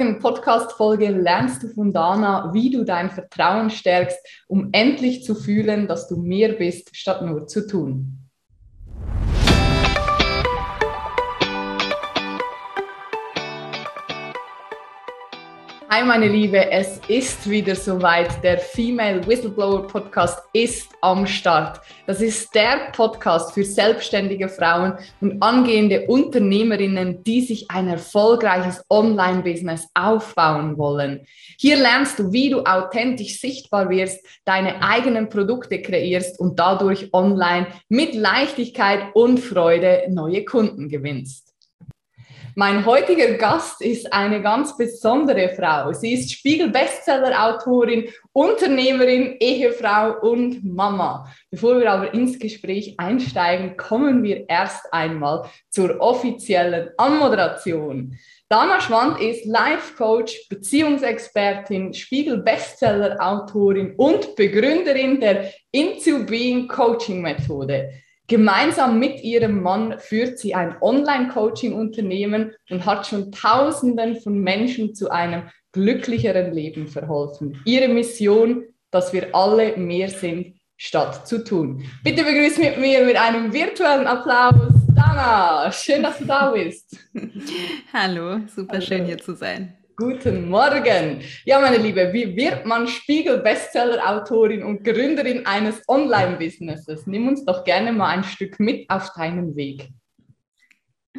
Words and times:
heutigen 0.00 0.18
Podcast-Folge 0.18 1.10
lernst 1.10 1.62
du 1.62 1.68
von 1.68 1.92
Dana, 1.92 2.54
wie 2.54 2.70
du 2.70 2.84
dein 2.84 3.10
Vertrauen 3.10 3.68
stärkst, 3.68 4.18
um 4.48 4.70
endlich 4.72 5.24
zu 5.24 5.34
fühlen, 5.34 5.88
dass 5.88 6.08
du 6.08 6.16
mehr 6.16 6.54
bist, 6.54 6.96
statt 6.96 7.20
nur 7.20 7.46
zu 7.46 7.66
tun. 7.66 8.19
Hi 15.92 16.04
meine 16.04 16.28
Liebe, 16.28 16.70
es 16.70 17.00
ist 17.08 17.50
wieder 17.50 17.74
soweit. 17.74 18.44
Der 18.44 18.60
Female 18.60 19.26
Whistleblower 19.26 19.88
Podcast 19.88 20.38
ist 20.52 20.88
am 21.00 21.26
Start. 21.26 21.80
Das 22.06 22.20
ist 22.20 22.54
der 22.54 22.92
Podcast 22.92 23.52
für 23.52 23.64
selbstständige 23.64 24.48
Frauen 24.48 24.92
und 25.20 25.42
angehende 25.42 26.06
Unternehmerinnen, 26.06 27.24
die 27.24 27.40
sich 27.40 27.68
ein 27.72 27.88
erfolgreiches 27.88 28.84
Online-Business 28.88 29.88
aufbauen 29.92 30.78
wollen. 30.78 31.26
Hier 31.58 31.76
lernst 31.76 32.20
du, 32.20 32.30
wie 32.30 32.50
du 32.50 32.62
authentisch 32.62 33.40
sichtbar 33.40 33.90
wirst, 33.90 34.24
deine 34.44 34.84
eigenen 34.84 35.28
Produkte 35.28 35.82
kreierst 35.82 36.38
und 36.38 36.60
dadurch 36.60 37.12
online 37.12 37.66
mit 37.88 38.14
Leichtigkeit 38.14 39.06
und 39.14 39.40
Freude 39.40 40.04
neue 40.08 40.44
Kunden 40.44 40.88
gewinnst. 40.88 41.49
Mein 42.60 42.84
heutiger 42.84 43.38
Gast 43.38 43.80
ist 43.80 44.12
eine 44.12 44.42
ganz 44.42 44.76
besondere 44.76 45.48
Frau. 45.48 45.94
Sie 45.94 46.12
ist 46.12 46.30
Spiegel-Bestseller-Autorin, 46.30 48.10
Unternehmerin, 48.34 49.36
Ehefrau 49.40 50.20
und 50.20 50.62
Mama. 50.62 51.26
Bevor 51.50 51.80
wir 51.80 51.90
aber 51.90 52.12
ins 52.12 52.38
Gespräch 52.38 52.96
einsteigen, 52.98 53.78
kommen 53.78 54.22
wir 54.22 54.46
erst 54.46 54.92
einmal 54.92 55.48
zur 55.70 56.02
offiziellen 56.02 56.90
Anmoderation. 56.98 58.18
Dana 58.50 58.78
Schwand 58.82 59.18
ist 59.22 59.46
Life-Coach, 59.46 60.50
Beziehungsexpertin, 60.50 61.94
Spiegel-Bestseller-Autorin 61.94 63.94
und 63.96 64.36
Begründerin 64.36 65.18
der 65.18 65.50
Into 65.72 66.26
Being 66.26 66.68
Coaching 66.68 67.22
Methode. 67.22 67.90
Gemeinsam 68.30 69.00
mit 69.00 69.24
ihrem 69.24 69.60
Mann 69.60 69.98
führt 69.98 70.38
sie 70.38 70.54
ein 70.54 70.76
Online-Coaching-Unternehmen 70.80 72.52
und 72.70 72.86
hat 72.86 73.08
schon 73.08 73.32
Tausenden 73.32 74.20
von 74.20 74.38
Menschen 74.38 74.94
zu 74.94 75.10
einem 75.10 75.48
glücklicheren 75.72 76.52
Leben 76.52 76.86
verholfen. 76.86 77.60
Ihre 77.64 77.88
Mission, 77.88 78.62
dass 78.92 79.12
wir 79.12 79.34
alle 79.34 79.76
mehr 79.76 80.08
sind, 80.08 80.54
statt 80.76 81.26
zu 81.26 81.42
tun. 81.42 81.82
Bitte 82.04 82.22
begrüße 82.22 82.60
mit 82.60 82.78
mir 82.78 83.04
mit 83.04 83.16
einem 83.16 83.52
virtuellen 83.52 84.06
Applaus 84.06 84.74
Dana. 84.94 85.72
Schön, 85.72 86.04
dass 86.04 86.18
du 86.18 86.24
da 86.24 86.52
bist. 86.52 86.96
Hallo, 87.92 88.42
super 88.46 88.74
Hallo. 88.74 88.86
schön 88.86 89.06
hier 89.06 89.18
zu 89.18 89.34
sein. 89.34 89.76
Guten 90.00 90.48
Morgen. 90.48 91.20
Ja, 91.44 91.60
meine 91.60 91.76
Liebe, 91.76 92.10
wie 92.14 92.34
wird 92.34 92.64
man 92.64 92.88
Spiegel-Bestseller-Autorin 92.88 94.62
und 94.62 94.82
Gründerin 94.82 95.44
eines 95.44 95.82
Online-Businesses? 95.88 97.06
Nimm 97.06 97.28
uns 97.28 97.44
doch 97.44 97.64
gerne 97.64 97.92
mal 97.92 98.08
ein 98.08 98.24
Stück 98.24 98.58
mit 98.58 98.88
auf 98.88 99.12
deinen 99.12 99.54
Weg. 99.56 99.90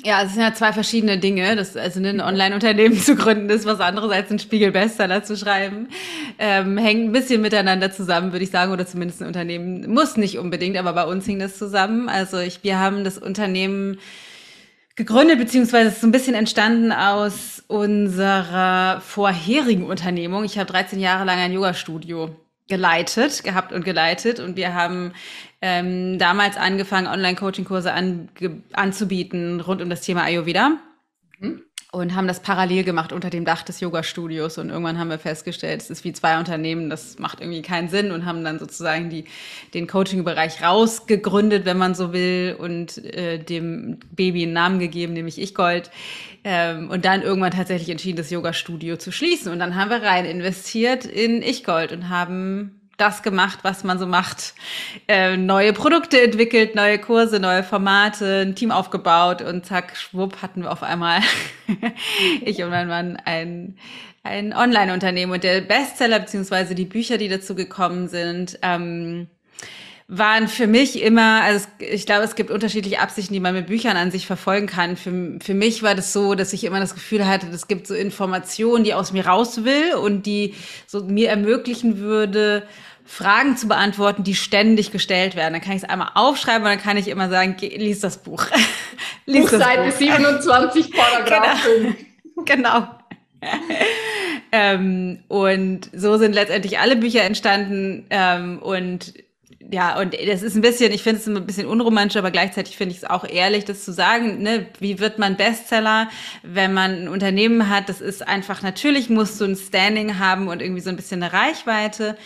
Ja, 0.04 0.24
es 0.24 0.34
sind 0.34 0.42
ja 0.42 0.56
zwei 0.56 0.74
verschiedene 0.74 1.20
Dinge. 1.20 1.56
Das, 1.56 1.78
also 1.78 2.00
ein 2.00 2.22
Online-Unternehmen 2.22 2.98
zu 2.98 3.16
gründen 3.16 3.52
ist 3.52 3.68
was 3.68 3.80
anderes 3.80 4.12
als 4.12 4.32
ein 4.32 4.40
Spiegel-Bestseller 4.40 5.24
zu 5.24 5.38
schreiben. 5.38 5.90
Ähm, 6.40 6.80
hängt 6.80 7.04
ein 7.04 7.12
bisschen 7.12 7.42
miteinander 7.42 7.92
zusammen, 7.92 8.32
würde 8.32 8.46
ich 8.46 8.52
sagen, 8.52 8.72
oder 8.72 8.88
zumindest 8.88 9.22
ein 9.22 9.28
Unternehmen 9.28 9.94
muss 9.94 10.18
nicht 10.18 10.40
unbedingt, 10.40 10.78
aber 10.78 10.94
bei 10.94 11.04
uns 11.04 11.28
hing 11.28 11.38
das 11.38 11.56
zusammen. 11.56 12.10
Also 12.10 12.40
ich, 12.40 12.64
wir 12.64 12.80
haben 12.80 13.04
das 13.04 13.20
Unternehmen 13.20 14.00
gegründet, 15.06 15.40
beziehungsweise 15.40 15.90
ist 15.90 16.02
so 16.02 16.08
ein 16.08 16.12
bisschen 16.12 16.36
entstanden 16.36 16.92
aus 16.92 17.64
unserer 17.68 19.02
vorherigen 19.02 19.86
Unternehmung. 19.86 20.44
Ich 20.44 20.60
habe 20.60 20.72
13 20.72 21.00
Jahre 21.00 21.26
lang 21.26 21.40
ein 21.40 21.52
Yoga-Studio 21.52 22.36
geleitet, 22.68 23.44
gehabt 23.44 23.74
und 23.74 23.84
geleitet 23.84 24.40
und 24.40 24.58
wir 24.58 24.76
haben 24.76 25.14
ähm, 25.62 26.20
damals 26.20 26.56
angefangen, 26.56 27.08
Online-Coaching-Kurse 27.08 27.92
an, 27.92 28.30
anzubieten 28.74 29.60
rund 29.60 29.82
um 29.82 29.90
das 29.90 30.02
Thema 30.02 30.24
Ayurveda. 30.24 30.78
Mhm 31.40 31.64
und 31.94 32.16
haben 32.16 32.28
das 32.28 32.40
parallel 32.40 32.86
gemacht 32.86 33.12
unter 33.12 33.30
dem 33.30 33.44
Dach 33.44 33.64
des 33.64 33.82
Yoga-Studios. 33.82 34.58
Und 34.58 34.70
irgendwann 34.70 34.98
haben 34.98 35.10
wir 35.10 35.20
festgestellt, 35.20 35.82
es 35.82 35.90
ist 35.90 36.06
wie 36.06 36.14
zwei 36.14 36.40
Unternehmen, 36.40 36.90
das 36.90 37.20
macht 37.20 37.42
irgendwie 37.42 37.62
keinen 37.62 37.90
Sinn 37.90 38.12
und 38.12 38.26
haben 38.26 38.46
dann 38.46 38.60
sozusagen 38.60 39.10
die, 39.10 39.26
den 39.74 39.88
Coaching-Bereich 39.88 40.64
rausgegründet, 40.64 41.66
wenn 41.66 41.78
man 41.78 41.94
so 41.94 42.14
will, 42.14 42.56
und 42.58 43.04
äh, 43.04 43.40
dem 43.40 44.00
Baby 44.12 44.44
einen 44.44 44.54
Namen 44.54 44.80
gegeben, 44.80 45.12
nämlich 45.12 45.40
Ich 45.40 45.54
Gold. 45.54 45.92
Ähm, 46.46 46.90
und 46.90 47.04
dann 47.04 47.24
irgendwann 47.24 47.52
tatsächlich 47.52 47.90
entschieden, 47.90 48.18
das 48.18 48.30
Yoga-Studio 48.30 48.96
zu 48.96 49.12
schließen. 49.12 49.52
Und 49.52 49.60
dann 49.60 49.76
haben 49.76 49.90
wir 49.90 50.02
rein 50.02 50.24
investiert 50.24 51.04
in 51.04 51.42
Ich 51.42 51.66
Gold 51.66 51.92
und 51.92 52.08
haben 52.08 52.81
das 53.02 53.24
gemacht, 53.24 53.60
was 53.64 53.84
man 53.84 54.00
so 54.00 54.06
macht. 54.06 54.54
Äh, 55.08 55.36
neue 55.36 55.74
Produkte 55.74 56.22
entwickelt, 56.22 56.76
neue 56.76 57.00
Kurse, 57.00 57.40
neue 57.40 57.64
Formate, 57.64 58.44
ein 58.44 58.56
Team 58.56 58.72
aufgebaut 58.72 59.42
und 59.42 59.66
zack, 59.66 59.98
schwupp, 59.98 60.42
hatten 60.42 60.62
wir 60.62 60.72
auf 60.72 60.84
einmal, 60.84 61.20
ich 62.46 62.64
und 62.64 62.70
mein 62.70 62.88
Mann, 62.88 63.18
ein, 63.26 63.78
ein 64.24 64.54
Online-Unternehmen. 64.54 65.32
Und 65.32 65.44
der 65.44 65.62
Bestseller, 65.62 66.20
beziehungsweise 66.20 66.76
die 66.76 66.86
Bücher, 66.86 67.18
die 67.18 67.28
dazu 67.28 67.56
gekommen 67.56 68.08
sind, 68.08 68.60
ähm, 68.62 69.28
waren 70.14 70.50
für 70.50 70.68
mich 70.68 71.02
immer, 71.02 71.42
also 71.42 71.68
ich 71.80 72.06
glaube, 72.06 72.26
es 72.26 72.36
gibt 72.36 72.52
unterschiedliche 72.52 73.00
Absichten, 73.00 73.34
die 73.34 73.40
man 73.40 73.54
mit 73.54 73.68
Büchern 73.68 73.96
an 73.96 74.12
sich 74.12 74.28
verfolgen 74.28 74.68
kann. 74.68 74.98
Für, 74.98 75.40
für 75.42 75.54
mich 75.54 75.84
war 75.84 75.96
das 75.96 76.12
so, 76.12 76.36
dass 76.36 76.52
ich 76.52 76.66
immer 76.66 76.82
das 76.82 76.94
Gefühl 76.96 77.26
hatte, 77.26 77.48
es 77.48 77.68
gibt 77.68 77.88
so 77.88 77.96
Informationen, 77.96 78.84
die 78.84 78.94
aus 78.94 79.14
mir 79.14 79.26
raus 79.26 79.64
will 79.64 79.94
und 79.96 80.26
die 80.26 80.54
so 80.86 81.02
mir 81.06 81.30
ermöglichen 81.30 82.00
würde, 82.00 82.68
Fragen 83.12 83.58
zu 83.58 83.68
beantworten, 83.68 84.24
die 84.24 84.36
ständig 84.36 84.94
gestellt 84.94 85.36
werden. 85.36 85.52
Dann 85.52 85.62
kann 85.62 85.76
ich 85.76 85.84
es 85.84 85.90
einmal 85.90 86.12
aufschreiben 86.14 86.64
und 86.64 86.70
dann 86.70 86.82
kann 86.82 86.96
ich 86.96 87.10
immer 87.10 87.30
sagen, 87.30 87.58
geh, 87.60 87.68
lies 87.76 88.00
das 88.00 88.20
Buch. 88.20 88.46
lies 89.26 89.52
Buchseite 89.52 89.88
das 89.88 89.96
Buch. 89.96 90.00
27, 90.00 90.92
Paragraph 90.96 91.68
genau. 92.46 92.88
genau. 92.88 92.88
ähm, 94.54 95.20
und 95.28 95.90
so 95.94 96.18
sind 96.18 96.34
letztendlich 96.34 96.80
alle 96.80 96.96
Bücher 96.96 97.24
entstanden 97.24 98.06
ähm, 98.12 98.60
und 98.60 99.14
ja, 99.74 100.00
und 100.00 100.14
das 100.14 100.42
ist 100.42 100.56
ein 100.56 100.62
bisschen, 100.62 100.92
ich 100.92 101.04
finde 101.04 101.20
es 101.20 101.28
ein 101.28 101.46
bisschen 101.46 101.66
unromantisch, 101.68 102.18
aber 102.18 102.32
gleichzeitig 102.32 102.76
finde 102.76 102.94
ich 102.94 103.04
es 103.04 103.10
auch 103.10 103.24
ehrlich, 103.24 103.64
das 103.64 103.86
zu 103.86 103.94
sagen, 103.94 104.42
ne, 104.42 104.68
wie 104.80 105.00
wird 105.00 105.18
man 105.18 105.38
Bestseller, 105.38 106.10
wenn 106.44 106.74
man 106.74 107.04
ein 107.04 107.08
Unternehmen 107.08 107.70
hat, 107.70 107.88
das 107.88 108.02
ist 108.02 108.28
einfach, 108.28 108.62
natürlich 108.64 109.10
musst 109.10 109.40
du 109.40 109.46
ein 109.46 109.56
Standing 109.56 110.20
haben 110.20 110.48
und 110.48 110.62
irgendwie 110.62 110.82
so 110.82 110.90
ein 110.90 110.98
bisschen 110.98 111.24
eine 111.24 111.32
Reichweite, 111.32 112.18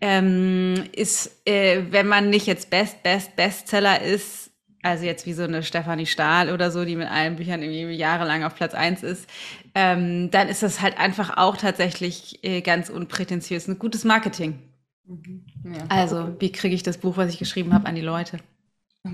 ähm, 0.00 0.84
ist, 0.94 1.42
äh, 1.46 1.82
wenn 1.90 2.06
man 2.06 2.30
nicht 2.30 2.46
jetzt 2.46 2.70
Best, 2.70 3.02
Best, 3.02 3.36
Bestseller 3.36 4.02
ist, 4.02 4.50
also 4.82 5.04
jetzt 5.04 5.26
wie 5.26 5.32
so 5.32 5.42
eine 5.42 5.62
Stefanie 5.62 6.06
Stahl 6.06 6.52
oder 6.52 6.70
so, 6.70 6.84
die 6.84 6.96
mit 6.96 7.10
allen 7.10 7.36
Büchern 7.36 7.62
irgendwie 7.62 7.96
jahrelang 7.96 8.44
auf 8.44 8.54
Platz 8.54 8.74
eins 8.74 9.02
ist, 9.02 9.28
ähm, 9.74 10.30
dann 10.30 10.48
ist 10.48 10.62
das 10.62 10.80
halt 10.80 10.98
einfach 10.98 11.36
auch 11.36 11.56
tatsächlich 11.56 12.42
äh, 12.44 12.60
ganz 12.60 12.88
unprätentiös, 12.88 13.68
ein 13.68 13.78
gutes 13.78 14.04
Marketing. 14.04 14.58
Mhm. 15.06 15.44
Ja. 15.64 15.84
Also, 15.88 16.36
wie 16.38 16.52
kriege 16.52 16.74
ich 16.74 16.82
das 16.82 16.98
Buch, 16.98 17.16
was 17.16 17.32
ich 17.32 17.38
geschrieben 17.38 17.72
habe, 17.72 17.86
an 17.86 17.94
die 17.94 18.00
Leute? 18.00 18.38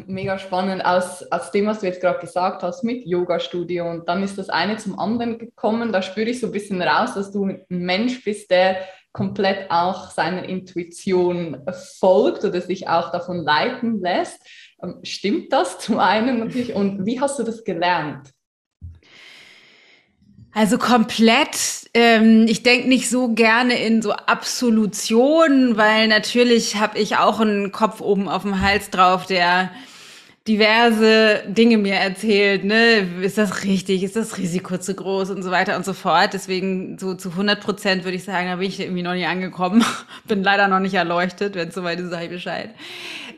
Mega 0.07 0.39
spannend 0.39 0.85
aus, 0.85 1.23
aus 1.31 1.51
dem, 1.53 1.67
was 1.67 1.81
du 1.81 1.87
jetzt 1.87 2.01
gerade 2.01 2.19
gesagt 2.19 2.63
hast 2.63 2.83
mit 2.83 3.07
Yoga-Studio. 3.07 3.91
Und 3.91 4.09
dann 4.09 4.23
ist 4.23 4.39
das 4.39 4.49
eine 4.49 4.77
zum 4.79 4.99
anderen 4.99 5.39
gekommen. 5.39 5.93
Da 5.93 6.01
spüre 6.01 6.31
ich 6.31 6.41
so 6.41 6.47
ein 6.47 6.53
bisschen 6.53 6.81
raus, 6.81 7.15
dass 7.15 7.31
du 7.31 7.45
ein 7.45 7.65
Mensch 7.69 8.25
bist, 8.25 8.51
der 8.51 8.77
komplett 9.13 9.71
auch 9.71 10.11
seiner 10.11 10.45
Intuition 10.45 11.63
folgt 11.99 12.45
oder 12.45 12.61
sich 12.61 12.89
auch 12.89 13.13
davon 13.13 13.45
leiten 13.45 14.01
lässt. 14.01 14.41
Ähm, 14.83 15.01
stimmt 15.03 15.53
das 15.53 15.79
zum 15.79 15.99
einen 15.99 16.39
natürlich? 16.39 16.75
Und 16.75 17.05
wie 17.07 17.21
hast 17.21 17.39
du 17.39 17.43
das 17.43 17.65
gelernt? 17.65 18.31
Also 20.55 20.77
komplett. 20.79 21.91
Ähm, 21.95 22.47
ich 22.49 22.63
denke 22.63 22.89
nicht 22.89 23.09
so 23.09 23.29
gerne 23.29 23.75
in 23.75 24.03
so 24.03 24.13
Absolutionen, 24.13 25.77
weil 25.77 26.09
natürlich 26.09 26.77
habe 26.77 26.99
ich 26.99 27.17
auch 27.17 27.41
einen 27.41 27.73
Kopf 27.73 28.01
oben 28.01 28.29
auf 28.29 28.43
dem 28.43 28.61
Hals 28.61 28.91
drauf, 28.91 29.27
der 29.27 29.71
diverse 30.49 31.45
Dinge 31.47 31.79
mir 31.79 31.95
erzählt, 31.95 32.65
ne, 32.65 33.07
ist 33.23 33.39
das 33.39 33.63
richtig, 33.63 34.03
ist 34.03 34.17
das 34.17 34.39
Risiko 34.39 34.77
zu 34.77 34.95
groß 34.95 35.31
und 35.31 35.43
so 35.43 35.51
weiter 35.53 35.77
und 35.77 35.85
so 35.85 35.93
fort. 35.93 36.31
Deswegen 36.33 36.99
so 36.99 37.15
zu 37.15 37.31
100 37.31 37.61
Prozent 37.61 38.05
würde 38.05 38.17
ich 38.17 38.25
sagen, 38.25 38.49
da 38.49 38.57
bin 38.57 38.67
ich 38.67 38.81
irgendwie 38.81 39.03
noch 39.03 39.15
nicht 39.15 39.27
angekommen. 39.27 39.85
bin 40.27 40.43
leider 40.43 40.67
noch 40.67 40.81
nicht 40.81 40.95
erleuchtet, 40.95 41.55
wenn 41.55 41.69
es 41.69 41.75
soweit 41.75 42.01
ist, 42.01 42.11
sage 42.11 42.25
ich 42.25 42.31
Bescheid. 42.31 42.71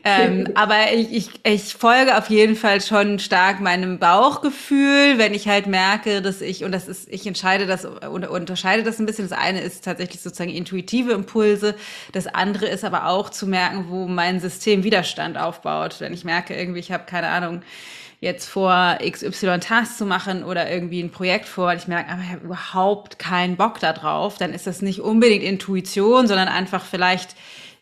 Ähm, 0.07 0.49
aber 0.53 0.93
ich, 0.93 1.11
ich, 1.11 1.29
ich 1.43 1.73
folge 1.73 2.15
auf 2.15 2.29
jeden 2.29 2.55
Fall 2.55 2.79
schon 2.79 3.17
stark 3.17 3.59
meinem 3.59 3.97
Bauchgefühl, 3.97 5.17
wenn 5.17 5.33
ich 5.33 5.47
halt 5.47 5.65
merke, 5.65 6.21
dass 6.21 6.41
ich, 6.41 6.63
und 6.63 6.71
das 6.71 6.87
ist, 6.87 7.11
ich 7.11 7.25
entscheide 7.25 7.65
das 7.65 7.85
und 7.85 8.27
unterscheide 8.27 8.83
das 8.83 8.99
ein 8.99 9.07
bisschen. 9.07 9.27
Das 9.27 9.35
eine 9.35 9.61
ist 9.61 9.83
tatsächlich 9.83 10.21
sozusagen 10.21 10.51
intuitive 10.51 11.11
Impulse. 11.11 11.73
Das 12.11 12.27
andere 12.27 12.67
ist 12.67 12.85
aber 12.85 13.07
auch 13.07 13.31
zu 13.31 13.47
merken, 13.47 13.87
wo 13.89 14.07
mein 14.07 14.39
System 14.39 14.83
Widerstand 14.83 15.39
aufbaut. 15.39 15.95
Wenn 15.97 16.13
ich 16.13 16.23
merke, 16.23 16.55
irgendwie, 16.55 16.81
ich 16.81 16.91
habe 16.91 17.05
keine 17.07 17.29
Ahnung, 17.29 17.63
jetzt 18.21 18.47
vor, 18.47 18.99
XY 19.03 19.59
Tasks 19.59 19.97
zu 19.97 20.05
machen 20.05 20.43
oder 20.43 20.69
irgendwie 20.69 21.01
ein 21.01 21.09
Projekt 21.09 21.47
vor, 21.47 21.71
und 21.71 21.77
ich 21.77 21.87
merke, 21.87 22.11
aber 22.11 22.21
ich 22.21 22.31
habe 22.31 22.45
überhaupt 22.45 23.17
keinen 23.17 23.55
Bock 23.55 23.79
da 23.79 23.91
drauf, 23.91 24.37
dann 24.37 24.53
ist 24.53 24.67
das 24.67 24.83
nicht 24.83 24.99
unbedingt 24.99 25.43
Intuition, 25.43 26.27
sondern 26.27 26.47
einfach 26.47 26.85
vielleicht 26.85 27.35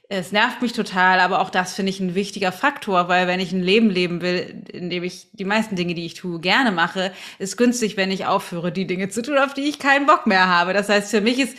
es 0.09 0.31
nervt 0.31 0.61
mich 0.61 0.73
total, 0.73 1.19
aber 1.19 1.41
auch 1.41 1.50
das 1.50 1.73
finde 1.73 1.89
ich 1.89 2.00
ein 2.00 2.13
wichtiger 2.13 2.51
Faktor, 2.51 3.07
weil 3.07 3.25
wenn 3.25 3.39
ich 3.39 3.51
ein 3.51 3.63
Leben 3.63 3.89
leben 3.89 4.21
will, 4.21 4.63
in 4.71 4.89
dem 4.89 5.03
ich 5.03 5.27
die 5.31 5.45
meisten 5.45 5.75
Dinge, 5.75 5.95
die 5.95 6.05
ich 6.05 6.13
tue, 6.13 6.39
gerne 6.39 6.71
mache, 6.71 7.11
ist 7.39 7.57
günstig, 7.57 7.97
wenn 7.97 8.11
ich 8.11 8.25
aufhöre, 8.25 8.71
die 8.71 8.85
Dinge 8.85 9.09
zu 9.09 9.21
tun, 9.21 9.38
auf 9.38 9.53
die 9.53 9.61
ich 9.61 9.79
keinen 9.79 10.05
Bock 10.05 10.27
mehr 10.27 10.47
habe. 10.47 10.73
Das 10.73 10.89
heißt, 10.89 11.09
für 11.09 11.21
mich 11.21 11.39
ist 11.39 11.57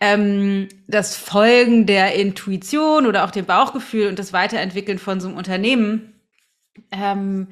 ähm, 0.00 0.68
das 0.88 1.16
Folgen 1.16 1.86
der 1.86 2.14
Intuition 2.14 3.06
oder 3.06 3.24
auch 3.24 3.30
dem 3.30 3.44
Bauchgefühl 3.44 4.08
und 4.08 4.18
das 4.18 4.32
Weiterentwickeln 4.32 4.98
von 4.98 5.20
so 5.20 5.28
einem 5.28 5.36
Unternehmen 5.36 6.14
ähm, 6.90 7.48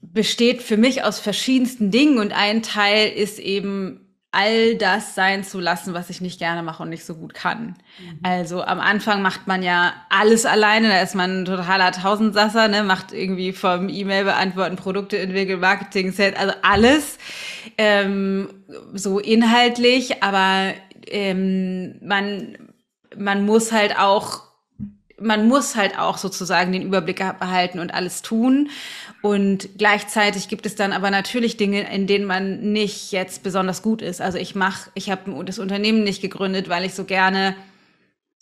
besteht 0.00 0.62
für 0.62 0.76
mich 0.76 1.02
aus 1.02 1.18
verschiedensten 1.18 1.90
Dingen 1.90 2.18
und 2.18 2.32
ein 2.32 2.62
Teil 2.62 3.08
ist 3.08 3.38
eben 3.38 4.05
all 4.36 4.76
das 4.76 5.14
sein 5.14 5.44
zu 5.44 5.60
lassen, 5.60 5.94
was 5.94 6.10
ich 6.10 6.20
nicht 6.20 6.38
gerne 6.38 6.62
mache 6.62 6.82
und 6.82 6.90
nicht 6.90 7.06
so 7.06 7.14
gut 7.14 7.32
kann. 7.32 7.74
Mhm. 7.98 8.18
Also 8.22 8.62
am 8.62 8.80
Anfang 8.80 9.22
macht 9.22 9.46
man 9.46 9.62
ja 9.62 9.94
alles 10.10 10.44
alleine, 10.44 10.88
da 10.88 11.00
ist 11.00 11.14
man 11.14 11.42
ein 11.42 11.44
totaler 11.46 11.90
Tausendsasser, 11.90 12.68
ne, 12.68 12.82
macht 12.82 13.12
irgendwie 13.12 13.52
vom 13.52 13.88
E-Mail 13.88 14.24
beantworten, 14.24 14.76
Produkte 14.76 15.18
entwickeln, 15.18 15.60
Marketing, 15.60 16.12
Set, 16.12 16.38
also 16.38 16.52
alles 16.60 17.16
ähm, 17.78 18.50
so 18.92 19.18
inhaltlich, 19.18 20.22
aber 20.22 20.74
ähm, 21.06 21.96
man 22.02 22.58
man 23.16 23.46
muss 23.46 23.72
halt 23.72 23.98
auch 23.98 24.42
man 25.18 25.48
muss 25.48 25.76
halt 25.76 25.98
auch 25.98 26.18
sozusagen 26.18 26.72
den 26.72 26.82
Überblick 26.82 27.22
behalten 27.38 27.78
und 27.78 27.94
alles 27.94 28.20
tun. 28.20 28.68
Und 29.26 29.70
gleichzeitig 29.76 30.46
gibt 30.46 30.66
es 30.66 30.76
dann 30.76 30.92
aber 30.92 31.10
natürlich 31.10 31.56
Dinge, 31.56 31.92
in 31.92 32.06
denen 32.06 32.26
man 32.26 32.60
nicht 32.60 33.10
jetzt 33.10 33.42
besonders 33.42 33.82
gut 33.82 34.00
ist. 34.00 34.20
Also 34.20 34.38
ich 34.38 34.54
mache, 34.54 34.88
ich 34.94 35.10
habe 35.10 35.44
das 35.44 35.58
Unternehmen 35.58 36.04
nicht 36.04 36.22
gegründet, 36.22 36.68
weil 36.68 36.84
ich 36.84 36.94
so 36.94 37.02
gerne 37.02 37.56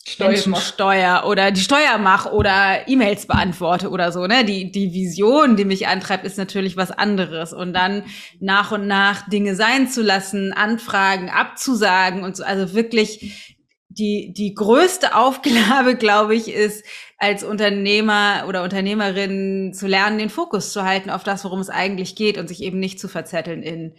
Steuer 0.03 1.23
oder 1.25 1.49
die 1.49 1.61
Steuer 1.61 1.97
mache 1.97 2.31
oder 2.31 2.87
E-Mails 2.87 3.25
beantworte 3.25 3.89
oder 3.89 4.11
so. 4.11 4.27
Ne? 4.27 4.45
Die, 4.45 4.71
die 4.71 4.93
Vision, 4.93 5.55
die 5.55 5.65
mich 5.65 5.87
antreibt, 5.87 6.23
ist 6.23 6.37
natürlich 6.37 6.77
was 6.77 6.91
anderes. 6.91 7.51
Und 7.51 7.73
dann 7.73 8.03
nach 8.39 8.71
und 8.71 8.85
nach 8.85 9.27
Dinge 9.27 9.55
sein 9.55 9.87
zu 9.87 10.03
lassen, 10.03 10.53
Anfragen 10.53 11.31
abzusagen 11.31 12.23
und 12.23 12.37
so. 12.37 12.43
Also 12.43 12.75
wirklich 12.75 13.55
die, 13.89 14.33
die 14.37 14.53
größte 14.53 15.15
Aufgabe, 15.15 15.95
glaube 15.97 16.35
ich, 16.35 16.49
ist, 16.49 16.85
als 17.17 17.43
Unternehmer 17.43 18.45
oder 18.47 18.63
Unternehmerin 18.63 19.73
zu 19.73 19.87
lernen, 19.87 20.17
den 20.17 20.29
Fokus 20.29 20.73
zu 20.73 20.83
halten 20.83 21.09
auf 21.09 21.23
das, 21.23 21.43
worum 21.45 21.59
es 21.59 21.69
eigentlich 21.69 22.15
geht 22.15 22.37
und 22.37 22.47
sich 22.47 22.61
eben 22.61 22.79
nicht 22.79 22.99
zu 22.99 23.07
verzetteln 23.07 23.63
in 23.63 23.95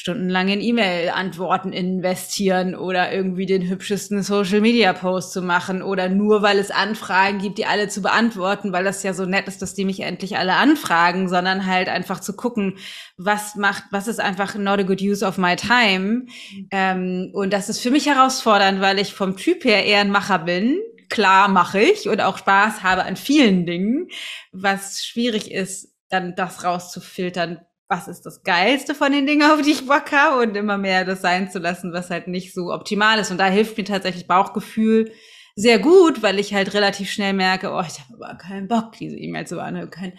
stundenlangen 0.00 0.62
E-Mail-Antworten 0.62 1.74
investieren 1.74 2.74
oder 2.74 3.12
irgendwie 3.12 3.44
den 3.44 3.68
hübschesten 3.68 4.22
Social-Media-Post 4.22 5.30
zu 5.30 5.42
machen 5.42 5.82
oder 5.82 6.08
nur, 6.08 6.40
weil 6.40 6.58
es 6.58 6.70
Anfragen 6.70 7.38
gibt, 7.38 7.58
die 7.58 7.66
alle 7.66 7.88
zu 7.88 8.00
beantworten, 8.00 8.72
weil 8.72 8.82
das 8.82 9.02
ja 9.02 9.12
so 9.12 9.26
nett 9.26 9.46
ist, 9.46 9.60
dass 9.60 9.74
die 9.74 9.84
mich 9.84 10.00
endlich 10.00 10.38
alle 10.38 10.54
anfragen, 10.54 11.28
sondern 11.28 11.66
halt 11.66 11.90
einfach 11.90 12.20
zu 12.20 12.34
gucken, 12.34 12.78
was 13.18 13.56
macht, 13.56 13.84
was 13.90 14.08
ist 14.08 14.20
einfach 14.20 14.54
not 14.54 14.78
a 14.78 14.84
good 14.84 15.02
use 15.02 15.22
of 15.22 15.36
my 15.36 15.54
time. 15.54 16.24
Ähm, 16.70 17.30
und 17.34 17.52
das 17.52 17.68
ist 17.68 17.80
für 17.80 17.90
mich 17.90 18.06
herausfordernd, 18.06 18.80
weil 18.80 18.98
ich 18.98 19.12
vom 19.12 19.36
Typ 19.36 19.64
her 19.64 19.84
eher 19.84 20.00
ein 20.00 20.10
Macher 20.10 20.38
bin. 20.38 20.78
Klar 21.10 21.48
mache 21.48 21.80
ich 21.80 22.08
und 22.08 22.20
auch 22.20 22.38
Spaß 22.38 22.82
habe 22.82 23.04
an 23.04 23.16
vielen 23.16 23.66
Dingen, 23.66 24.08
was 24.52 25.04
schwierig 25.04 25.50
ist, 25.50 25.94
dann 26.08 26.34
das 26.34 26.64
rauszufiltern, 26.64 27.60
was 27.88 28.08
ist 28.08 28.22
das 28.22 28.42
Geilste 28.42 28.94
von 28.94 29.12
den 29.12 29.26
Dingen, 29.26 29.42
auf 29.50 29.60
die 29.60 29.72
ich 29.72 29.86
Bock 29.86 30.10
habe 30.12 30.42
und 30.42 30.56
immer 30.56 30.78
mehr 30.78 31.04
das 31.04 31.20
sein 31.20 31.50
zu 31.50 31.58
lassen, 31.58 31.92
was 31.92 32.10
halt 32.10 32.28
nicht 32.28 32.54
so 32.54 32.72
optimal 32.72 33.18
ist. 33.18 33.30
Und 33.30 33.38
da 33.38 33.46
hilft 33.46 33.76
mir 33.76 33.84
tatsächlich 33.84 34.26
Bauchgefühl 34.26 35.12
sehr 35.56 35.78
gut, 35.78 36.22
weil 36.22 36.38
ich 36.38 36.54
halt 36.54 36.74
relativ 36.74 37.10
schnell 37.10 37.32
merke, 37.32 37.70
oh, 37.72 37.82
ich 37.86 38.00
habe 38.00 38.14
aber 38.14 38.38
keinen 38.38 38.68
Bock, 38.68 38.92
diese 38.92 39.16
E-Mail 39.16 39.46
zu 39.46 39.56
beantworten, 39.56 39.90
keinen 39.90 40.18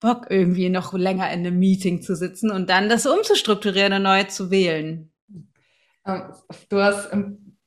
Bock, 0.00 0.26
irgendwie 0.28 0.68
noch 0.68 0.92
länger 0.92 1.30
in 1.32 1.40
einem 1.40 1.58
Meeting 1.58 2.02
zu 2.02 2.14
sitzen 2.16 2.50
und 2.50 2.68
dann 2.68 2.88
das 2.88 3.06
umzustrukturieren 3.06 3.92
und 3.94 4.02
neu 4.02 4.24
zu 4.24 4.50
wählen. 4.50 5.12
Ähm, 6.04 6.34
du 6.68 6.82
hast 6.82 7.10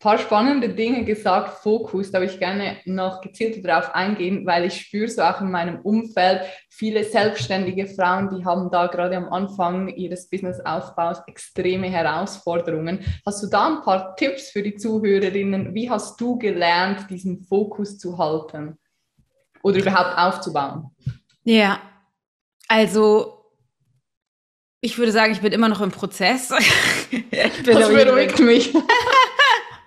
paar 0.06 0.20
spannende 0.20 0.70
Dinge 0.70 1.04
gesagt, 1.04 1.64
Fokus, 1.64 2.12
da 2.12 2.20
würde 2.20 2.32
ich 2.32 2.38
gerne 2.38 2.78
noch 2.86 3.22
gezielt 3.22 3.66
darauf 3.66 3.96
eingehen, 3.96 4.46
weil 4.46 4.66
ich 4.66 4.80
spüre 4.80 5.08
so 5.08 5.24
auch 5.24 5.42
in 5.42 5.50
meinem 5.50 5.80
Umfeld 5.82 6.42
viele 6.70 7.04
selbstständige 7.04 7.88
Frauen, 7.88 8.30
die 8.30 8.46
haben 8.46 8.70
da 8.70 8.86
gerade 8.86 9.18
am 9.18 9.30
Anfang 9.30 9.88
ihres 9.88 10.30
Businessaufbaus 10.30 11.24
extreme 11.26 11.88
Herausforderungen. 11.90 13.00
Hast 13.26 13.42
du 13.42 13.48
da 13.48 13.66
ein 13.66 13.82
paar 13.82 14.16
Tipps 14.16 14.52
für 14.52 14.62
die 14.62 14.76
Zuhörerinnen? 14.76 15.74
Wie 15.74 15.90
hast 15.90 16.22
du 16.22 16.38
gelernt, 16.38 17.10
diesen 17.10 17.44
Fokus 17.44 17.98
zu 17.98 18.20
halten 18.20 18.78
oder 19.64 19.80
überhaupt 19.80 20.20
aufzubauen? 20.20 20.92
Ja, 21.46 21.80
also 22.68 23.44
ich 24.82 25.00
würde 25.00 25.12
sagen, 25.12 25.34
ich 25.34 25.42
bin 25.42 25.52
immer 25.52 25.68
noch 25.68 25.82
im 25.82 25.90
Prozess. 25.90 26.50
das 27.66 27.88
beruhigt 27.90 28.40
mich. 28.40 28.72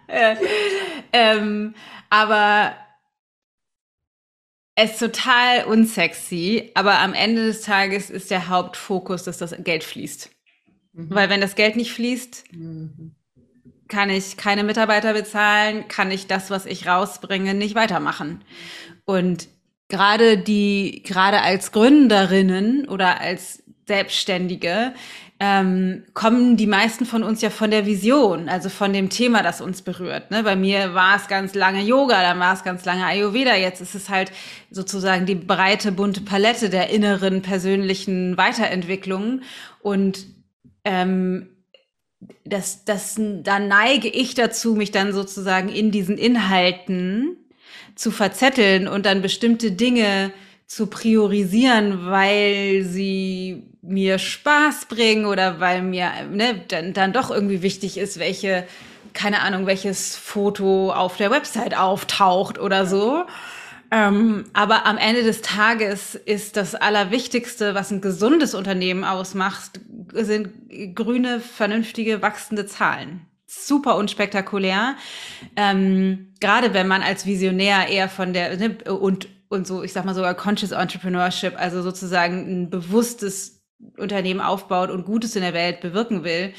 ähm, 1.12 1.74
aber 2.10 2.74
es 4.74 4.92
ist 4.92 5.00
total 5.00 5.64
unsexy, 5.64 6.70
aber 6.74 7.00
am 7.00 7.12
Ende 7.12 7.46
des 7.46 7.62
Tages 7.62 8.10
ist 8.10 8.30
der 8.30 8.48
Hauptfokus, 8.48 9.24
dass 9.24 9.38
das 9.38 9.54
Geld 9.64 9.82
fließt. 9.82 10.30
Mhm. 10.92 11.06
Weil 11.10 11.30
wenn 11.30 11.40
das 11.40 11.56
Geld 11.56 11.76
nicht 11.76 11.92
fließt, 11.92 12.44
mhm. 12.52 13.16
kann 13.88 14.08
ich 14.08 14.36
keine 14.36 14.64
Mitarbeiter 14.64 15.14
bezahlen, 15.14 15.88
kann 15.88 16.10
ich 16.10 16.26
das, 16.26 16.50
was 16.50 16.64
ich 16.64 16.86
rausbringe, 16.86 17.54
nicht 17.54 17.74
weitermachen. 17.74 18.44
Und 19.04 19.48
gerade 19.88 20.38
die, 20.38 21.02
gerade 21.04 21.42
als 21.42 21.72
Gründerinnen 21.72 22.88
oder 22.88 23.20
als 23.20 23.64
Selbstständige 23.88 24.92
ähm, 25.40 26.04
kommen 26.14 26.56
die 26.56 26.66
meisten 26.66 27.06
von 27.06 27.22
uns 27.22 27.42
ja 27.42 27.50
von 27.50 27.70
der 27.70 27.86
Vision, 27.86 28.48
also 28.48 28.68
von 28.68 28.92
dem 28.92 29.08
Thema, 29.08 29.42
das 29.42 29.60
uns 29.60 29.82
berührt. 29.82 30.30
Ne? 30.30 30.42
Bei 30.42 30.56
mir 30.56 30.94
war 30.94 31.16
es 31.16 31.28
ganz 31.28 31.54
lange 31.54 31.82
Yoga, 31.82 32.22
dann 32.22 32.40
war 32.40 32.54
es 32.54 32.64
ganz 32.64 32.84
lange 32.84 33.04
Ayurveda, 33.04 33.54
jetzt 33.54 33.80
ist 33.80 33.94
es 33.94 34.08
halt 34.08 34.32
sozusagen 34.70 35.26
die 35.26 35.36
breite, 35.36 35.92
bunte 35.92 36.22
Palette 36.22 36.70
der 36.70 36.90
inneren 36.90 37.42
persönlichen 37.42 38.36
Weiterentwicklungen. 38.36 39.44
Und 39.80 40.26
ähm, 40.84 41.50
das, 42.44 42.84
das, 42.84 43.14
da 43.18 43.60
neige 43.60 44.08
ich 44.08 44.34
dazu, 44.34 44.74
mich 44.74 44.90
dann 44.90 45.12
sozusagen 45.12 45.68
in 45.68 45.92
diesen 45.92 46.18
Inhalten 46.18 47.36
zu 47.94 48.10
verzetteln 48.10 48.88
und 48.88 49.06
dann 49.06 49.22
bestimmte 49.22 49.70
Dinge 49.70 50.32
zu 50.68 50.86
priorisieren, 50.86 52.06
weil 52.06 52.84
sie 52.84 53.64
mir 53.80 54.18
Spaß 54.18 54.84
bringen 54.84 55.24
oder 55.24 55.60
weil 55.60 55.82
mir 55.82 56.10
ne, 56.30 56.62
dann, 56.68 56.92
dann 56.92 57.12
doch 57.14 57.30
irgendwie 57.30 57.62
wichtig 57.62 57.96
ist, 57.96 58.18
welche, 58.18 58.64
keine 59.14 59.40
Ahnung, 59.40 59.66
welches 59.66 60.14
Foto 60.14 60.92
auf 60.92 61.16
der 61.16 61.30
Website 61.30 61.76
auftaucht 61.76 62.60
oder 62.60 62.84
so. 62.84 63.24
Ähm, 63.90 64.44
aber 64.52 64.84
am 64.84 64.98
Ende 64.98 65.22
des 65.22 65.40
Tages 65.40 66.14
ist 66.14 66.58
das 66.58 66.74
Allerwichtigste, 66.74 67.74
was 67.74 67.90
ein 67.90 68.02
gesundes 68.02 68.54
Unternehmen 68.54 69.04
ausmacht, 69.04 69.80
sind 70.12 70.50
grüne, 70.94 71.40
vernünftige, 71.40 72.20
wachsende 72.20 72.66
Zahlen. 72.66 73.22
Super 73.46 73.96
unspektakulär. 73.96 74.96
Ähm, 75.56 76.34
Gerade 76.40 76.74
wenn 76.74 76.86
man 76.86 77.00
als 77.00 77.24
Visionär 77.24 77.88
eher 77.88 78.10
von 78.10 78.34
der 78.34 78.58
ne, 78.58 78.76
und 78.84 79.28
und 79.48 79.66
so, 79.66 79.82
ich 79.82 79.92
sag 79.92 80.04
mal 80.04 80.14
sogar 80.14 80.34
Conscious 80.34 80.72
Entrepreneurship, 80.72 81.54
also 81.58 81.82
sozusagen 81.82 82.64
ein 82.64 82.70
bewusstes 82.70 83.62
Unternehmen 83.96 84.40
aufbaut 84.40 84.90
und 84.90 85.04
Gutes 85.04 85.36
in 85.36 85.42
der 85.42 85.54
Welt 85.54 85.80
bewirken 85.80 86.24
will, 86.24 86.52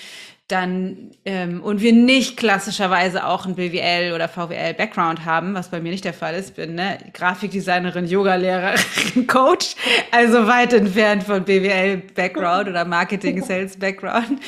dann 0.49 1.11
ähm, 1.25 1.61
und 1.61 1.79
wir 1.79 1.93
nicht 1.93 2.35
klassischerweise 2.35 3.27
auch 3.27 3.45
ein 3.45 3.53
BWL 3.53 4.13
oder 4.13 4.27
VWL 4.27 4.73
Background 4.73 5.23
haben, 5.23 5.53
was 5.53 5.69
bei 5.69 5.79
mir 5.79 5.91
nicht 5.91 6.05
der 6.05 6.13
Fall 6.13 6.33
ist, 6.33 6.55
bin 6.55 6.73
ne, 6.73 6.97
Grafikdesignerin, 7.13 8.07
Yogalehrerin, 8.07 9.27
Coach, 9.27 9.75
also 10.11 10.47
weit 10.47 10.73
entfernt 10.73 11.23
von 11.23 11.43
BWL 11.43 11.97
Background 12.15 12.67
oder 12.67 12.83
Marketing 12.83 13.43
Sales 13.45 13.77
Background. 13.77 14.39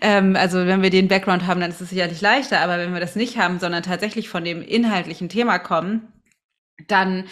Ähm, 0.00 0.36
also 0.36 0.66
wenn 0.66 0.82
wir 0.82 0.90
den 0.90 1.08
Background 1.08 1.48
haben, 1.48 1.60
dann 1.60 1.70
ist 1.70 1.80
es 1.80 1.90
sicherlich 1.90 2.20
leichter, 2.20 2.60
aber 2.60 2.78
wenn 2.78 2.92
wir 2.94 3.00
das 3.00 3.16
nicht 3.16 3.36
haben, 3.36 3.58
sondern 3.58 3.82
tatsächlich 3.82 4.28
von 4.28 4.44
dem 4.44 4.62
inhaltlichen 4.62 5.28
Thema 5.28 5.58
kommen, 5.58 6.12
dann 6.88 7.24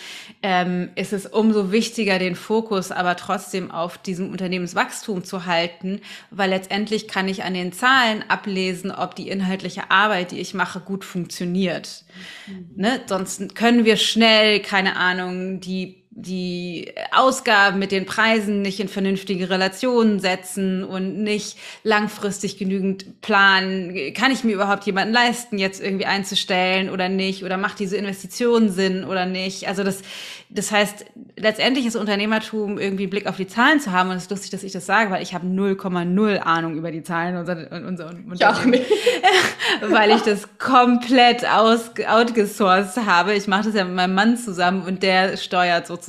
ähm, 0.43 0.91
ist 0.95 1.13
es 1.13 1.27
umso 1.27 1.73
wichtiger, 1.73 2.19
den 2.19 2.35
Fokus 2.35 2.91
aber 2.91 3.17
trotzdem 3.17 3.71
auf 3.71 3.99
diesem 3.99 4.31
Unternehmenswachstum 4.31 5.25
zu 5.25 5.47
halten, 5.47 6.01
weil 6.31 6.51
letztendlich 6.51 7.09
kann 7.09 7.29
ich 7.29 7.45
an 7.45 7.55
den 7.55 7.73
Zahlen 7.73 8.25
ablesen, 8.29 8.91
ob 8.91 9.15
die 9.15 9.29
inhaltliche 9.29 9.91
Arbeit, 9.91 10.33
die 10.33 10.41
ich 10.41 10.55
mache, 10.55 10.81
gut 10.81 11.05
funktioniert. 11.05 12.05
Mhm. 12.47 12.71
Ne? 12.77 13.01
Sonst 13.07 13.55
können 13.55 13.85
wir 13.85 13.97
schnell, 13.97 14.61
keine 14.61 14.97
Ahnung, 14.97 15.61
die 15.61 16.08
die 16.21 16.93
Ausgaben 17.13 17.79
mit 17.79 17.93
den 17.93 18.05
Preisen 18.05 18.61
nicht 18.61 18.81
in 18.81 18.89
vernünftige 18.89 19.51
Relationen 19.51 20.19
setzen 20.19 20.83
und 20.83 21.23
nicht 21.23 21.57
langfristig 21.85 22.59
genügend 22.59 23.21
planen. 23.21 24.13
Kann 24.15 24.33
ich 24.33 24.43
mir 24.43 24.55
überhaupt 24.55 24.85
jemanden 24.85 25.15
leisten, 25.15 25.59
jetzt 25.59 25.81
irgendwie 25.81 26.07
einzustellen 26.07 26.91
oder 26.91 27.09
nicht? 27.09 27.45
Oder 27.45 27.57
macht 27.57 27.79
diese 27.79 27.97
Investition 27.97 28.69
Sinn 28.69 29.05
oder 29.05 29.27
nicht? 29.27 29.69
Also 29.69 29.85
das, 29.85 30.03
das 30.51 30.73
heißt, 30.73 31.07
letztendlich 31.37 31.87
ist 31.87 31.95
Unternehmertum 31.95 32.79
irgendwie 32.79 33.07
Blick 33.07 33.29
auf 33.29 33.37
die 33.37 33.47
Zahlen 33.47 33.79
zu 33.79 33.93
haben. 33.93 34.11
Und 34.11 34.17
es 34.17 34.25
ist 34.25 34.31
lustig, 34.33 34.51
dass 34.51 34.65
ich 34.65 34.73
das 34.73 34.87
sage, 34.87 35.13
weil 35.13 35.23
ich 35.23 35.35
habe 35.35 35.47
0,0 35.47 36.39
Ahnung 36.39 36.75
über 36.75 36.91
die 36.91 37.05
Zahlen 37.05 37.37
unserer, 37.37 37.71
unserer 37.87 38.11
Unternehmen. 38.11 38.85
weil 39.89 40.11
ich 40.11 40.23
das 40.23 40.59
komplett 40.59 41.47
aus, 41.49 41.93
outgesourced 42.09 43.07
habe. 43.07 43.35
Ich 43.35 43.47
mache 43.47 43.67
das 43.67 43.75
ja 43.75 43.85
mit 43.85 43.95
meinem 43.95 44.15
Mann 44.15 44.37
zusammen 44.37 44.83
und 44.83 45.05
der 45.05 45.37
steuert 45.37 45.87
sozusagen. 45.87 46.08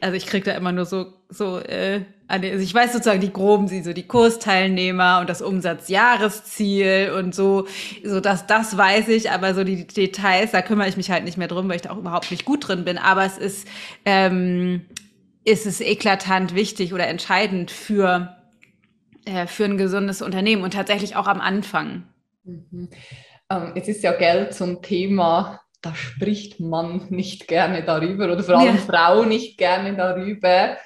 Also 0.00 0.16
ich 0.16 0.26
kriege 0.26 0.44
da 0.44 0.52
immer 0.52 0.72
nur 0.72 0.84
so, 0.84 1.12
so, 1.28 1.58
äh, 1.58 2.02
also 2.28 2.46
ich 2.46 2.74
weiß 2.74 2.92
sozusagen 2.92 3.20
die 3.20 3.32
groben, 3.32 3.68
sie 3.68 3.82
so 3.82 3.92
die 3.92 4.06
Kursteilnehmer 4.06 5.20
und 5.20 5.28
das 5.28 5.42
Umsatzjahresziel 5.42 7.12
und 7.18 7.34
so, 7.34 7.66
so 8.04 8.20
dass 8.20 8.46
das 8.46 8.76
weiß 8.76 9.08
ich, 9.08 9.30
aber 9.30 9.54
so 9.54 9.64
die 9.64 9.86
Details, 9.86 10.52
da 10.52 10.62
kümmere 10.62 10.88
ich 10.88 10.96
mich 10.96 11.10
halt 11.10 11.24
nicht 11.24 11.38
mehr 11.38 11.48
drum, 11.48 11.68
weil 11.68 11.76
ich 11.76 11.82
da 11.82 11.90
auch 11.90 11.98
überhaupt 11.98 12.30
nicht 12.30 12.44
gut 12.44 12.68
drin 12.68 12.84
bin. 12.84 12.98
Aber 12.98 13.24
es 13.24 13.38
ist, 13.38 13.68
ähm, 14.04 14.86
ist 15.44 15.66
es 15.66 15.80
eklatant 15.80 16.54
wichtig 16.54 16.94
oder 16.94 17.06
entscheidend 17.08 17.70
für 17.70 18.36
äh, 19.24 19.46
für 19.46 19.64
ein 19.64 19.78
gesundes 19.78 20.20
Unternehmen 20.20 20.62
und 20.62 20.74
tatsächlich 20.74 21.14
auch 21.14 21.26
am 21.28 21.40
Anfang. 21.40 22.04
Mhm. 22.44 22.88
Ähm, 23.50 23.72
jetzt 23.76 23.88
ist 23.88 24.02
ja 24.02 24.12
Geld 24.12 24.52
zum 24.52 24.82
Thema 24.82 25.60
da 25.82 25.94
spricht 25.94 26.60
man 26.60 27.06
nicht 27.10 27.48
gerne 27.48 27.82
darüber 27.82 28.32
oder 28.32 28.42
vor 28.42 28.58
allem 28.58 28.76
ja. 28.76 28.80
Frau 28.80 29.24
nicht 29.24 29.58
gerne 29.58 29.96
darüber. 29.96 30.76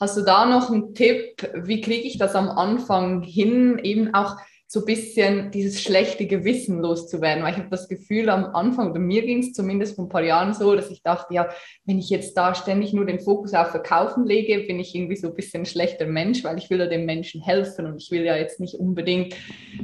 Hast 0.00 0.16
du 0.16 0.22
da 0.22 0.44
noch 0.44 0.70
einen 0.70 0.94
Tipp? 0.94 1.48
Wie 1.54 1.80
kriege 1.80 2.06
ich 2.06 2.18
das 2.18 2.34
am 2.34 2.48
Anfang 2.48 3.22
hin, 3.22 3.78
eben 3.82 4.12
auch 4.12 4.36
so 4.66 4.80
ein 4.80 4.86
bisschen 4.86 5.50
dieses 5.50 5.80
schlechte 5.80 6.26
Gewissen 6.26 6.80
loszuwerden? 6.80 7.44
Weil 7.44 7.52
ich 7.52 7.58
habe 7.58 7.70
das 7.70 7.88
Gefühl 7.88 8.28
am 8.28 8.46
Anfang, 8.46 8.90
oder 8.90 8.98
mir 8.98 9.22
ging 9.22 9.40
es 9.40 9.52
zumindest 9.52 9.94
vor 9.94 10.06
ein 10.06 10.08
paar 10.08 10.24
Jahren 10.24 10.52
so, 10.52 10.74
dass 10.74 10.90
ich 10.90 11.02
dachte, 11.02 11.32
ja, 11.32 11.48
wenn 11.84 11.98
ich 11.98 12.10
jetzt 12.10 12.34
da 12.36 12.54
ständig 12.54 12.92
nur 12.92 13.04
den 13.04 13.20
Fokus 13.20 13.54
auf 13.54 13.68
Verkaufen 13.68 14.26
lege, 14.26 14.66
bin 14.66 14.80
ich 14.80 14.94
irgendwie 14.94 15.16
so 15.16 15.28
ein 15.28 15.34
bisschen 15.34 15.62
ein 15.62 15.66
schlechter 15.66 16.06
Mensch, 16.06 16.42
weil 16.42 16.58
ich 16.58 16.70
will 16.70 16.80
ja 16.80 16.86
den 16.86 17.06
Menschen 17.06 17.40
helfen 17.40 17.86
und 17.86 18.02
ich 18.02 18.10
will 18.10 18.24
ja 18.24 18.36
jetzt 18.36 18.58
nicht 18.58 18.74
unbedingt 18.74 19.36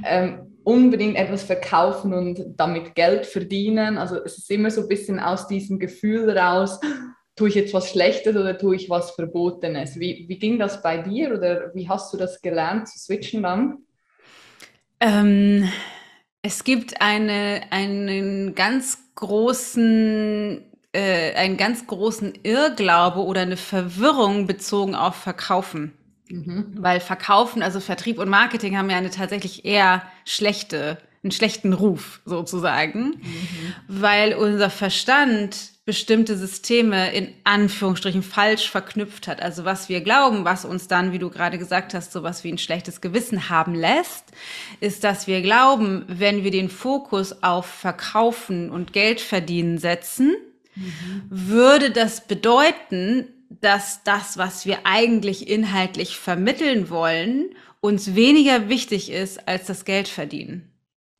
ähm, 0.04 0.55
unbedingt 0.66 1.16
etwas 1.16 1.44
verkaufen 1.44 2.12
und 2.12 2.40
damit 2.56 2.96
Geld 2.96 3.25
verdienen. 3.25 3.99
Also 3.99 4.16
es 4.16 4.37
ist 4.37 4.50
immer 4.50 4.68
so 4.73 4.80
ein 4.80 4.88
bisschen 4.88 5.20
aus 5.20 5.46
diesem 5.46 5.78
Gefühl 5.78 6.37
raus, 6.37 6.80
tue 7.37 7.50
ich 7.50 7.54
jetzt 7.54 7.73
was 7.73 7.88
Schlechtes 7.88 8.35
oder 8.35 8.58
tue 8.58 8.75
ich 8.75 8.90
was 8.90 9.12
Verbotenes? 9.12 10.00
Wie, 10.00 10.25
wie 10.28 10.38
ging 10.40 10.58
das 10.58 10.82
bei 10.82 10.99
dir 10.99 11.32
oder 11.35 11.73
wie 11.73 11.88
hast 11.88 12.12
du 12.12 12.16
das 12.16 12.42
gelernt 12.42 12.88
zu 12.88 12.99
switchen 12.99 13.44
dann? 13.44 13.78
Ähm, 14.99 15.70
es 16.42 16.64
gibt 16.64 17.00
eine, 17.00 17.61
einen 17.70 18.56
ganz 18.56 18.99
großen 19.14 20.73
äh, 20.92 21.32
einen 21.35 21.56
ganz 21.56 21.87
großen 21.87 22.40
Irrglaube 22.42 23.20
oder 23.20 23.42
eine 23.42 23.56
Verwirrung 23.56 24.49
bezogen 24.49 24.96
auf 24.96 25.14
Verkaufen. 25.14 25.92
Mhm. 26.28 26.75
Weil 26.76 27.00
Verkaufen, 27.00 27.62
also 27.62 27.80
Vertrieb 27.80 28.18
und 28.18 28.28
Marketing 28.28 28.76
haben 28.76 28.90
ja 28.90 28.97
eine 28.97 29.11
tatsächlich 29.11 29.64
eher 29.64 30.02
schlechte, 30.25 30.99
einen 31.23 31.30
schlechten 31.30 31.73
Ruf 31.73 32.21
sozusagen, 32.25 33.21
mhm. 33.23 33.75
weil 33.88 34.35
unser 34.35 34.71
Verstand 34.71 35.76
bestimmte 35.87 36.37
Systeme 36.37 37.12
in 37.12 37.33
Anführungsstrichen 37.45 38.25
falsch 38.25 38.68
verknüpft 38.68 39.28
hat. 39.28 39.40
Also 39.40 39.64
was 39.64 39.88
wir 39.88 40.00
glauben, 40.00 40.45
was 40.45 40.64
uns 40.64 40.88
dann, 40.88 41.12
wie 41.12 41.21
du 41.21 41.30
gerade 41.30 41.59
gesagt 41.59 41.95
hast, 41.95 42.11
sowas 42.11 42.42
wie 42.42 42.50
ein 42.50 42.59
schlechtes 42.59 43.00
Gewissen 43.00 43.49
haben 43.49 43.73
lässt, 43.73 44.25
ist, 44.80 45.04
dass 45.04 45.28
wir 45.28 45.42
glauben, 45.42 46.04
wenn 46.09 46.42
wir 46.42 46.50
den 46.50 46.71
Fokus 46.71 47.45
auf 47.45 47.66
Verkaufen 47.66 48.68
und 48.71 48.92
Geld 48.92 49.21
verdienen 49.21 49.78
setzen, 49.78 50.35
mhm. 50.75 51.23
würde 51.28 51.92
das 51.92 52.26
bedeuten, 52.26 53.28
dass 53.60 54.02
das, 54.04 54.38
was 54.38 54.66
wir 54.66 54.80
eigentlich 54.84 55.48
inhaltlich 55.48 56.16
vermitteln 56.16 56.90
wollen, 56.90 57.54
uns 57.80 58.14
weniger 58.14 58.68
wichtig 58.68 59.10
ist 59.10 59.46
als 59.48 59.66
das 59.66 59.84
Geld 59.84 60.08
verdienen. 60.08 60.72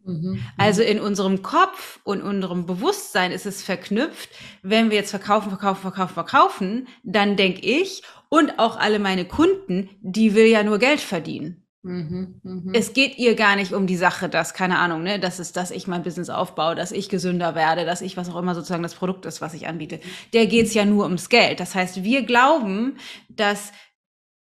Mhm. 0.04 0.40
Also 0.56 0.82
in 0.82 1.00
unserem 1.00 1.42
Kopf 1.42 2.00
und 2.04 2.22
unserem 2.22 2.66
Bewusstsein 2.66 3.32
ist 3.32 3.46
es 3.46 3.62
verknüpft, 3.62 4.30
wenn 4.62 4.90
wir 4.90 4.96
jetzt 4.96 5.10
verkaufen, 5.10 5.50
verkaufen, 5.50 5.82
verkaufen, 5.82 6.14
verkaufen, 6.14 6.88
dann 7.02 7.36
denke 7.36 7.60
ich 7.60 8.02
und 8.28 8.58
auch 8.58 8.76
alle 8.76 8.98
meine 8.98 9.24
Kunden, 9.24 9.90
die 10.00 10.34
will 10.34 10.46
ja 10.46 10.62
nur 10.62 10.78
Geld 10.78 11.00
verdienen. 11.00 11.65
Mhm, 11.86 12.40
mh. 12.42 12.72
Es 12.74 12.94
geht 12.94 13.16
ihr 13.16 13.36
gar 13.36 13.54
nicht 13.54 13.72
um 13.72 13.86
die 13.86 13.96
Sache, 13.96 14.28
dass, 14.28 14.54
keine 14.54 14.78
Ahnung, 14.80 15.04
ne, 15.04 15.20
das 15.20 15.38
ist, 15.38 15.56
dass 15.56 15.70
ich 15.70 15.86
mein 15.86 16.02
Business 16.02 16.30
aufbaue, 16.30 16.74
dass 16.74 16.90
ich 16.90 17.08
gesünder 17.08 17.54
werde, 17.54 17.84
dass 17.84 18.00
ich 18.00 18.16
was 18.16 18.28
auch 18.28 18.36
immer 18.36 18.56
sozusagen 18.56 18.82
das 18.82 18.96
Produkt 18.96 19.24
ist, 19.24 19.40
was 19.40 19.54
ich 19.54 19.68
anbiete. 19.68 20.00
Der 20.32 20.46
geht's 20.46 20.74
ja 20.74 20.84
nur 20.84 21.04
ums 21.04 21.28
Geld. 21.28 21.60
Das 21.60 21.76
heißt, 21.76 22.02
wir 22.02 22.24
glauben, 22.24 22.96
dass 23.28 23.72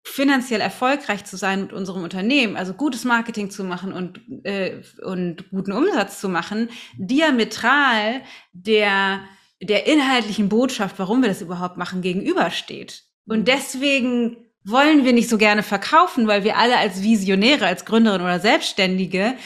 finanziell 0.02 0.60
erfolgreich 0.60 1.24
zu 1.24 1.36
sein 1.36 1.62
mit 1.62 1.72
unserem 1.72 2.02
Unternehmen, 2.02 2.56
also 2.56 2.74
gutes 2.74 3.04
Marketing 3.04 3.50
zu 3.50 3.62
machen 3.62 3.92
und, 3.92 4.20
äh, 4.44 4.82
und 5.04 5.48
guten 5.50 5.72
Umsatz 5.72 6.20
zu 6.20 6.28
machen, 6.28 6.68
diametral 6.96 8.22
der, 8.52 9.20
der 9.62 9.86
inhaltlichen 9.86 10.48
Botschaft, 10.48 10.98
warum 10.98 11.22
wir 11.22 11.28
das 11.28 11.42
überhaupt 11.42 11.76
machen, 11.76 12.02
gegenübersteht. 12.02 13.04
Und 13.26 13.40
mhm. 13.40 13.44
deswegen 13.44 14.45
wollen 14.66 15.04
wir 15.04 15.12
nicht 15.12 15.28
so 15.28 15.38
gerne 15.38 15.62
verkaufen, 15.62 16.26
weil 16.26 16.44
wir 16.44 16.56
alle 16.56 16.76
als 16.76 17.02
Visionäre, 17.02 17.66
als 17.66 17.84
Gründerin 17.84 18.20
oder 18.20 18.40
Selbstständige 18.40 19.36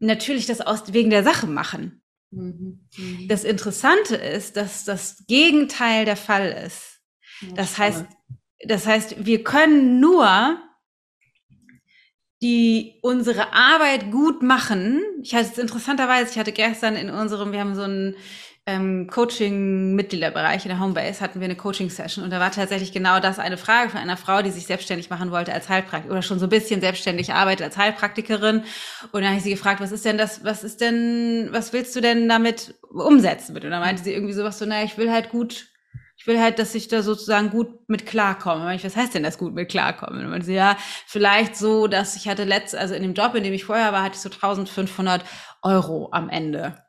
natürlich 0.00 0.46
das 0.46 0.60
aus, 0.60 0.92
wegen 0.92 1.10
der 1.10 1.22
Sache 1.22 1.46
machen. 1.46 2.02
Mhm. 2.30 2.86
Mhm. 2.96 3.28
Das 3.28 3.44
Interessante 3.44 4.16
ist, 4.16 4.56
dass 4.56 4.84
das 4.84 5.24
Gegenteil 5.26 6.04
der 6.04 6.16
Fall 6.16 6.64
ist. 6.66 7.00
Das 7.54 7.78
heißt, 7.78 8.04
das 8.66 8.86
heißt, 8.86 9.24
wir 9.24 9.44
können 9.44 10.00
nur 10.00 10.58
die 12.42 12.98
unsere 13.02 13.52
Arbeit 13.52 14.10
gut 14.10 14.42
machen. 14.42 15.02
Ich 15.22 15.34
hatte 15.34 15.50
es 15.52 15.58
interessanterweise, 15.58 16.32
ich 16.32 16.38
hatte 16.38 16.52
gestern 16.52 16.96
in 16.96 17.10
unserem, 17.10 17.52
wir 17.52 17.60
haben 17.60 17.74
so 17.74 17.82
ein 17.82 18.16
ähm, 18.66 19.08
Coaching-Mitgliederbereich 19.08 20.64
in 20.64 20.70
der 20.70 20.80
Homebase 20.80 21.20
hatten 21.20 21.40
wir 21.40 21.44
eine 21.44 21.56
Coaching-Session 21.56 22.24
und 22.24 22.30
da 22.30 22.40
war 22.40 22.50
tatsächlich 22.50 22.92
genau 22.92 23.20
das 23.20 23.38
eine 23.38 23.58
Frage 23.58 23.90
von 23.90 24.00
einer 24.00 24.16
Frau, 24.16 24.40
die 24.40 24.50
sich 24.50 24.66
selbstständig 24.66 25.10
machen 25.10 25.30
wollte 25.30 25.52
als 25.52 25.68
Heilpraktikerin 25.68 26.10
oder 26.10 26.22
schon 26.22 26.38
so 26.38 26.46
ein 26.46 26.50
bisschen 26.50 26.80
selbstständig 26.80 27.32
arbeitet 27.32 27.66
als 27.66 27.76
Heilpraktikerin. 27.76 28.64
Und 29.12 29.20
dann 29.20 29.26
habe 29.26 29.36
ich 29.36 29.42
sie 29.42 29.50
gefragt, 29.50 29.80
was 29.80 29.92
ist 29.92 30.04
denn 30.06 30.16
das, 30.16 30.44
was 30.44 30.64
ist 30.64 30.80
denn, 30.80 31.48
was 31.50 31.74
willst 31.74 31.94
du 31.94 32.00
denn 32.00 32.28
damit 32.28 32.74
umsetzen? 32.90 33.54
Und 33.54 33.64
dann 33.64 33.80
meinte 33.80 34.02
sie 34.02 34.14
irgendwie 34.14 34.34
sowas 34.34 34.58
so, 34.58 34.64
naja, 34.64 34.84
ich 34.84 34.96
will 34.96 35.10
halt 35.10 35.28
gut 35.28 35.66
ich 36.16 36.28
will 36.28 36.40
halt, 36.40 36.58
dass 36.58 36.74
ich 36.74 36.88
da 36.88 37.02
sozusagen 37.02 37.50
gut 37.50 37.88
mit 37.88 38.06
klarkomme. 38.06 38.74
Ich, 38.74 38.84
was 38.84 38.96
heißt 38.96 39.14
denn 39.14 39.24
das 39.24 39.36
gut 39.36 39.52
mit 39.52 39.68
klarkommen? 39.68 40.32
Und 40.32 40.42
sie, 40.42 40.54
ja, 40.54 40.76
vielleicht 41.06 41.56
so, 41.56 41.86
dass 41.86 42.16
ich 42.16 42.28
hatte 42.28 42.44
letzt, 42.44 42.74
also 42.74 42.94
in 42.94 43.02
dem 43.02 43.14
Job, 43.14 43.34
in 43.34 43.42
dem 43.42 43.52
ich 43.52 43.64
vorher 43.64 43.92
war, 43.92 44.02
hatte 44.02 44.14
ich 44.14 44.22
so 44.22 44.30
1500 44.30 45.24
Euro 45.62 46.08
am 46.12 46.28
Ende. 46.28 46.83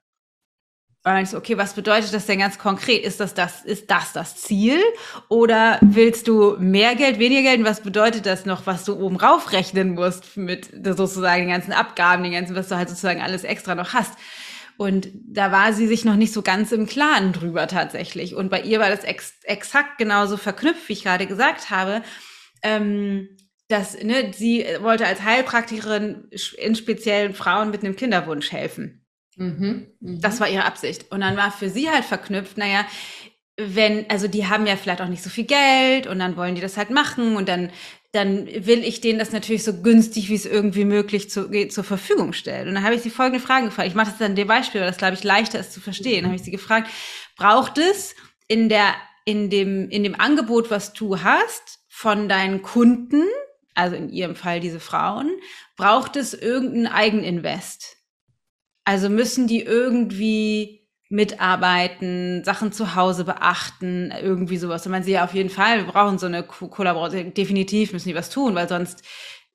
Und 1.06 1.18
ich 1.18 1.30
so, 1.30 1.38
okay, 1.38 1.56
was 1.56 1.76
bedeutet 1.76 2.14
das 2.16 2.26
denn 2.26 2.40
ganz 2.40 2.58
konkret? 2.58 3.04
Ist 3.04 3.20
das 3.20 3.36
das, 3.36 3.64
ist 3.64 3.92
das 3.92 4.12
das 4.12 4.38
Ziel? 4.38 4.82
Oder 5.30 5.78
willst 5.82 6.28
du 6.28 6.56
mehr 6.58 6.96
Geld, 6.96 7.20
weniger 7.20 7.44
Geld? 7.44 7.60
Und 7.60 7.66
was 7.66 7.82
bedeutet 7.82 8.26
das 8.26 8.48
noch, 8.48 8.66
was 8.66 8.86
du 8.86 8.96
oben 8.96 9.16
raufrechnen 9.16 9.94
musst 9.94 10.36
mit 10.36 10.72
sozusagen 10.84 11.44
den 11.44 11.52
ganzen 11.52 11.74
Abgaben, 11.74 12.24
den 12.24 12.32
ganzen, 12.32 12.56
was 12.56 12.70
du 12.70 12.76
halt 12.76 12.90
sozusagen 12.90 13.22
alles 13.22 13.44
extra 13.44 13.76
noch 13.76 13.94
hast? 13.94 14.14
Und 14.78 15.10
da 15.14 15.52
war 15.52 15.74
sie 15.74 15.86
sich 15.86 16.06
noch 16.06 16.16
nicht 16.16 16.34
so 16.34 16.42
ganz 16.42 16.72
im 16.72 16.88
Klaren 16.88 17.34
drüber 17.34 17.68
tatsächlich. 17.68 18.34
Und 18.34 18.50
bei 18.50 18.62
ihr 18.62 18.80
war 18.80 18.90
das 18.90 19.04
ex 19.04 19.36
exakt 19.44 20.00
genauso 20.00 20.38
verknüpft, 20.38 20.90
wie 20.90 20.94
ich 20.94 21.04
gerade 21.04 21.28
gesagt 21.28 21.70
habe. 21.70 22.02
Ähm, 22.64 23.30
dass 23.68 24.02
ne, 24.02 24.32
sie 24.34 24.66
wollte 24.82 25.06
als 25.06 25.22
Heilpraktikerin 25.24 26.30
in 26.58 26.76
speziellen 26.76 27.36
Frauen 27.36 27.70
mit 27.70 27.84
einem 27.84 27.96
Kinderwunsch 27.96 28.52
helfen. 28.52 29.05
Mhm, 29.36 29.88
mh. 30.00 30.20
Das 30.22 30.40
war 30.40 30.50
ihre 30.50 30.66
Absicht. 30.66 31.12
Und 31.12 31.22
dann 31.22 31.38
war 31.38 31.52
für 31.52 31.70
sie 31.70 31.90
halt 31.90 32.06
verknüpft, 32.06 32.58
naja, 32.58 32.86
wenn, 33.58 34.10
also 34.10 34.28
die 34.28 34.48
haben 34.48 34.68
ja 34.68 34.76
vielleicht 34.76 35.02
auch 35.02 35.08
nicht 35.08 35.24
so 35.24 35.30
viel 35.30 35.46
Geld 35.46 36.08
und 36.08 36.20
dann 36.20 36.36
wollen 36.36 36.56
die 36.56 36.62
das 36.62 36.76
halt 36.76 36.90
machen 36.90 37.38
und 37.38 37.48
dann, 37.48 37.72
dann 38.12 38.48
will 38.48 38.84
ich 38.84 39.00
denen 39.00 39.18
das 39.20 39.32
natürlich 39.32 39.64
so 39.64 39.82
günstig 39.82 40.30
wie 40.30 40.36
es 40.36 40.46
irgendwie 40.46 40.84
möglich 40.84 41.30
zu, 41.30 41.50
zur 41.70 41.84
Verfügung 41.84 42.34
stellen. 42.34 42.68
Und 42.68 42.76
dann 42.76 42.84
habe 42.84 42.96
ich 42.96 43.02
sie 43.02 43.10
folgende 43.10 43.40
Fragen 43.46 43.66
gefragt. 43.66 43.88
Ich 43.88 43.96
mache 43.96 44.10
das 44.10 44.18
dann 44.20 44.36
dem 44.36 44.48
Beispiel, 44.48 44.82
weil 44.82 44.88
das, 44.88 44.98
glaube 44.98 45.14
ich, 45.14 45.24
leichter 45.24 45.60
ist 45.60 45.74
zu 45.74 45.80
verstehen. 45.80 46.24
Dann 46.24 46.32
habe 46.32 46.36
ich 46.36 46.44
sie 46.44 46.52
gefragt, 46.52 46.90
braucht 47.38 47.78
es 47.78 48.16
in 48.48 48.68
der, 48.68 48.94
in 49.24 49.50
dem, 49.50 49.90
in 49.90 50.04
dem 50.04 50.20
Angebot, 50.20 50.70
was 50.70 50.94
du 50.94 51.22
hast, 51.24 51.80
von 51.88 52.28
deinen 52.28 52.62
Kunden, 52.62 53.24
also 53.74 53.96
in 53.96 54.10
ihrem 54.10 54.36
Fall 54.36 54.60
diese 54.60 54.82
Frauen, 54.82 55.30
braucht 55.78 56.18
es 56.18 56.34
irgendeinen 56.34 56.88
Eigeninvest? 56.88 57.95
Also 58.86 59.10
müssen 59.10 59.48
die 59.48 59.62
irgendwie 59.62 60.88
mitarbeiten, 61.10 62.44
Sachen 62.44 62.72
zu 62.72 62.96
Hause 62.96 63.26
beachten, 63.26 64.12
irgendwie 64.22 64.58
sowas. 64.58 64.86
Und 64.86 64.92
man 64.92 65.04
sieht 65.04 65.16
ja 65.16 65.24
auf 65.24 65.34
jeden 65.34 65.50
Fall, 65.50 65.86
wir 65.86 65.92
brauchen 65.92 66.18
so 66.18 66.26
eine 66.26 66.44
Kollaboration, 66.44 67.34
definitiv 67.34 67.94
müssen 67.94 68.10
die 68.10 68.16
was 68.16 68.30
tun, 68.30 68.56
weil 68.56 68.70
sonst 68.70 69.04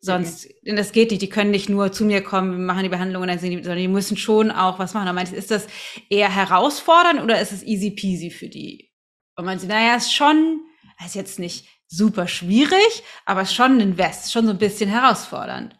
Sonst, 0.03 0.49
mhm. 0.65 0.77
das 0.77 0.93
geht 0.93 1.11
nicht, 1.11 1.21
die 1.21 1.29
können 1.29 1.51
nicht 1.51 1.69
nur 1.69 1.93
zu 1.93 2.05
mir 2.05 2.23
kommen, 2.23 2.53
wir 2.53 2.59
machen 2.59 2.85
die 2.85 2.89
Behandlung 2.89 3.21
und 3.23 3.29
dann 3.29 3.39
sind 3.39 3.51
die, 3.51 3.57
sondern 3.57 3.79
die 3.79 3.89
müssen 3.89 4.17
schon 4.17 4.51
auch 4.51 4.79
was 4.79 4.95
machen. 4.95 5.09
Und 5.09 5.15
meinte, 5.15 5.37
ist 5.37 5.51
das 5.51 5.67
eher 6.09 6.35
herausfordernd 6.35 7.21
oder 7.21 7.39
ist 7.39 7.53
es 7.53 7.63
easy 7.63 7.91
peasy 7.91 8.31
für 8.31 8.49
die? 8.49 8.91
Und 9.37 9.45
man 9.45 9.59
sieht, 9.59 9.69
naja, 9.69 9.97
ist 9.97 10.15
schon, 10.15 10.63
ist 11.05 11.15
jetzt 11.15 11.39
nicht 11.39 11.67
super 11.87 12.29
schwierig, 12.29 13.03
aber 13.27 13.45
schon 13.45 13.79
ein 13.79 13.99
West, 13.99 14.33
schon 14.33 14.47
so 14.47 14.53
ein 14.53 14.59
bisschen 14.59 14.89
herausfordernd. 14.89 15.77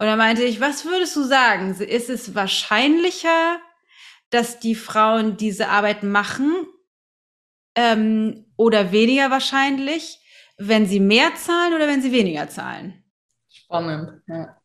Und 0.00 0.06
dann 0.06 0.16
meinte 0.16 0.42
ich, 0.44 0.62
was 0.62 0.86
würdest 0.86 1.14
du 1.14 1.24
sagen? 1.24 1.74
Ist 1.74 2.08
es 2.08 2.34
wahrscheinlicher, 2.34 3.58
dass 4.30 4.58
die 4.58 4.74
Frauen 4.74 5.36
diese 5.36 5.68
Arbeit 5.68 6.02
machen 6.02 6.66
ähm, 7.74 8.46
oder 8.56 8.92
weniger 8.92 9.30
wahrscheinlich, 9.30 10.18
wenn 10.56 10.86
sie 10.86 11.00
mehr 11.00 11.34
zahlen 11.34 11.74
oder 11.74 11.86
wenn 11.86 12.00
sie 12.00 12.12
weniger 12.12 12.48
zahlen? 12.48 13.04
Spannend, 13.52 14.22
ja. 14.26 14.56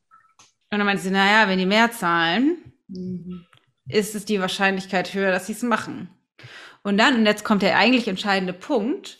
Und 0.72 0.80
dann 0.80 0.86
meinte 0.86 1.04
sie, 1.04 1.12
naja, 1.12 1.50
wenn 1.50 1.60
die 1.60 1.66
mehr 1.66 1.92
zahlen, 1.92 2.72
mhm. 2.88 3.46
ist 3.90 4.16
es 4.16 4.24
die 4.24 4.40
Wahrscheinlichkeit 4.40 5.14
höher, 5.14 5.32
dass 5.32 5.48
sie 5.48 5.54
es 5.54 5.64
machen. 5.64 6.10
Und 6.82 6.98
dann, 6.98 7.16
und 7.16 7.26
jetzt 7.26 7.44
kommt 7.44 7.62
der 7.62 7.78
eigentlich 7.78 8.08
entscheidende 8.08 8.54
Punkt, 8.54 9.20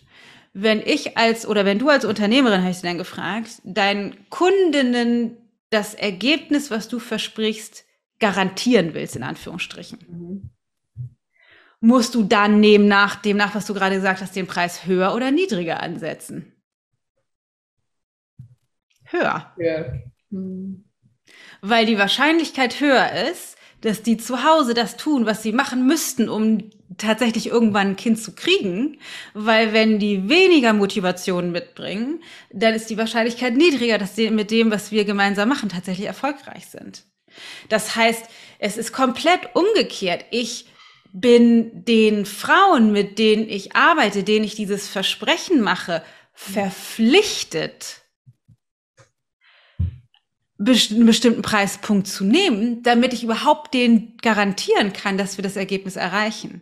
wenn 0.54 0.80
ich 0.80 1.18
als, 1.18 1.46
oder 1.46 1.66
wenn 1.66 1.80
du 1.80 1.90
als 1.90 2.06
Unternehmerin, 2.06 2.62
habe 2.62 2.72
ich 2.72 2.78
sie 2.78 2.88
dann 2.88 2.98
gefragt, 2.98 3.62
deinen 3.66 4.30
Kundinnen 4.30 5.42
das 5.76 5.94
Ergebnis, 5.94 6.72
was 6.72 6.88
du 6.88 7.00
versprichst, 7.00 7.86
garantieren 8.20 8.94
willst, 8.94 9.16
in 9.16 9.24
Anführungsstrichen. 9.24 10.00
Mhm. 10.08 10.50
Musst 11.82 12.16
du 12.16 12.24
dann 12.24 12.60
neben 12.60 12.88
nach 12.88 13.16
dem 13.16 13.38
nach, 13.38 13.54
was 13.54 13.68
du 13.68 13.74
gerade 13.74 13.96
gesagt 13.96 14.22
hast, 14.22 14.36
den 14.36 14.48
Preis 14.48 14.86
höher 14.86 15.14
oder 15.14 15.30
niedriger 15.32 15.84
ansetzen? 15.84 16.56
höher. 19.16 19.54
Ja. 19.58 19.86
Hm. 20.32 20.86
Weil 21.62 21.86
die 21.86 21.98
Wahrscheinlichkeit 21.98 22.80
höher 22.80 23.12
ist, 23.32 23.58
dass 23.82 24.04
die 24.04 24.18
zu 24.18 24.44
Hause 24.44 24.74
das 24.74 24.98
tun, 24.98 25.26
was 25.26 25.44
sie 25.44 25.52
machen 25.52 25.86
müssten, 25.86 26.30
um 26.30 26.70
tatsächlich 26.98 27.48
irgendwann 27.48 27.90
ein 27.90 27.96
Kind 27.96 28.20
zu 28.20 28.34
kriegen. 28.34 29.00
Weil 29.34 29.74
wenn 29.74 30.00
die 30.00 30.30
weniger 30.30 30.74
Motivation 30.74 31.52
mitbringen, 31.52 32.22
dann 32.52 32.74
ist 32.74 32.90
die 32.90 32.98
Wahrscheinlichkeit 32.98 33.56
niedriger, 33.56 33.98
dass 33.98 34.16
sie 34.16 34.30
mit 34.30 34.52
dem, 34.52 34.72
was 34.72 34.92
wir 34.92 35.06
gemeinsam 35.06 35.50
machen, 35.50 35.70
tatsächlich 35.70 36.08
erfolgreich 36.08 36.68
sind. 36.68 37.04
Das 37.70 37.96
heißt, 37.96 38.26
es 38.60 38.78
ist 38.78 38.94
komplett 38.94 39.56
umgekehrt. 39.56 40.26
Ich 40.32 40.68
bin 41.12 41.86
den 41.86 42.26
Frauen, 42.26 42.92
mit 42.92 43.20
denen 43.20 43.48
ich 43.50 43.76
arbeite, 43.76 44.24
denen 44.24 44.46
ich 44.46 44.56
dieses 44.56 44.88
Versprechen 44.90 45.62
mache, 45.62 46.04
verpflichtet, 46.34 48.02
einen 50.58 51.06
bestimmten 51.06 51.42
Preispunkt 51.42 52.08
zu 52.08 52.24
nehmen, 52.24 52.84
damit 52.84 53.14
ich 53.14 53.24
überhaupt 53.24 53.74
den 53.74 54.18
garantieren 54.18 54.94
kann, 54.94 55.18
dass 55.18 55.38
wir 55.38 55.44
das 55.44 55.56
Ergebnis 55.56 55.96
erreichen. 55.96 56.62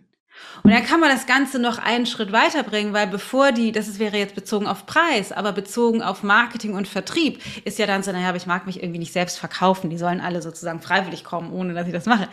Und 0.63 0.71
dann 0.71 0.85
kann 0.85 0.99
man 0.99 1.09
das 1.09 1.25
Ganze 1.25 1.59
noch 1.59 1.77
einen 1.77 2.05
Schritt 2.05 2.31
weiterbringen, 2.31 2.93
weil 2.93 3.07
bevor 3.07 3.51
die, 3.51 3.71
das 3.71 3.99
wäre 3.99 4.17
jetzt 4.17 4.35
bezogen 4.35 4.65
auf 4.65 4.85
Preis, 4.85 5.31
aber 5.31 5.51
bezogen 5.51 6.01
auf 6.01 6.23
Marketing 6.23 6.73
und 6.73 6.87
Vertrieb, 6.87 7.41
ist 7.65 7.79
ja 7.79 7.85
dann 7.85 8.03
so, 8.03 8.11
naja, 8.11 8.29
aber 8.29 8.37
ich 8.37 8.45
mag 8.45 8.65
mich 8.65 8.81
irgendwie 8.81 8.99
nicht 8.99 9.11
selbst 9.13 9.39
verkaufen. 9.39 9.89
Die 9.89 9.97
sollen 9.97 10.21
alle 10.21 10.41
sozusagen 10.41 10.81
freiwillig 10.81 11.23
kommen, 11.23 11.51
ohne 11.51 11.73
dass 11.73 11.87
ich 11.87 11.93
das 11.93 12.05
mache. 12.05 12.29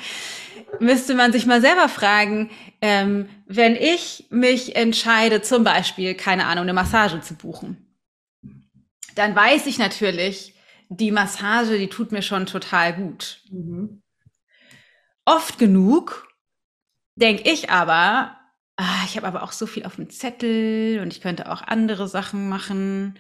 Müsste 0.78 1.14
man 1.14 1.32
sich 1.32 1.46
mal 1.46 1.60
selber 1.60 1.88
fragen, 1.88 2.50
ähm, 2.80 3.28
wenn 3.46 3.74
ich 3.74 4.26
mich 4.30 4.76
entscheide, 4.76 5.42
zum 5.42 5.64
Beispiel, 5.64 6.14
keine 6.14 6.46
Ahnung, 6.46 6.62
eine 6.62 6.72
Massage 6.72 7.20
zu 7.20 7.34
buchen, 7.34 7.86
dann 9.16 9.34
weiß 9.34 9.66
ich 9.66 9.78
natürlich, 9.78 10.54
die 10.88 11.10
Massage, 11.10 11.78
die 11.78 11.88
tut 11.88 12.12
mir 12.12 12.22
schon 12.22 12.46
total 12.46 12.94
gut. 12.94 13.40
Mhm. 13.50 14.02
Oft 15.24 15.58
genug 15.58 16.29
denke 17.20 17.50
ich 17.50 17.70
aber, 17.70 18.36
ah, 18.76 19.04
ich 19.04 19.16
habe 19.16 19.26
aber 19.26 19.42
auch 19.42 19.52
so 19.52 19.66
viel 19.66 19.84
auf 19.84 19.96
dem 19.96 20.10
Zettel 20.10 21.00
und 21.00 21.12
ich 21.12 21.20
könnte 21.20 21.50
auch 21.50 21.62
andere 21.62 22.08
Sachen 22.08 22.48
machen. 22.48 23.18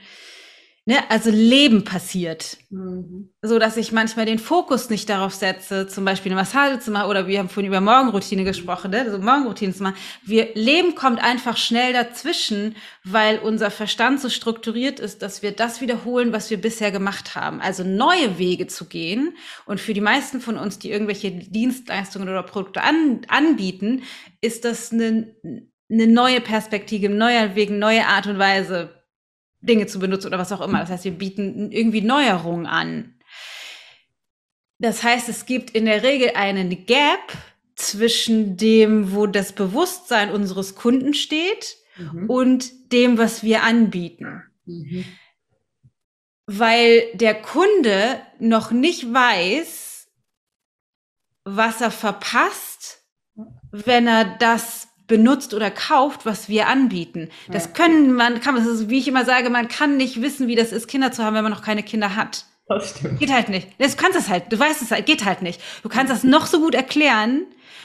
Ne, 0.90 1.08
also 1.08 1.30
Leben 1.30 1.84
passiert. 1.84 2.56
Mhm. 2.70 3.28
So 3.42 3.60
dass 3.60 3.76
ich 3.76 3.92
manchmal 3.92 4.26
den 4.26 4.40
Fokus 4.40 4.90
nicht 4.90 5.08
darauf 5.08 5.32
setze, 5.32 5.86
zum 5.86 6.04
Beispiel 6.04 6.32
eine 6.32 6.40
Massage 6.40 6.80
zu 6.80 6.90
machen 6.90 7.08
oder 7.08 7.28
wir 7.28 7.38
haben 7.38 7.48
vorhin 7.48 7.70
über 7.70 7.80
Morgenroutine 7.80 8.42
gesprochen, 8.42 8.90
ne? 8.90 9.02
also 9.02 9.18
Morgenroutine 9.18 9.72
zu 9.72 9.84
machen. 9.84 9.94
Wir, 10.24 10.52
Leben 10.54 10.96
kommt 10.96 11.22
einfach 11.22 11.56
schnell 11.56 11.92
dazwischen, 11.92 12.74
weil 13.04 13.38
unser 13.38 13.70
Verstand 13.70 14.20
so 14.20 14.28
strukturiert 14.28 14.98
ist, 14.98 15.22
dass 15.22 15.42
wir 15.42 15.52
das 15.52 15.80
wiederholen, 15.80 16.32
was 16.32 16.50
wir 16.50 16.60
bisher 16.60 16.90
gemacht 16.90 17.36
haben. 17.36 17.60
Also 17.60 17.84
neue 17.84 18.38
Wege 18.38 18.66
zu 18.66 18.86
gehen. 18.86 19.36
Und 19.66 19.80
für 19.80 19.94
die 19.94 20.00
meisten 20.00 20.40
von 20.40 20.56
uns, 20.56 20.80
die 20.80 20.90
irgendwelche 20.90 21.30
Dienstleistungen 21.30 22.28
oder 22.28 22.42
Produkte 22.42 22.82
an, 22.82 23.20
anbieten, 23.28 24.02
ist 24.40 24.64
das 24.64 24.90
eine, 24.90 25.36
eine 25.88 26.08
neue 26.08 26.40
Perspektive, 26.40 27.06
ein 27.06 27.16
neuer 27.16 27.54
Weg, 27.54 27.68
eine 27.68 27.78
neue 27.78 28.08
Art 28.08 28.26
und 28.26 28.40
Weise, 28.40 28.99
Dinge 29.60 29.86
zu 29.86 29.98
benutzen 29.98 30.28
oder 30.28 30.38
was 30.38 30.52
auch 30.52 30.60
immer. 30.60 30.80
Das 30.80 30.90
heißt, 30.90 31.04
wir 31.04 31.12
bieten 31.12 31.70
irgendwie 31.70 32.00
Neuerungen 32.00 32.66
an. 32.66 33.14
Das 34.78 35.02
heißt, 35.02 35.28
es 35.28 35.44
gibt 35.44 35.70
in 35.70 35.84
der 35.84 36.02
Regel 36.02 36.32
einen 36.34 36.86
Gap 36.86 37.36
zwischen 37.76 38.56
dem, 38.56 39.12
wo 39.14 39.26
das 39.26 39.52
Bewusstsein 39.52 40.30
unseres 40.30 40.74
Kunden 40.74 41.14
steht 41.14 41.76
mhm. 41.96 42.30
und 42.30 42.92
dem, 42.92 43.18
was 43.18 43.42
wir 43.42 43.62
anbieten. 43.62 44.42
Mhm. 44.64 45.04
Weil 46.46 47.04
der 47.14 47.34
Kunde 47.34 48.20
noch 48.38 48.70
nicht 48.70 49.12
weiß, 49.12 50.08
was 51.44 51.80
er 51.80 51.90
verpasst, 51.90 53.04
wenn 53.70 54.06
er 54.06 54.24
das 54.24 54.88
benutzt 55.10 55.52
oder 55.52 55.70
kauft, 55.70 56.24
was 56.24 56.48
wir 56.48 56.68
anbieten. 56.68 57.28
Das 57.48 57.74
können 57.74 58.14
man, 58.14 58.40
kann, 58.40 58.54
das 58.54 58.66
ist, 58.66 58.88
wie 58.88 59.00
ich 59.00 59.08
immer 59.08 59.24
sage, 59.24 59.50
man 59.50 59.68
kann 59.68 59.96
nicht 59.96 60.22
wissen, 60.22 60.46
wie 60.46 60.54
das 60.54 60.72
ist, 60.72 60.86
Kinder 60.86 61.10
zu 61.10 61.24
haben, 61.24 61.34
wenn 61.34 61.42
man 61.42 61.52
noch 61.52 61.62
keine 61.62 61.82
Kinder 61.82 62.14
hat. 62.14 62.46
Das 62.68 62.90
stimmt. 62.90 63.18
Geht 63.18 63.32
halt 63.32 63.48
nicht. 63.48 63.68
Du 63.78 63.96
kannst 63.96 64.16
es 64.16 64.28
halt, 64.28 64.44
du 64.50 64.58
weißt 64.58 64.80
es 64.80 64.92
halt, 64.92 65.04
geht 65.04 65.24
halt 65.24 65.42
nicht. 65.42 65.60
Du 65.82 65.88
kannst 65.88 66.12
das 66.12 66.22
noch 66.22 66.46
so 66.46 66.60
gut 66.60 66.76
erklären 66.76 67.42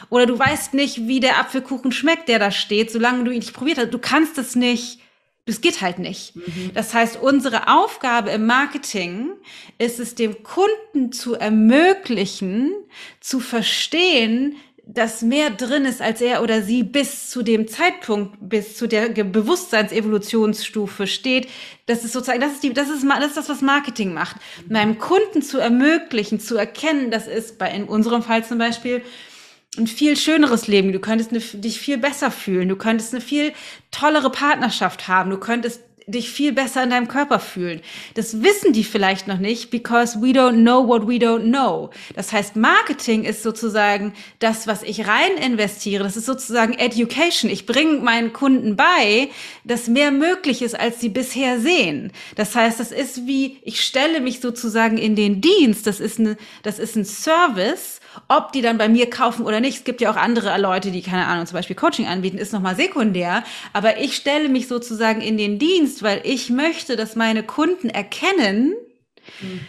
oder 0.09 0.27
du 0.27 0.37
weißt 0.37 0.75
nicht, 0.75 1.07
wie 1.07 1.19
der 1.19 1.39
Apfelkuchen 1.39 1.91
schmeckt, 1.91 2.29
der 2.29 2.37
da 2.37 2.51
steht, 2.51 2.91
solange 2.91 3.23
du 3.23 3.31
ihn 3.31 3.39
nicht 3.39 3.53
probiert 3.53 3.79
hast. 3.79 3.91
Du 3.91 3.97
kannst 3.97 4.37
es 4.37 4.55
nicht. 4.55 4.99
Das 5.47 5.61
geht 5.61 5.81
halt 5.81 5.97
nicht. 5.97 6.35
Mhm. 6.35 6.71
Das 6.75 6.93
heißt, 6.93 7.19
unsere 7.19 7.67
Aufgabe 7.67 8.29
im 8.31 8.45
Marketing 8.45 9.31
ist 9.79 9.99
es, 9.99 10.13
dem 10.13 10.43
Kunden 10.43 11.11
zu 11.11 11.33
ermöglichen, 11.33 12.71
zu 13.19 13.39
verstehen, 13.39 14.57
dass 14.87 15.21
mehr 15.23 15.49
drin 15.49 15.85
ist, 15.85 16.01
als 16.01 16.21
er 16.21 16.43
oder 16.43 16.61
sie 16.61 16.83
bis 16.83 17.29
zu 17.29 17.41
dem 17.41 17.67
Zeitpunkt, 17.67 18.37
bis 18.39 18.77
zu 18.77 18.87
der 18.87 19.09
Bewusstseinsevolutionsstufe 19.09 21.07
steht. 21.07 21.49
Das 21.87 22.03
ist 22.03 22.13
sozusagen, 22.13 22.41
das 22.41 22.53
ist 22.53 22.63
die, 22.63 22.73
das 22.73 22.89
ist, 22.89 23.03
das 23.03 23.25
ist 23.25 23.37
das, 23.37 23.49
was 23.49 23.61
Marketing 23.61 24.13
macht. 24.13 24.35
Meinem 24.69 24.99
Kunden 24.99 25.41
zu 25.41 25.57
ermöglichen, 25.57 26.39
zu 26.39 26.55
erkennen, 26.55 27.09
das 27.09 27.27
ist 27.27 27.57
bei, 27.57 27.71
in 27.71 27.85
unserem 27.85 28.21
Fall 28.21 28.45
zum 28.45 28.59
Beispiel, 28.59 29.01
ein 29.77 29.87
viel 29.87 30.15
schöneres 30.15 30.67
Leben. 30.67 30.91
Du 30.93 30.99
könntest 30.99 31.31
eine, 31.31 31.39
dich 31.39 31.79
viel 31.79 31.97
besser 31.97 32.31
fühlen. 32.31 32.69
Du 32.69 32.75
könntest 32.75 33.13
eine 33.13 33.21
viel 33.21 33.53
tollere 33.91 34.29
Partnerschaft 34.29 35.07
haben. 35.07 35.31
Du 35.31 35.37
könntest 35.37 35.81
dich 36.07 36.29
viel 36.29 36.53
besser 36.53 36.83
in 36.83 36.91
deinem 36.91 37.07
Körper 37.07 37.39
fühlen. 37.39 37.81
Das 38.13 38.43
wissen 38.43 38.73
die 38.73 38.83
vielleicht 38.83 39.27
noch 39.27 39.39
nicht, 39.39 39.71
because 39.71 40.21
we 40.21 40.27
don't 40.27 40.61
know 40.61 40.87
what 40.87 41.07
we 41.07 41.13
don't 41.13 41.45
know. 41.45 41.89
Das 42.15 42.31
heißt, 42.31 42.55
Marketing 42.55 43.23
ist 43.23 43.43
sozusagen 43.43 44.13
das, 44.39 44.67
was 44.67 44.83
ich 44.83 45.07
rein 45.07 45.37
investiere. 45.43 46.03
Das 46.03 46.17
ist 46.17 46.25
sozusagen 46.25 46.73
Education. 46.73 47.49
Ich 47.49 47.65
bringe 47.65 47.99
meinen 47.99 48.33
Kunden 48.33 48.75
bei, 48.75 49.29
dass 49.63 49.87
mehr 49.87 50.11
möglich 50.11 50.61
ist, 50.61 50.79
als 50.79 50.99
sie 50.99 51.09
bisher 51.09 51.59
sehen. 51.59 52.11
Das 52.35 52.55
heißt, 52.55 52.79
das 52.79 52.91
ist 52.91 53.25
wie, 53.25 53.57
ich 53.63 53.83
stelle 53.83 54.21
mich 54.21 54.41
sozusagen 54.41 54.97
in 54.97 55.15
den 55.15 55.41
Dienst. 55.41 55.87
Das 55.87 55.99
ist, 55.99 56.19
eine, 56.19 56.37
das 56.63 56.79
ist 56.79 56.95
ein 56.95 57.05
Service 57.05 57.99
ob 58.27 58.51
die 58.51 58.61
dann 58.61 58.77
bei 58.77 58.89
mir 58.89 59.09
kaufen 59.09 59.45
oder 59.45 59.59
nicht, 59.59 59.77
es 59.77 59.83
gibt 59.83 60.01
ja 60.01 60.11
auch 60.11 60.15
andere 60.15 60.57
Leute, 60.59 60.91
die, 60.91 61.01
keine 61.01 61.27
Ahnung, 61.27 61.45
zum 61.45 61.55
Beispiel 61.55 61.75
Coaching 61.75 62.07
anbieten, 62.07 62.37
ist 62.37 62.53
nochmal 62.53 62.75
sekundär. 62.75 63.43
Aber 63.73 63.99
ich 63.99 64.15
stelle 64.15 64.49
mich 64.49 64.67
sozusagen 64.67 65.21
in 65.21 65.37
den 65.37 65.59
Dienst, 65.59 65.94
weil 66.03 66.21
ich 66.23 66.49
möchte, 66.49 66.95
dass 66.95 67.15
meine 67.15 67.43
Kunden 67.43 67.89
erkennen, 67.89 68.73
mhm. 69.41 69.61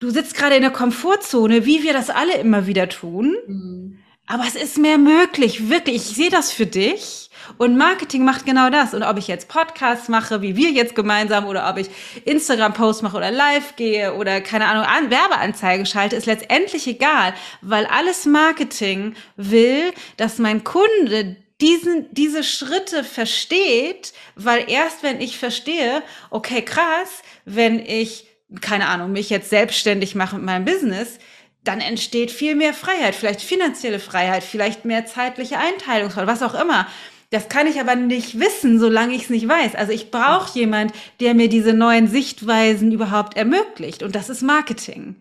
du 0.00 0.10
sitzt 0.10 0.34
gerade 0.34 0.56
in 0.56 0.62
der 0.62 0.70
Komfortzone, 0.70 1.66
wie 1.66 1.82
wir 1.82 1.92
das 1.92 2.10
alle 2.10 2.36
immer 2.38 2.66
wieder 2.66 2.88
tun. 2.88 3.36
Mhm. 3.46 3.98
Aber 4.26 4.44
es 4.46 4.54
ist 4.54 4.78
mehr 4.78 4.96
möglich, 4.96 5.68
wirklich. 5.68 5.96
Ich 5.96 6.16
sehe 6.16 6.30
das 6.30 6.50
für 6.50 6.66
dich. 6.66 7.28
Und 7.58 7.76
Marketing 7.76 8.24
macht 8.24 8.46
genau 8.46 8.70
das. 8.70 8.94
Und 8.94 9.02
ob 9.02 9.18
ich 9.18 9.28
jetzt 9.28 9.48
Podcasts 9.48 10.08
mache, 10.08 10.40
wie 10.40 10.56
wir 10.56 10.70
jetzt 10.70 10.94
gemeinsam, 10.94 11.46
oder 11.46 11.68
ob 11.68 11.76
ich 11.76 11.90
Instagram-Posts 12.24 13.02
mache 13.02 13.18
oder 13.18 13.30
live 13.30 13.76
gehe 13.76 14.14
oder 14.14 14.40
keine 14.40 14.66
Ahnung, 14.66 14.84
an 14.84 15.10
Werbeanzeigen 15.10 15.84
schalte, 15.84 16.16
ist 16.16 16.24
letztendlich 16.24 16.86
egal, 16.86 17.34
weil 17.60 17.84
alles 17.86 18.24
Marketing 18.24 19.14
will, 19.36 19.92
dass 20.16 20.38
mein 20.38 20.64
Kunde 20.64 21.36
diesen, 21.60 22.06
diese 22.12 22.42
Schritte 22.42 23.04
versteht, 23.04 24.12
weil 24.34 24.68
erst 24.68 25.02
wenn 25.02 25.20
ich 25.20 25.38
verstehe, 25.38 26.02
okay, 26.30 26.62
krass, 26.62 27.22
wenn 27.44 27.78
ich, 27.78 28.26
keine 28.60 28.88
Ahnung, 28.88 29.12
mich 29.12 29.30
jetzt 29.30 29.50
selbstständig 29.50 30.14
mache 30.14 30.36
mit 30.36 30.44
meinem 30.44 30.64
Business, 30.64 31.18
dann 31.62 31.80
entsteht 31.80 32.30
viel 32.30 32.54
mehr 32.54 32.74
Freiheit, 32.74 33.14
vielleicht 33.14 33.40
finanzielle 33.40 33.98
Freiheit, 33.98 34.44
vielleicht 34.44 34.84
mehr 34.84 35.06
zeitliche 35.06 35.58
Einteilungsfreiheit, 35.58 36.28
was 36.28 36.42
auch 36.42 36.60
immer. 36.60 36.86
Das 37.30 37.48
kann 37.48 37.66
ich 37.66 37.80
aber 37.80 37.96
nicht 37.96 38.38
wissen, 38.38 38.78
solange 38.78 39.14
ich 39.14 39.22
es 39.22 39.30
nicht 39.30 39.48
weiß. 39.48 39.74
Also 39.74 39.92
ich 39.92 40.10
brauche 40.10 40.56
jemand, 40.56 40.92
der 41.20 41.34
mir 41.34 41.48
diese 41.48 41.72
neuen 41.72 42.06
Sichtweisen 42.06 42.92
überhaupt 42.92 43.36
ermöglicht. 43.36 44.02
Und 44.02 44.14
das 44.14 44.28
ist 44.28 44.42
Marketing. 44.42 45.16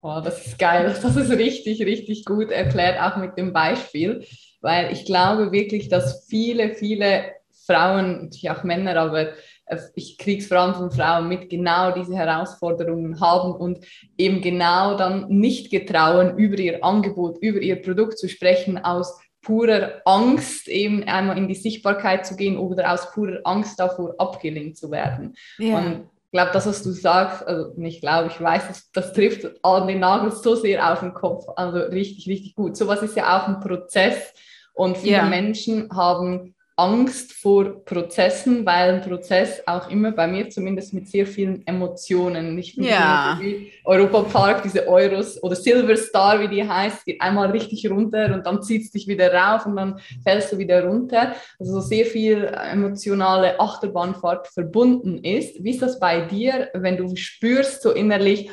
Oh, 0.00 0.20
das 0.24 0.46
ist 0.46 0.58
geil. 0.58 0.84
Das 1.02 1.16
ist 1.16 1.30
richtig, 1.30 1.82
richtig 1.82 2.24
gut 2.24 2.50
erklärt, 2.50 3.00
auch 3.00 3.16
mit 3.16 3.36
dem 3.36 3.52
Beispiel. 3.52 4.24
Weil 4.66 4.92
ich 4.92 5.04
glaube 5.04 5.52
wirklich, 5.52 5.88
dass 5.88 6.26
viele, 6.28 6.74
viele 6.74 7.26
Frauen, 7.66 8.24
natürlich 8.24 8.50
auch 8.50 8.64
Männer, 8.64 8.96
aber 8.96 9.28
äh, 9.66 9.78
ich 9.94 10.18
kriege 10.18 10.42
es 10.42 10.48
vor 10.48 10.58
allem 10.58 10.74
von 10.74 10.90
Frauen 10.90 11.28
mit, 11.28 11.48
genau 11.48 11.92
diese 11.92 12.16
Herausforderungen 12.16 13.20
haben 13.20 13.52
und 13.52 13.78
eben 14.18 14.40
genau 14.40 14.96
dann 14.96 15.28
nicht 15.28 15.70
getrauen, 15.70 16.36
über 16.36 16.58
ihr 16.58 16.82
Angebot, 16.82 17.38
über 17.38 17.60
ihr 17.60 17.80
Produkt 17.80 18.18
zu 18.18 18.28
sprechen, 18.28 18.76
aus 18.76 19.16
purer 19.40 20.02
Angst 20.04 20.66
eben 20.66 21.04
einmal 21.04 21.38
in 21.38 21.46
die 21.46 21.54
Sichtbarkeit 21.54 22.26
zu 22.26 22.34
gehen 22.34 22.58
oder 22.58 22.92
aus 22.92 23.12
purer 23.12 23.42
Angst 23.44 23.78
davor 23.78 24.16
abgelehnt 24.18 24.76
zu 24.76 24.90
werden. 24.90 25.36
Ja. 25.58 25.78
Und 25.78 26.10
ich 26.24 26.32
glaube, 26.32 26.50
das, 26.52 26.66
was 26.66 26.82
du 26.82 26.90
sagst, 26.90 27.46
also 27.46 27.72
nicht 27.76 28.00
glaube, 28.00 28.30
ich 28.32 28.40
weiß, 28.40 28.66
das, 28.66 28.90
das 28.90 29.12
trifft 29.12 29.46
an 29.62 29.86
den 29.86 30.00
Nagel 30.00 30.32
so 30.32 30.56
sehr 30.56 30.92
auf 30.92 30.98
den 30.98 31.14
Kopf. 31.14 31.46
Also 31.54 31.78
richtig, 31.78 32.26
richtig 32.26 32.56
gut. 32.56 32.76
Sowas 32.76 33.00
ist 33.02 33.16
ja 33.16 33.38
auch 33.38 33.46
ein 33.46 33.60
Prozess 33.60 34.34
und 34.76 34.98
viele 34.98 35.16
ja. 35.16 35.28
Menschen 35.28 35.88
haben 35.90 36.54
Angst 36.78 37.32
vor 37.32 37.82
Prozessen, 37.86 38.66
weil 38.66 38.96
ein 38.96 39.00
Prozess 39.00 39.62
auch 39.66 39.88
immer 39.90 40.12
bei 40.12 40.26
mir 40.26 40.50
zumindest 40.50 40.92
mit 40.92 41.08
sehr 41.08 41.26
vielen 41.26 41.66
Emotionen, 41.66 42.54
nicht 42.54 42.76
ja. 42.76 43.38
wie 43.40 43.72
Europa 43.82 44.24
Park, 44.24 44.62
diese 44.62 44.86
Euros 44.86 45.42
oder 45.42 45.56
Silver 45.56 45.96
Star, 45.96 46.38
wie 46.38 46.48
die 46.48 46.68
heißt, 46.68 47.06
geht 47.06 47.22
einmal 47.22 47.50
richtig 47.50 47.90
runter 47.90 48.34
und 48.34 48.44
dann 48.44 48.62
zieht 48.62 48.82
es 48.82 48.90
dich 48.90 49.08
wieder 49.08 49.32
rauf 49.32 49.64
und 49.64 49.76
dann 49.76 49.98
fällst 50.22 50.52
du 50.52 50.58
wieder 50.58 50.84
runter. 50.84 51.34
Also 51.58 51.72
so 51.72 51.80
sehr 51.80 52.04
viel 52.04 52.44
emotionale 52.44 53.58
Achterbahnfahrt 53.58 54.48
verbunden 54.48 55.24
ist. 55.24 55.64
Wie 55.64 55.70
ist 55.70 55.80
das 55.80 55.98
bei 55.98 56.20
dir, 56.20 56.68
wenn 56.74 56.98
du 56.98 57.16
spürst 57.16 57.80
so 57.80 57.92
innerlich, 57.92 58.50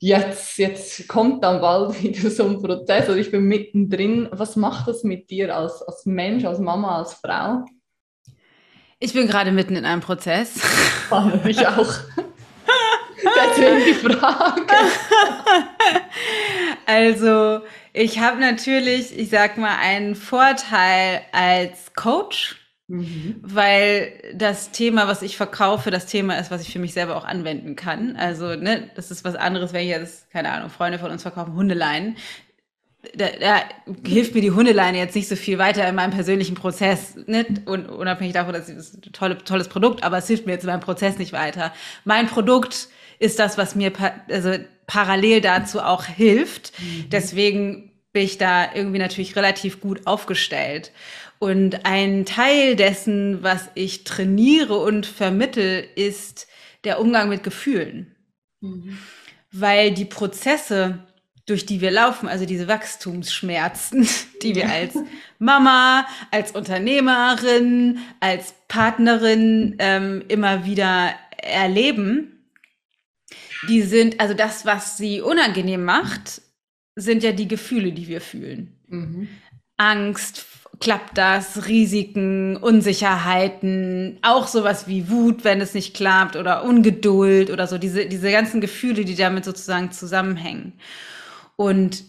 jetzt, 0.00 0.58
jetzt 0.58 1.06
kommt 1.06 1.44
dann 1.44 1.60
bald 1.60 2.02
wieder 2.02 2.30
so 2.30 2.46
ein 2.46 2.60
Prozess 2.60 3.08
oder 3.08 3.18
ich 3.18 3.30
bin 3.30 3.44
mittendrin. 3.44 4.28
Was 4.32 4.56
macht 4.56 4.88
das 4.88 5.04
mit 5.04 5.30
dir 5.30 5.54
als, 5.54 5.82
als 5.82 6.04
Mensch, 6.06 6.44
als 6.44 6.58
Mama, 6.58 6.98
als 6.98 7.14
Frau? 7.14 7.64
Ich 8.98 9.14
bin 9.14 9.28
gerade 9.28 9.52
mitten 9.52 9.76
in 9.76 9.84
einem 9.84 10.02
Prozess. 10.02 10.60
Oh, 11.10 11.30
ich 11.46 11.66
auch. 11.66 11.94
Deswegen 13.22 13.84
die 13.86 13.94
Frage. 13.94 14.66
Also, 16.86 17.60
ich 17.92 18.18
habe 18.18 18.40
natürlich, 18.40 19.16
ich 19.16 19.30
sag 19.30 19.58
mal, 19.58 19.76
einen 19.78 20.16
Vorteil 20.16 21.22
als 21.30 21.94
Coach 21.94 22.59
Mhm. 22.90 23.36
Weil 23.42 24.12
das 24.34 24.72
Thema, 24.72 25.06
was 25.06 25.22
ich 25.22 25.36
verkaufe, 25.36 25.92
das 25.92 26.06
Thema 26.06 26.38
ist, 26.38 26.50
was 26.50 26.62
ich 26.62 26.72
für 26.72 26.80
mich 26.80 26.92
selber 26.92 27.16
auch 27.16 27.24
anwenden 27.24 27.76
kann. 27.76 28.16
Also, 28.16 28.56
ne, 28.56 28.90
das 28.96 29.12
ist 29.12 29.24
was 29.24 29.36
anderes, 29.36 29.72
wenn 29.72 29.82
ich 29.82 29.90
jetzt, 29.90 30.28
keine 30.30 30.50
Ahnung, 30.50 30.70
Freunde 30.70 30.98
von 30.98 31.12
uns 31.12 31.22
verkaufen 31.22 31.54
Hundeleien. 31.54 32.16
Da, 33.14 33.28
da 33.40 33.62
hilft 34.04 34.34
mir 34.34 34.40
die 34.40 34.50
Hundeleine 34.50 34.98
jetzt 34.98 35.14
nicht 35.14 35.28
so 35.28 35.36
viel 35.36 35.56
weiter 35.56 35.88
in 35.88 35.94
meinem 35.94 36.10
persönlichen 36.10 36.56
Prozess, 36.56 37.16
ne? 37.26 37.46
Und 37.64 37.88
unabhängig 37.88 38.34
davon, 38.34 38.52
dass 38.52 38.68
es 38.68 38.94
ein 38.94 39.12
tolle, 39.12 39.38
tolles 39.38 39.68
Produkt, 39.68 40.02
aber 40.02 40.18
es 40.18 40.26
hilft 40.26 40.46
mir 40.46 40.52
jetzt 40.52 40.64
in 40.64 40.70
meinem 40.70 40.80
Prozess 40.80 41.16
nicht 41.16 41.32
weiter. 41.32 41.72
Mein 42.04 42.26
Produkt 42.26 42.88
ist 43.20 43.38
das, 43.38 43.56
was 43.56 43.76
mir 43.76 43.90
pa 43.90 44.12
also 44.28 44.54
parallel 44.86 45.40
dazu 45.40 45.80
auch 45.80 46.04
hilft. 46.04 46.72
Mhm. 46.80 47.10
Deswegen 47.10 47.92
bin 48.12 48.24
ich 48.24 48.36
da 48.38 48.74
irgendwie 48.74 48.98
natürlich 48.98 49.36
relativ 49.36 49.80
gut 49.80 50.06
aufgestellt. 50.06 50.90
Und 51.40 51.86
ein 51.86 52.26
Teil 52.26 52.76
dessen, 52.76 53.42
was 53.42 53.70
ich 53.74 54.04
trainiere 54.04 54.76
und 54.76 55.06
vermittel, 55.06 55.88
ist 55.96 56.46
der 56.84 57.00
Umgang 57.00 57.30
mit 57.30 57.42
Gefühlen. 57.42 58.14
Mhm. 58.60 58.98
Weil 59.50 59.92
die 59.92 60.04
Prozesse, 60.04 61.06
durch 61.46 61.64
die 61.64 61.80
wir 61.80 61.92
laufen, 61.92 62.28
also 62.28 62.44
diese 62.44 62.68
Wachstumsschmerzen, 62.68 64.06
die 64.42 64.54
wir 64.54 64.68
als 64.68 64.94
Mama, 65.38 66.06
als 66.30 66.52
Unternehmerin, 66.52 68.00
als 68.20 68.54
Partnerin 68.68 69.76
ähm, 69.78 70.22
immer 70.28 70.66
wieder 70.66 71.14
erleben, 71.38 72.44
die 73.66 73.80
sind, 73.80 74.20
also 74.20 74.34
das, 74.34 74.66
was 74.66 74.98
sie 74.98 75.22
unangenehm 75.22 75.84
macht, 75.84 76.42
sind 76.96 77.22
ja 77.22 77.32
die 77.32 77.48
Gefühle, 77.48 77.92
die 77.92 78.08
wir 78.08 78.20
fühlen. 78.20 78.78
Mhm. 78.88 79.28
Angst, 79.78 80.44
klappt 80.80 81.18
das, 81.18 81.68
Risiken, 81.68 82.56
Unsicherheiten, 82.56 84.18
auch 84.22 84.46
sowas 84.46 84.88
wie 84.88 85.10
Wut, 85.10 85.44
wenn 85.44 85.60
es 85.60 85.74
nicht 85.74 85.94
klappt 85.94 86.36
oder 86.36 86.64
Ungeduld 86.64 87.50
oder 87.50 87.66
so, 87.66 87.76
diese, 87.76 88.06
diese 88.06 88.30
ganzen 88.30 88.60
Gefühle, 88.60 89.04
die 89.04 89.14
damit 89.14 89.44
sozusagen 89.44 89.92
zusammenhängen. 89.92 90.72
Und 91.56 92.04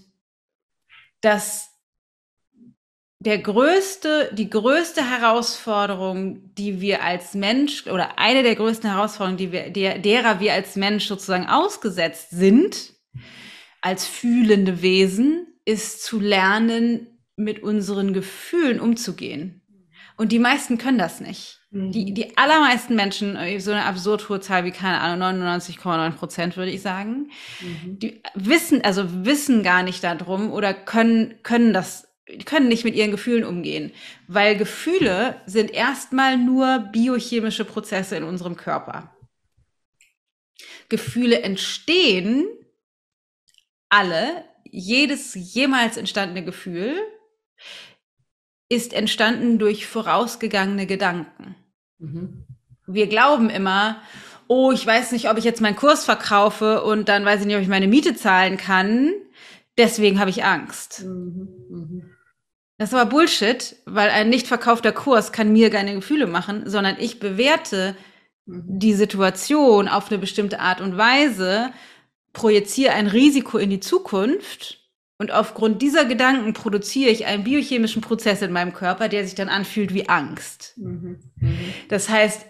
das 1.19 1.71
der 3.19 3.37
größte, 3.37 4.31
die 4.33 4.49
größte 4.49 5.07
Herausforderung, 5.07 6.55
die 6.55 6.81
wir 6.81 7.03
als 7.03 7.35
Mensch 7.35 7.85
oder 7.85 8.17
eine 8.17 8.41
der 8.41 8.55
größten 8.55 8.89
Herausforderungen, 8.89 9.37
die 9.37 9.51
wir, 9.51 9.69
der, 9.69 9.99
derer 9.99 10.39
wir 10.39 10.53
als 10.53 10.75
Mensch 10.75 11.05
sozusagen 11.05 11.45
ausgesetzt 11.45 12.31
sind, 12.31 12.93
als 13.79 14.07
fühlende 14.07 14.81
Wesen, 14.81 15.45
ist 15.65 16.03
zu 16.03 16.19
lernen, 16.19 17.10
mit 17.43 17.63
unseren 17.63 18.13
Gefühlen 18.13 18.79
umzugehen. 18.79 19.61
Und 20.17 20.31
die 20.31 20.39
meisten 20.39 20.77
können 20.77 20.97
das 20.97 21.19
nicht. 21.19 21.61
Mhm. 21.71 21.91
Die, 21.91 22.13
die 22.13 22.37
allermeisten 22.37 22.95
Menschen, 22.95 23.35
äh, 23.35 23.59
so 23.59 23.71
eine 23.71 23.85
absurd 23.85 24.29
hohe 24.29 24.39
Zahl 24.39 24.65
wie, 24.65 24.71
keine 24.71 24.99
Ahnung, 24.99 25.41
99,9 25.41 26.11
Prozent 26.11 26.57
würde 26.57 26.71
ich 26.71 26.81
sagen, 26.81 27.31
mhm. 27.61 27.99
die 27.99 28.21
wissen, 28.35 28.83
also 28.83 29.25
wissen 29.25 29.63
gar 29.63 29.83
nicht 29.83 30.03
darum 30.03 30.51
oder 30.51 30.73
können, 30.73 31.35
können 31.43 31.73
das, 31.73 32.07
können 32.45 32.67
nicht 32.67 32.83
mit 32.83 32.95
ihren 32.95 33.11
Gefühlen 33.11 33.45
umgehen. 33.45 33.91
Weil 34.27 34.57
Gefühle 34.57 35.41
sind 35.45 35.71
erstmal 35.71 36.37
nur 36.37 36.79
biochemische 36.91 37.65
Prozesse 37.65 38.17
in 38.17 38.23
unserem 38.23 38.57
Körper. 38.57 39.15
Gefühle 40.89 41.41
entstehen 41.41 42.45
alle, 43.89 44.45
jedes 44.69 45.33
jemals 45.33 45.97
entstandene 45.97 46.45
Gefühl 46.45 46.95
ist 48.69 48.93
entstanden 48.93 49.59
durch 49.59 49.85
vorausgegangene 49.85 50.85
Gedanken. 50.87 51.55
Mhm. 51.99 52.45
Wir 52.87 53.07
glauben 53.07 53.49
immer, 53.49 54.01
oh, 54.47 54.71
ich 54.71 54.85
weiß 54.85 55.11
nicht, 55.11 55.29
ob 55.29 55.37
ich 55.37 55.43
jetzt 55.43 55.61
meinen 55.61 55.75
Kurs 55.75 56.05
verkaufe 56.05 56.83
und 56.83 57.09
dann 57.09 57.25
weiß 57.25 57.41
ich 57.41 57.47
nicht, 57.47 57.55
ob 57.55 57.61
ich 57.61 57.67
meine 57.67 57.87
Miete 57.87 58.15
zahlen 58.15 58.57
kann. 58.57 59.11
Deswegen 59.77 60.19
habe 60.19 60.29
ich 60.29 60.43
Angst. 60.43 61.03
Mhm. 61.03 61.47
Mhm. 61.69 62.11
Das 62.77 62.89
ist 62.89 62.95
aber 62.95 63.09
Bullshit, 63.09 63.75
weil 63.85 64.09
ein 64.09 64.29
nicht 64.29 64.47
verkaufter 64.47 64.91
Kurs 64.91 65.31
kann 65.31 65.53
mir 65.53 65.69
keine 65.69 65.93
Gefühle 65.93 66.25
machen, 66.25 66.69
sondern 66.69 66.95
ich 66.97 67.19
bewerte 67.19 67.95
mhm. 68.45 68.63
die 68.79 68.93
Situation 68.93 69.87
auf 69.87 70.09
eine 70.09 70.17
bestimmte 70.17 70.59
Art 70.59 70.81
und 70.81 70.97
Weise, 70.97 71.71
projiziere 72.33 72.93
ein 72.93 73.07
Risiko 73.07 73.57
in 73.57 73.69
die 73.69 73.81
Zukunft 73.81 74.80
und 75.21 75.31
aufgrund 75.31 75.83
dieser 75.83 76.05
Gedanken 76.05 76.53
produziere 76.53 77.11
ich 77.11 77.27
einen 77.27 77.43
biochemischen 77.43 78.01
Prozess 78.01 78.41
in 78.41 78.51
meinem 78.51 78.73
Körper, 78.73 79.07
der 79.07 79.23
sich 79.23 79.35
dann 79.35 79.49
anfühlt 79.49 79.93
wie 79.93 80.09
Angst. 80.09 80.73
Mhm. 80.77 81.19
Mhm. 81.39 81.59
Das 81.89 82.09
heißt, 82.09 82.43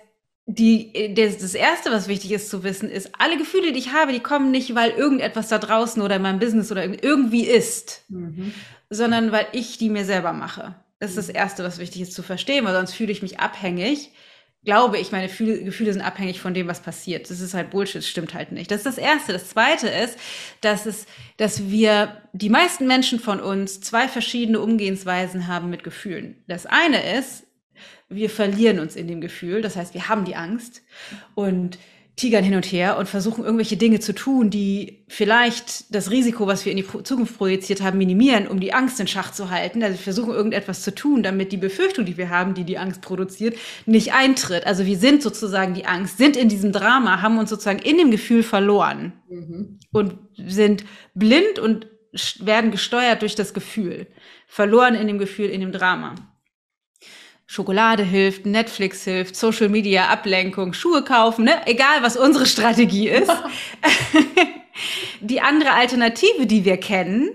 die, 0.46 1.14
das, 1.14 1.40
das 1.40 1.54
erste, 1.54 1.92
was 1.92 2.08
wichtig 2.08 2.32
ist 2.32 2.50
zu 2.50 2.64
wissen, 2.64 2.90
ist, 2.90 3.12
alle 3.20 3.38
Gefühle, 3.38 3.74
die 3.74 3.80
ich 3.80 3.92
habe, 3.92 4.14
die 4.14 4.22
kommen 4.22 4.52
nicht, 4.52 4.74
weil 4.74 4.92
irgendetwas 4.92 5.50
da 5.50 5.58
draußen 5.58 6.02
oder 6.02 6.16
in 6.16 6.22
meinem 6.22 6.40
Business 6.40 6.72
oder 6.72 6.86
irgendwie 6.86 7.44
ist, 7.44 8.06
mhm. 8.08 8.54
sondern 8.90 9.34
weil 9.34 9.48
ich 9.52 9.78
die 9.78 9.90
mir 9.90 10.06
selber 10.06 10.32
mache. 10.32 10.76
Das 11.00 11.10
ist 11.10 11.18
das 11.18 11.28
erste, 11.28 11.66
was 11.66 11.78
wichtig 11.78 12.04
ist 12.04 12.14
zu 12.14 12.24
verstehen, 12.24 12.64
weil 12.64 12.74
sonst 12.74 12.94
fühle 12.94 13.12
ich 13.12 13.22
mich 13.22 13.42
abhängig 13.42 14.12
glaube 14.64 15.00
ich, 15.00 15.12
meine 15.12 15.28
Gefühle, 15.28 15.64
Gefühle 15.64 15.94
sind 15.94 16.04
abhängig 16.04 16.40
von 16.40 16.54
dem, 16.54 16.68
was 16.68 16.82
passiert. 16.82 17.30
Das 17.30 17.40
ist 17.40 17.54
halt 17.54 17.72
Bullshit, 17.72 18.04
stimmt 18.04 18.34
halt 18.34 18.52
nicht. 18.52 18.70
Das 18.70 18.80
ist 18.80 18.86
das 18.86 18.98
Erste. 18.98 19.34
Das 19.34 19.50
Zweite 19.50 19.88
ist, 19.88 20.18
dass 20.62 20.86
es, 20.86 21.08
dass 21.38 21.70
wir, 21.70 22.22
die 22.34 22.50
meisten 22.50 22.86
Menschen 22.86 23.20
von 23.20 23.40
uns 23.40 23.82
zwei 23.82 24.08
verschiedene 24.08 24.60
Umgehensweisen 24.60 25.48
haben 25.48 25.70
mit 25.70 25.84
Gefühlen. 25.84 26.44
Das 26.48 26.66
eine 26.68 27.18
ist, 27.18 27.48
wir 28.08 28.30
verlieren 28.30 28.80
uns 28.80 28.96
in 28.96 29.08
dem 29.08 29.22
Gefühl. 29.22 29.62
Das 29.62 29.76
heißt, 29.76 29.94
wir 29.94 30.10
haben 30.10 30.26
die 30.26 30.36
Angst 30.36 30.84
und 31.34 31.80
tigern 32.16 32.44
hin 32.44 32.56
und 32.56 32.66
her 32.66 32.98
und 32.98 33.08
versuchen 33.08 33.44
irgendwelche 33.44 33.78
Dinge 33.78 34.00
zu 34.00 34.14
tun, 34.14 34.50
die 34.50 35.06
vielleicht 35.08 35.96
das 35.96 36.12
Risiko, 36.12 36.46
was 36.46 36.66
wir 36.66 36.72
in 36.72 36.78
die 36.78 37.04
Zukunft 37.04 37.38
projiziert 37.38 37.82
haben, 37.82 37.98
minimieren, 37.98 38.48
um 38.48 38.60
die 38.60 38.74
Angst 38.74 39.00
in 39.00 39.08
Schach 39.08 39.32
zu 39.32 39.50
halten. 39.50 39.82
Also 39.82 39.98
wir 39.98 40.04
versuchen 40.04 40.34
irgendetwas 40.34 40.84
zu 40.84 40.94
tun, 40.94 41.24
damit 41.24 41.52
die 41.52 41.58
Befürchtung, 41.58 42.06
die 42.06 42.18
wir 42.18 42.30
haben, 42.30 42.54
die 42.54 42.66
die 42.66 42.78
Angst 42.78 43.02
produziert, 43.02 43.58
nicht 43.86 44.14
eintritt. 44.14 44.68
Also 44.68 44.86
wir 44.86 44.98
sind 44.98 45.24
sozusagen 45.24 45.74
die 45.74 45.86
Angst, 45.86 46.18
sind 46.18 46.36
in 46.36 46.50
diesem 46.50 46.72
Drama, 46.72 47.22
haben 47.22 47.38
uns 47.38 47.50
sozusagen 47.50 47.80
in 47.80 47.98
dem 47.98 48.12
Gefühl 48.12 48.44
verloren 48.44 49.14
mhm. 49.30 49.80
und 49.92 50.16
sind 50.36 50.84
blind 51.16 51.60
und 51.60 51.88
werden 52.40 52.72
gesteuert 52.72 53.22
durch 53.22 53.36
das 53.36 53.54
Gefühl, 53.54 54.08
verloren 54.48 54.96
in 54.96 55.08
dem 55.08 55.18
Gefühl, 55.18 55.50
in 55.50 55.62
dem 55.62 55.72
Drama. 55.72 56.16
Schokolade 57.52 58.04
hilft, 58.04 58.46
Netflix 58.46 59.04
hilft, 59.04 59.36
Social 59.36 59.68
Media, 59.68 60.08
Ablenkung, 60.08 60.72
Schuhe 60.72 61.04
kaufen, 61.04 61.44
ne? 61.44 61.52
egal 61.66 62.02
was 62.02 62.16
unsere 62.16 62.46
Strategie 62.46 63.10
ist. 63.10 63.30
die 65.20 65.42
andere 65.42 65.74
Alternative, 65.74 66.46
die 66.46 66.64
wir 66.64 66.78
kennen, 66.78 67.30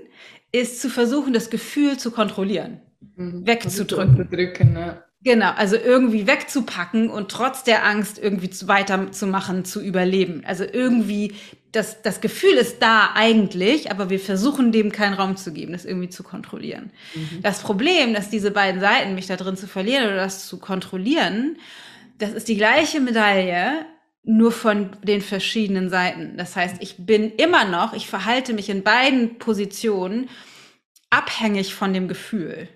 ist 0.53 0.81
zu 0.81 0.89
versuchen, 0.89 1.35
das 1.35 1.51
Gefühl 1.51 1.99
zu 1.99 2.11
kontrollieren, 2.13 2.81
mhm. 3.17 3.47
wegzudrücken. 3.47 4.73
Ne? 4.73 5.03
Genau, 5.23 5.51
also 5.55 5.77
irgendwie 5.77 6.27
wegzupacken 6.27 7.11
und 7.11 7.31
trotz 7.31 7.63
der 7.63 7.85
Angst 7.85 8.19
irgendwie 8.19 8.49
weiterzumachen, 8.67 9.67
zu 9.67 9.83
überleben. 9.83 10.45
Also 10.47 10.65
irgendwie 10.65 11.35
das, 11.77 12.03
das 12.03 12.21
Gefühl 12.21 12.55
ist 12.55 12.81
da 12.81 13.11
eigentlich, 13.15 13.91
aber 13.91 14.11
wir 14.11 14.19
versuchen 14.19 14.73
dem 14.73 14.91
keinen 14.91 15.15
Raum 15.15 15.37
zu 15.37 15.53
geben, 15.53 15.73
das 15.73 15.85
irgendwie 15.85 16.09
zu 16.09 16.23
kontrollieren. 16.23 16.91
Mhm. 17.15 17.43
Das 17.43 17.61
Problem, 17.61 18.15
dass 18.15 18.31
diese 18.31 18.51
beiden 18.51 18.81
Seiten, 18.81 19.15
mich 19.15 19.27
da 19.27 19.37
drin 19.37 19.57
zu 19.57 19.67
verlieren 19.69 20.07
oder 20.07 20.17
das 20.17 20.47
zu 20.47 20.59
kontrollieren, 20.59 21.59
das 22.19 22.33
ist 22.33 22.49
die 22.49 22.57
gleiche 22.57 23.01
Medaille, 23.01 23.85
nur 24.23 24.51
von 24.51 24.91
den 25.05 25.21
verschiedenen 25.21 25.89
Seiten. 25.89 26.37
Das 26.37 26.57
heißt, 26.57 26.77
ich 26.81 26.97
bin 26.99 27.31
immer 27.37 27.65
noch, 27.65 27.93
ich 27.93 28.09
verhalte 28.09 28.55
mich 28.55 28.69
in 28.69 28.83
beiden 28.83 29.39
Positionen 29.39 30.29
abhängig 31.11 31.75
von 31.75 31.93
dem 31.93 32.09
Gefühl. 32.09 32.69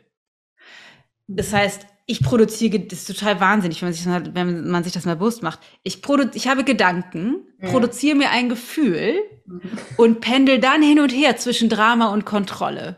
Das 1.27 1.53
heißt, 1.53 1.87
ich 2.11 2.23
produziere, 2.23 2.81
das 2.81 3.01
ist 3.01 3.19
total 3.19 3.41
wahnsinnig, 3.41 3.81
wenn 3.81 3.89
man 3.89 3.95
sich, 3.95 4.05
das, 4.05 4.35
wenn 4.35 4.69
man 4.69 4.85
sich 4.85 4.93
das 4.93 5.05
mal 5.05 5.17
bewusst 5.17 5.43
macht. 5.43 5.61
Ich, 5.85 6.03
produ 6.03 6.29
ich 6.35 6.49
habe 6.49 6.65
Gedanken, 6.65 7.37
ja. 7.61 7.71
produziere 7.71 8.17
mir 8.17 8.31
ein 8.31 8.49
Gefühl 8.49 9.15
mhm. 9.47 9.61
und 9.97 10.21
pendel 10.21 10.59
dann 10.59 10.83
hin 10.83 10.99
und 10.99 11.11
her 11.11 11.37
zwischen 11.37 11.69
Drama 11.69 12.09
und 12.09 12.25
Kontrolle. 12.25 12.97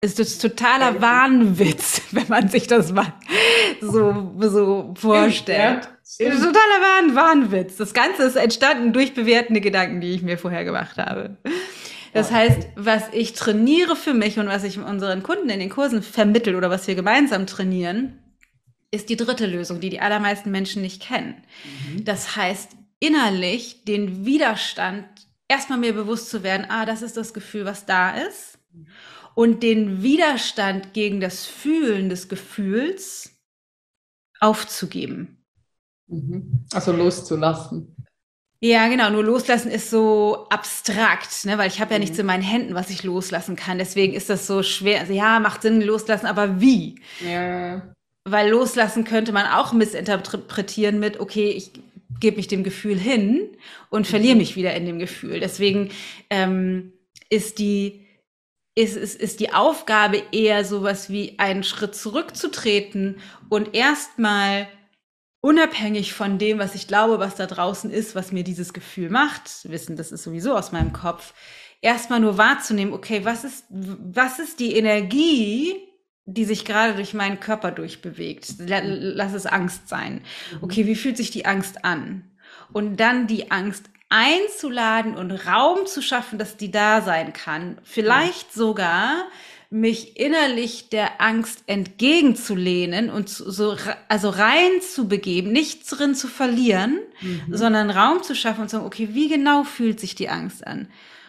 Ist 0.00 0.18
das 0.18 0.38
totaler 0.38 0.94
ja. 0.94 1.00
Wahnwitz, 1.00 2.02
wenn 2.10 2.28
man 2.28 2.48
sich 2.48 2.66
das 2.66 2.92
mal 2.92 3.12
so, 3.80 4.34
so 4.40 4.94
vorstellt. 4.96 5.88
Ja, 6.18 6.30
totaler 6.30 6.52
Wahn, 6.52 7.14
Wahnwitz. 7.14 7.76
Das 7.76 7.94
Ganze 7.94 8.24
ist 8.24 8.36
entstanden 8.36 8.92
durch 8.92 9.14
bewertende 9.14 9.60
Gedanken, 9.60 10.00
die 10.00 10.10
ich 10.12 10.22
mir 10.22 10.38
vorher 10.38 10.64
gemacht 10.64 10.96
habe. 10.96 11.36
Das 12.12 12.32
heißt, 12.32 12.68
was 12.74 13.04
ich 13.12 13.34
trainiere 13.34 13.94
für 13.94 14.14
mich 14.14 14.38
und 14.38 14.48
was 14.48 14.64
ich 14.64 14.78
unseren 14.78 15.22
Kunden 15.22 15.50
in 15.50 15.60
den 15.60 15.68
Kursen 15.68 16.02
vermittel 16.02 16.56
oder 16.56 16.70
was 16.70 16.88
wir 16.88 16.94
gemeinsam 16.94 17.46
trainieren, 17.46 18.18
ist 18.90 19.08
die 19.08 19.16
dritte 19.16 19.46
Lösung, 19.46 19.80
die 19.80 19.90
die 19.90 20.00
allermeisten 20.00 20.50
Menschen 20.50 20.82
nicht 20.82 21.02
kennen. 21.02 21.42
Mhm. 21.92 22.04
Das 22.04 22.36
heißt, 22.36 22.76
innerlich 23.00 23.84
den 23.84 24.24
Widerstand 24.24 25.06
erstmal 25.48 25.78
mir 25.78 25.94
bewusst 25.94 26.30
zu 26.30 26.42
werden, 26.42 26.66
ah, 26.68 26.86
das 26.86 27.02
ist 27.02 27.16
das 27.16 27.34
Gefühl, 27.34 27.64
was 27.64 27.86
da 27.86 28.16
ist. 28.16 28.58
Und 29.34 29.62
den 29.62 30.02
Widerstand 30.02 30.94
gegen 30.94 31.20
das 31.20 31.46
Fühlen 31.46 32.08
des 32.08 32.28
Gefühls 32.28 33.30
aufzugeben. 34.40 35.44
Mhm. 36.06 36.64
Also 36.72 36.92
loszulassen. 36.92 37.94
Ja, 38.60 38.88
genau. 38.88 39.10
Nur 39.10 39.22
loslassen 39.22 39.70
ist 39.70 39.90
so 39.90 40.48
abstrakt, 40.50 41.44
ne? 41.44 41.58
weil 41.58 41.68
ich 41.68 41.80
habe 41.80 41.92
ja 41.92 42.00
nichts 42.00 42.16
mhm. 42.16 42.22
in 42.22 42.26
meinen 42.26 42.42
Händen, 42.42 42.74
was 42.74 42.90
ich 42.90 43.04
loslassen 43.04 43.54
kann. 43.54 43.78
Deswegen 43.78 44.14
ist 44.14 44.28
das 44.28 44.46
so 44.46 44.64
schwer. 44.64 45.00
Also, 45.00 45.12
ja, 45.12 45.38
macht 45.38 45.62
Sinn, 45.62 45.80
loslassen, 45.80 46.26
aber 46.26 46.60
wie? 46.60 47.00
Ja. 47.20 47.94
Weil 48.30 48.50
loslassen 48.50 49.04
könnte 49.04 49.32
man 49.32 49.46
auch 49.46 49.72
missinterpretieren 49.72 50.98
mit, 50.98 51.20
okay, 51.20 51.50
ich 51.50 51.72
gebe 52.20 52.36
mich 52.36 52.48
dem 52.48 52.64
Gefühl 52.64 52.98
hin 52.98 53.56
und 53.90 54.06
verliere 54.06 54.34
mhm. 54.34 54.38
mich 54.38 54.56
wieder 54.56 54.74
in 54.74 54.86
dem 54.86 54.98
Gefühl. 54.98 55.40
Deswegen 55.40 55.90
ähm, 56.30 56.92
ist 57.30 57.58
die 57.58 58.04
ist, 58.74 58.96
ist, 58.96 59.20
ist 59.20 59.40
die 59.40 59.52
Aufgabe 59.52 60.22
eher 60.30 60.64
sowas 60.64 61.10
wie 61.10 61.36
einen 61.40 61.64
Schritt 61.64 61.96
zurückzutreten 61.96 63.16
und 63.48 63.74
erstmal 63.74 64.68
unabhängig 65.40 66.12
von 66.12 66.38
dem, 66.38 66.60
was 66.60 66.76
ich 66.76 66.86
glaube, 66.86 67.18
was 67.18 67.34
da 67.34 67.46
draußen 67.46 67.90
ist, 67.90 68.14
was 68.14 68.30
mir 68.30 68.44
dieses 68.44 68.72
Gefühl 68.72 69.10
macht, 69.10 69.68
wissen, 69.68 69.96
das 69.96 70.12
ist 70.12 70.22
sowieso 70.22 70.56
aus 70.56 70.70
meinem 70.70 70.92
Kopf, 70.92 71.34
erstmal 71.80 72.20
nur 72.20 72.38
wahrzunehmen, 72.38 72.92
okay, 72.92 73.24
was 73.24 73.42
ist, 73.42 73.64
was 73.68 74.38
ist 74.38 74.60
die 74.60 74.76
Energie, 74.76 75.74
die 76.28 76.44
sich 76.44 76.64
gerade 76.64 76.94
durch 76.94 77.14
meinen 77.14 77.40
Körper 77.40 77.70
durchbewegt. 77.70 78.54
Lass 78.58 79.32
es 79.32 79.46
Angst 79.46 79.88
sein. 79.88 80.20
Mhm. 80.52 80.58
Okay, 80.60 80.86
wie 80.86 80.94
fühlt 80.94 81.16
sich 81.16 81.30
die 81.30 81.46
Angst 81.46 81.84
an? 81.84 82.22
Und 82.72 82.98
dann 82.98 83.26
die 83.26 83.50
Angst 83.50 83.86
einzuladen 84.10 85.16
und 85.16 85.30
Raum 85.30 85.86
zu 85.86 86.02
schaffen, 86.02 86.38
dass 86.38 86.56
die 86.56 86.70
da 86.70 87.00
sein 87.00 87.32
kann. 87.32 87.78
Vielleicht 87.82 88.52
sogar 88.52 89.26
mich 89.70 90.18
innerlich 90.18 90.88
der 90.90 91.20
Angst 91.20 91.64
entgegenzulehnen 91.66 93.10
und 93.10 93.28
so 93.28 93.76
also 94.08 94.30
rein 94.30 94.80
zu 94.80 95.08
begeben, 95.08 95.52
nichts 95.52 95.90
drin 95.90 96.14
zu 96.14 96.26
verlieren, 96.26 96.98
mhm. 97.20 97.54
sondern 97.54 97.90
Raum 97.90 98.22
zu 98.22 98.34
schaffen 98.34 98.62
und 98.62 98.68
zu 98.68 98.76
sagen, 98.76 98.86
okay, 98.86 99.10
wie 99.12 99.28
genau 99.28 99.64
fühlt 99.64 100.00
sich 100.00 100.14
die 100.14 100.30
Angst 100.30 100.66
an? 100.66 100.88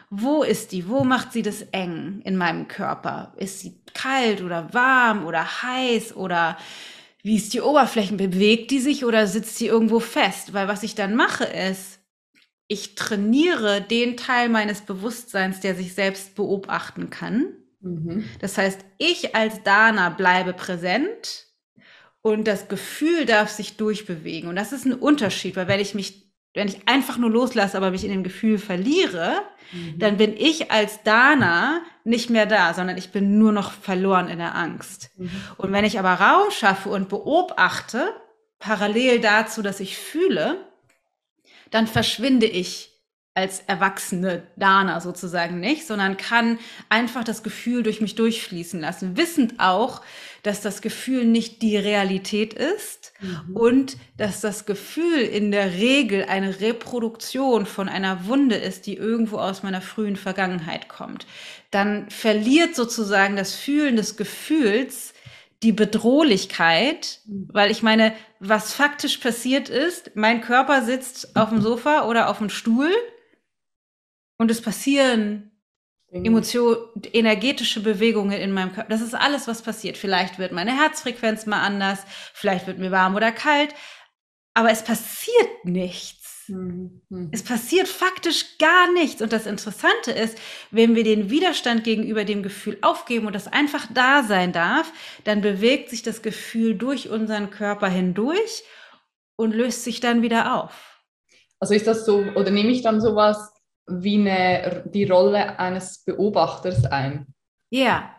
Wo 0.09 0.43
ist 0.43 0.71
die? 0.71 0.87
Wo 0.87 1.03
macht 1.03 1.33
sie 1.33 1.43
das 1.43 1.61
eng 1.71 2.21
in 2.23 2.35
meinem 2.35 2.67
Körper? 2.67 3.33
Ist 3.37 3.59
sie 3.59 3.79
kalt 3.93 4.41
oder 4.41 4.73
warm 4.73 5.25
oder 5.25 5.61
heiß 5.61 6.15
oder 6.15 6.57
wie 7.21 7.35
ist 7.35 7.53
die 7.53 7.61
Oberfläche? 7.61 8.15
Bewegt 8.15 8.71
die 8.71 8.79
sich 8.79 9.05
oder 9.05 9.27
sitzt 9.27 9.57
sie 9.57 9.67
irgendwo 9.67 9.99
fest? 9.99 10.53
Weil 10.53 10.67
was 10.67 10.83
ich 10.83 10.95
dann 10.95 11.15
mache 11.15 11.43
ist, 11.43 11.99
ich 12.67 12.95
trainiere 12.95 13.81
den 13.81 14.15
Teil 14.15 14.49
meines 14.49 14.81
Bewusstseins, 14.81 15.59
der 15.59 15.75
sich 15.75 15.93
selbst 15.93 16.35
beobachten 16.35 17.09
kann. 17.09 17.53
Mhm. 17.81 18.25
Das 18.39 18.57
heißt, 18.57 18.79
ich 18.97 19.35
als 19.35 19.63
Dana 19.63 20.09
bleibe 20.09 20.53
präsent 20.53 21.47
und 22.21 22.47
das 22.47 22.67
Gefühl 22.67 23.25
darf 23.25 23.49
sich 23.49 23.77
durchbewegen. 23.77 24.49
Und 24.49 24.55
das 24.55 24.71
ist 24.71 24.85
ein 24.85 24.93
Unterschied, 24.93 25.55
weil 25.55 25.67
wenn 25.67 25.79
ich 25.79 25.95
mich 25.95 26.28
wenn 26.59 26.67
ich 26.67 26.89
einfach 26.89 27.17
nur 27.17 27.29
loslasse, 27.29 27.77
aber 27.77 27.89
mich 27.89 28.03
in 28.03 28.11
dem 28.11 28.23
Gefühl 28.23 28.57
verliere, 28.57 29.41
mhm. 29.71 29.97
dann 29.97 30.17
bin 30.17 30.35
ich 30.35 30.71
als 30.71 31.03
Dana 31.03 31.81
nicht 32.03 32.29
mehr 32.29 32.45
da, 32.45 32.73
sondern 32.73 32.97
ich 32.97 33.11
bin 33.11 33.37
nur 33.37 33.53
noch 33.53 33.71
verloren 33.71 34.27
in 34.27 34.39
der 34.39 34.55
Angst. 34.55 35.09
Mhm. 35.15 35.31
Und 35.55 35.71
wenn 35.71 35.85
ich 35.85 35.97
aber 35.97 36.15
Raum 36.15 36.51
schaffe 36.51 36.89
und 36.89 37.07
beobachte, 37.07 38.13
parallel 38.59 39.21
dazu, 39.21 39.61
dass 39.61 39.79
ich 39.79 39.97
fühle, 39.97 40.57
dann 41.71 41.87
verschwinde 41.87 42.45
ich 42.45 42.88
als 43.39 43.61
erwachsene 43.67 44.43
Dana 44.57 44.99
sozusagen 44.99 45.61
nicht, 45.61 45.87
sondern 45.87 46.17
kann 46.17 46.59
einfach 46.89 47.23
das 47.23 47.41
Gefühl 47.41 47.83
durch 47.83 48.01
mich 48.01 48.15
durchfließen 48.15 48.81
lassen, 48.81 49.15
wissend 49.15 49.55
auch, 49.59 50.01
dass 50.43 50.59
das 50.59 50.81
Gefühl 50.81 51.23
nicht 51.23 51.61
die 51.61 51.77
Realität 51.77 52.53
ist 52.53 53.13
mhm. 53.21 53.55
und 53.55 53.97
dass 54.17 54.41
das 54.41 54.65
Gefühl 54.65 55.19
in 55.19 55.51
der 55.51 55.73
Regel 55.73 56.25
eine 56.25 56.59
Reproduktion 56.59 57.65
von 57.65 57.87
einer 57.87 58.25
Wunde 58.25 58.55
ist, 58.55 58.85
die 58.87 58.95
irgendwo 58.95 59.37
aus 59.37 59.63
meiner 59.63 59.81
frühen 59.81 60.17
Vergangenheit 60.17 60.89
kommt. 60.89 61.25
Dann 61.71 62.09
verliert 62.09 62.75
sozusagen 62.75 63.37
das 63.37 63.55
Fühlen 63.55 63.95
des 63.95 64.17
Gefühls 64.17 65.13
die 65.63 65.71
Bedrohlichkeit, 65.71 67.19
mhm. 67.25 67.47
weil 67.51 67.71
ich 67.71 67.83
meine, 67.83 68.13
was 68.39 68.73
faktisch 68.73 69.17
passiert 69.17 69.69
ist, 69.69 70.11
mein 70.15 70.41
Körper 70.41 70.83
sitzt 70.83 71.37
auf 71.37 71.49
dem 71.49 71.61
Sofa 71.61 72.05
oder 72.05 72.29
auf 72.29 72.39
dem 72.39 72.49
Stuhl 72.49 72.91
und 74.39 74.49
es 74.49 74.61
passieren 74.61 75.51
Emotion, 76.11 76.77
energetische 77.13 77.81
Bewegungen 77.81 78.39
in 78.39 78.51
meinem 78.51 78.73
Körper. 78.73 78.89
Das 78.89 79.01
ist 79.01 79.13
alles, 79.13 79.47
was 79.47 79.61
passiert. 79.61 79.95
Vielleicht 79.95 80.39
wird 80.39 80.51
meine 80.51 80.75
Herzfrequenz 80.75 81.45
mal 81.45 81.61
anders, 81.61 81.99
vielleicht 82.33 82.65
wird 82.65 82.79
mir 82.79 82.89
warm 82.89 83.15
oder 83.15 83.31
kalt, 83.31 83.75
aber 84.55 84.71
es 84.71 84.83
passiert 84.83 85.65
nichts. 85.65 86.45
Mhm. 86.47 87.29
Es 87.31 87.43
passiert 87.43 87.87
faktisch 87.87 88.57
gar 88.57 88.91
nichts. 88.93 89.21
Und 89.21 89.33
das 89.33 89.45
Interessante 89.45 90.11
ist, 90.11 90.35
wenn 90.71 90.95
wir 90.95 91.03
den 91.03 91.29
Widerstand 91.29 91.83
gegenüber 91.83 92.25
dem 92.25 92.41
Gefühl 92.41 92.79
aufgeben 92.81 93.27
und 93.27 93.33
das 93.33 93.47
einfach 93.47 93.85
da 93.93 94.23
sein 94.23 94.51
darf, 94.51 94.91
dann 95.25 95.41
bewegt 95.41 95.91
sich 95.91 96.01
das 96.01 96.23
Gefühl 96.23 96.73
durch 96.73 97.09
unseren 97.09 97.51
Körper 97.51 97.87
hindurch 97.87 98.63
und 99.35 99.53
löst 99.53 99.83
sich 99.83 99.99
dann 99.99 100.23
wieder 100.23 100.55
auf. 100.55 101.03
Also 101.59 101.75
ist 101.75 101.85
das 101.85 102.03
so, 102.03 102.17
oder 102.35 102.49
nehme 102.49 102.71
ich 102.71 102.81
dann 102.81 102.99
sowas 102.99 103.53
wie 103.89 104.19
eine, 104.19 104.83
die 104.85 105.05
Rolle 105.05 105.59
eines 105.59 106.03
Beobachters 106.03 106.85
ein? 106.85 107.27
Ja, 107.69 108.15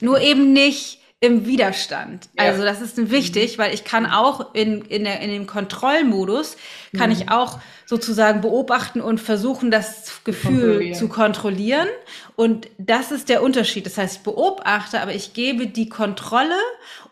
nur 0.00 0.20
eben 0.20 0.52
nicht 0.52 1.00
im 1.20 1.46
Widerstand. 1.46 2.28
Ja. 2.38 2.44
Also 2.44 2.62
das 2.62 2.80
ist 2.80 3.10
wichtig, 3.10 3.58
weil 3.58 3.72
ich 3.72 3.84
kann 3.84 4.04
auch 4.04 4.54
in, 4.54 4.82
in, 4.82 5.04
der, 5.04 5.20
in 5.20 5.30
dem 5.30 5.46
Kontrollmodus, 5.46 6.56
kann 6.96 7.10
mhm. 7.10 7.16
ich 7.16 7.30
auch 7.30 7.58
sozusagen 7.86 8.40
beobachten 8.40 9.00
und 9.00 9.20
versuchen, 9.20 9.70
das 9.70 10.20
Gefühl 10.24 10.60
kontrollieren. 10.60 10.94
zu 10.94 11.08
kontrollieren. 11.08 11.88
Und 12.36 12.68
das 12.78 13.12
ist 13.12 13.28
der 13.28 13.42
Unterschied. 13.42 13.86
Das 13.86 13.98
heißt, 13.98 14.16
ich 14.18 14.22
beobachte, 14.22 15.00
aber 15.00 15.14
ich 15.14 15.34
gebe 15.34 15.66
die 15.66 15.88
Kontrolle 15.88 16.58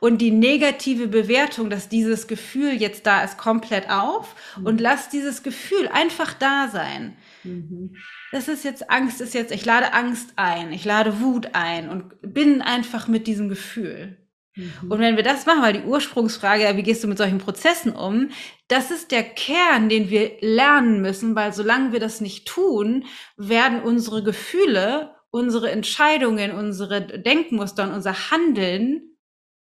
und 0.01 0.19
die 0.19 0.31
negative 0.31 1.09
Bewertung, 1.09 1.71
dass 1.71 1.89
dieses 1.89 2.27
Gefühl 2.27 2.73
jetzt 2.73 3.07
da 3.07 3.23
ist, 3.23 3.39
komplett 3.39 3.91
auf 3.91 4.35
mhm. 4.57 4.67
und 4.67 4.81
lass 4.81 5.09
dieses 5.09 5.43
Gefühl 5.43 5.89
einfach 5.89 6.35
da 6.35 6.69
sein. 6.69 7.17
Mhm 7.45 7.97
das 8.33 8.49
ist 8.49 8.65
jetzt 8.65 8.91
Angst, 8.91 9.21
ist 9.21 9.35
jetzt, 9.35 9.53
ich 9.53 9.65
lade 9.65 9.93
Angst 9.93 10.33
ein, 10.37 10.73
ich 10.73 10.87
lade 10.87 11.21
Wut 11.21 11.51
ein 11.53 11.91
und 11.91 12.15
bin 12.23 12.63
einfach 12.63 13.07
mit 13.07 13.27
diesem 13.27 13.51
Gefühl. 13.51 14.17
Mhm. 14.55 14.91
Und 14.91 15.01
wenn 15.01 15.17
wir 15.17 15.23
das 15.23 15.47
machen, 15.47 15.63
weil 15.63 15.73
die 15.73 15.85
Ursprungsfrage, 15.85 16.65
ja, 16.65 16.77
wie 16.77 16.83
gehst 16.83 17.03
du 17.03 17.09
mit 17.09 17.19
solchen 17.19 17.39
Prozessen 17.39 17.93
um, 17.93 18.31
das 18.69 18.91
ist 18.91 19.11
der 19.11 19.23
Kern, 19.23 19.89
den 19.89 20.11
wir 20.11 20.33
lernen 20.41 21.01
müssen, 21.01 21.35
weil 21.35 21.53
solange 21.53 21.93
wir 21.93 22.01
das 22.01 22.21
nicht 22.21 22.47
tun, 22.47 23.05
werden 23.37 23.83
unsere 23.83 24.23
Gefühle, 24.23 25.15
unsere 25.31 25.71
Entscheidungen, 25.71 26.53
unsere 26.53 27.01
Denkmuster 27.01 27.85
und 27.85 27.93
unser 27.93 28.31
Handeln 28.31 29.13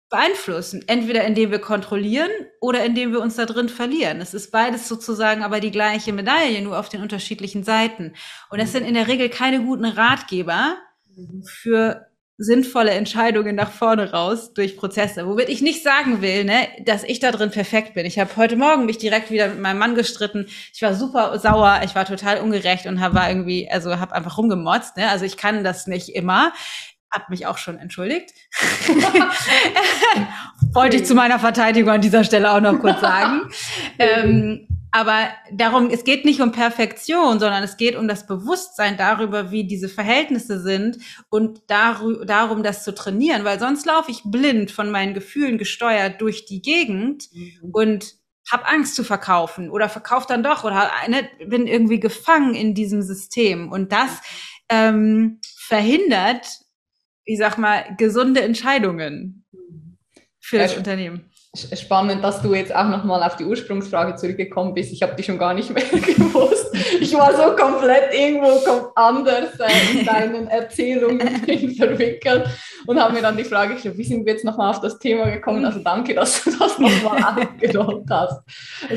beeinflussen. 0.10 0.84
Entweder 0.88 1.24
indem 1.26 1.52
wir 1.52 1.60
kontrollieren 1.60 2.30
oder 2.62 2.86
indem 2.86 3.12
wir 3.12 3.20
uns 3.20 3.36
da 3.36 3.46
drin 3.46 3.70
verlieren. 3.70 4.22
Es 4.22 4.34
ist 4.34 4.52
beides 4.52 4.88
sozusagen 4.88 5.44
aber 5.44 5.60
die 5.60 5.72
gleiche 5.72 6.14
Medaille, 6.14 6.62
nur 6.62 6.80
auf 6.80 6.90
den 6.90 7.02
unterschiedlichen 7.02 7.64
Seiten. 7.64 8.14
Und 8.50 8.62
das 8.62 8.72
sind 8.72 8.86
in 8.86 8.94
der 8.94 9.08
Regel 9.08 9.30
keine 9.30 9.64
guten 9.64 9.86
Ratgeber 9.86 10.78
für 11.44 12.07
sinnvolle 12.38 12.92
Entscheidungen 12.92 13.56
nach 13.56 13.72
vorne 13.72 14.12
raus 14.12 14.54
durch 14.54 14.78
Prozesse. 14.78 15.28
Womit 15.28 15.50
ich 15.50 15.62
nicht 15.62 15.84
sagen 15.84 16.22
will, 16.22 16.44
ne, 16.44 16.68
dass 16.84 17.04
ich 17.04 17.20
da 17.20 17.32
drin 17.32 17.52
perfekt 17.52 17.96
bin. 17.96 18.06
Ich 18.06 18.20
habe 18.20 18.36
heute 18.38 18.56
Morgen 18.56 18.86
mich 18.86 18.98
direkt 18.98 19.32
wieder 19.32 19.50
mit 19.50 19.60
meinem 19.60 19.80
Mann 19.80 19.96
gestritten. 19.96 20.48
Ich 20.74 20.82
war 20.82 20.94
super 20.94 21.40
sauer, 21.40 21.82
ich 21.84 21.96
war 21.96 22.06
total 22.06 22.40
ungerecht 22.40 22.86
und 22.86 23.02
habe 23.02 23.20
irgendwie, 23.28 23.70
also 23.70 24.00
habe 24.00 24.14
einfach 24.14 24.38
rumgemotzt. 24.38 24.98
Ne? 24.98 25.10
Also 25.10 25.26
ich 25.26 25.38
kann 25.38 25.64
das 25.64 25.88
nicht 25.88 26.10
immer 26.10 26.54
hab 27.10 27.30
mich 27.30 27.46
auch 27.48 27.58
schon 27.58 27.78
entschuldigt. 27.80 28.32
Wollte 30.74 30.98
ich 30.98 31.06
zu 31.06 31.16
meiner 31.16 31.40
Verteidigung 31.40 31.90
an 31.92 32.02
dieser 32.02 32.24
Stelle 32.24 32.52
auch 32.52 32.60
noch 32.60 32.80
kurz 32.80 33.02
sagen. 33.02 33.50
ähm, 34.00 34.67
aber 34.98 35.30
darum, 35.52 35.90
es 35.90 36.04
geht 36.04 36.26
nicht 36.26 36.42
um 36.42 36.52
Perfektion, 36.52 37.40
sondern 37.40 37.64
es 37.64 37.78
geht 37.78 37.96
um 37.96 38.08
das 38.08 38.26
Bewusstsein 38.26 38.98
darüber, 38.98 39.52
wie 39.52 39.66
diese 39.66 39.90
Verhältnisse 39.90 40.62
sind 40.62 40.98
und 41.30 41.62
darum, 41.68 42.64
das 42.64 42.84
zu 42.84 42.94
trainieren, 42.94 43.44
weil 43.44 43.60
sonst 43.60 43.86
laufe 43.86 44.12
ich 44.12 44.22
blind 44.26 44.72
von 44.72 44.90
meinen 44.90 45.14
Gefühlen 45.14 45.58
gesteuert 45.58 46.22
durch 46.22 46.46
die 46.46 46.62
Gegend 46.62 47.26
mhm. 47.34 47.70
und 47.72 48.16
habe 48.50 48.68
Angst 48.68 48.96
zu 48.96 49.04
verkaufen 49.04 49.70
oder 49.70 49.90
verkaufe 49.90 50.28
dann 50.28 50.44
doch 50.44 50.64
oder 50.64 50.90
ne, 51.08 51.30
bin 51.46 51.68
irgendwie 51.68 52.00
gefangen 52.00 52.56
in 52.56 52.74
diesem 52.74 53.02
System 53.02 53.72
und 53.72 53.92
das 53.92 54.22
ähm, 54.70 55.40
verhindert 55.58 56.46
ich 57.28 57.38
sag 57.38 57.58
mal, 57.58 57.96
gesunde 57.98 58.42
Entscheidungen 58.42 59.46
für 60.40 60.58
das 60.58 60.72
ja, 60.72 60.78
Unternehmen. 60.80 61.30
Spannend, 61.56 62.24
dass 62.24 62.42
du 62.42 62.54
jetzt 62.54 62.76
auch 62.76 62.88
nochmal 62.88 63.24
auf 63.24 63.36
die 63.36 63.46
Ursprungsfrage 63.46 64.16
zurückgekommen 64.16 64.74
bist. 64.74 64.92
Ich 64.94 65.02
habe 65.02 65.16
die 65.16 65.24
schon 65.24 65.40
gar 65.40 65.54
nicht 65.54 65.70
mehr 65.74 65.84
gewusst. 65.92 66.76
Ich 67.00 67.14
war 67.14 67.34
so 67.36 67.56
komplett 67.56 68.14
irgendwo 68.14 68.92
anders 68.96 69.54
in 69.94 70.06
deinen 70.06 70.48
Erzählungen 70.48 71.20
verwickelt 71.78 72.48
und 72.86 73.02
habe 73.02 73.14
mir 73.14 73.22
dann 73.22 73.38
die 73.38 73.44
Frage 73.44 73.74
gestellt, 73.74 73.98
wie 73.98 74.04
sind 74.04 74.26
wir 74.26 74.34
jetzt 74.34 74.46
nochmal 74.46 74.70
auf 74.70 74.82
das 74.82 75.00
Thema 75.00 75.26
gekommen? 75.30 75.66
Also 75.66 75.80
danke, 75.80 76.14
dass 76.14 76.44
du 76.44 76.52
das 76.52 76.78
nochmal 76.78 77.48
aufgerollt 77.62 78.06
hast. 78.10 78.42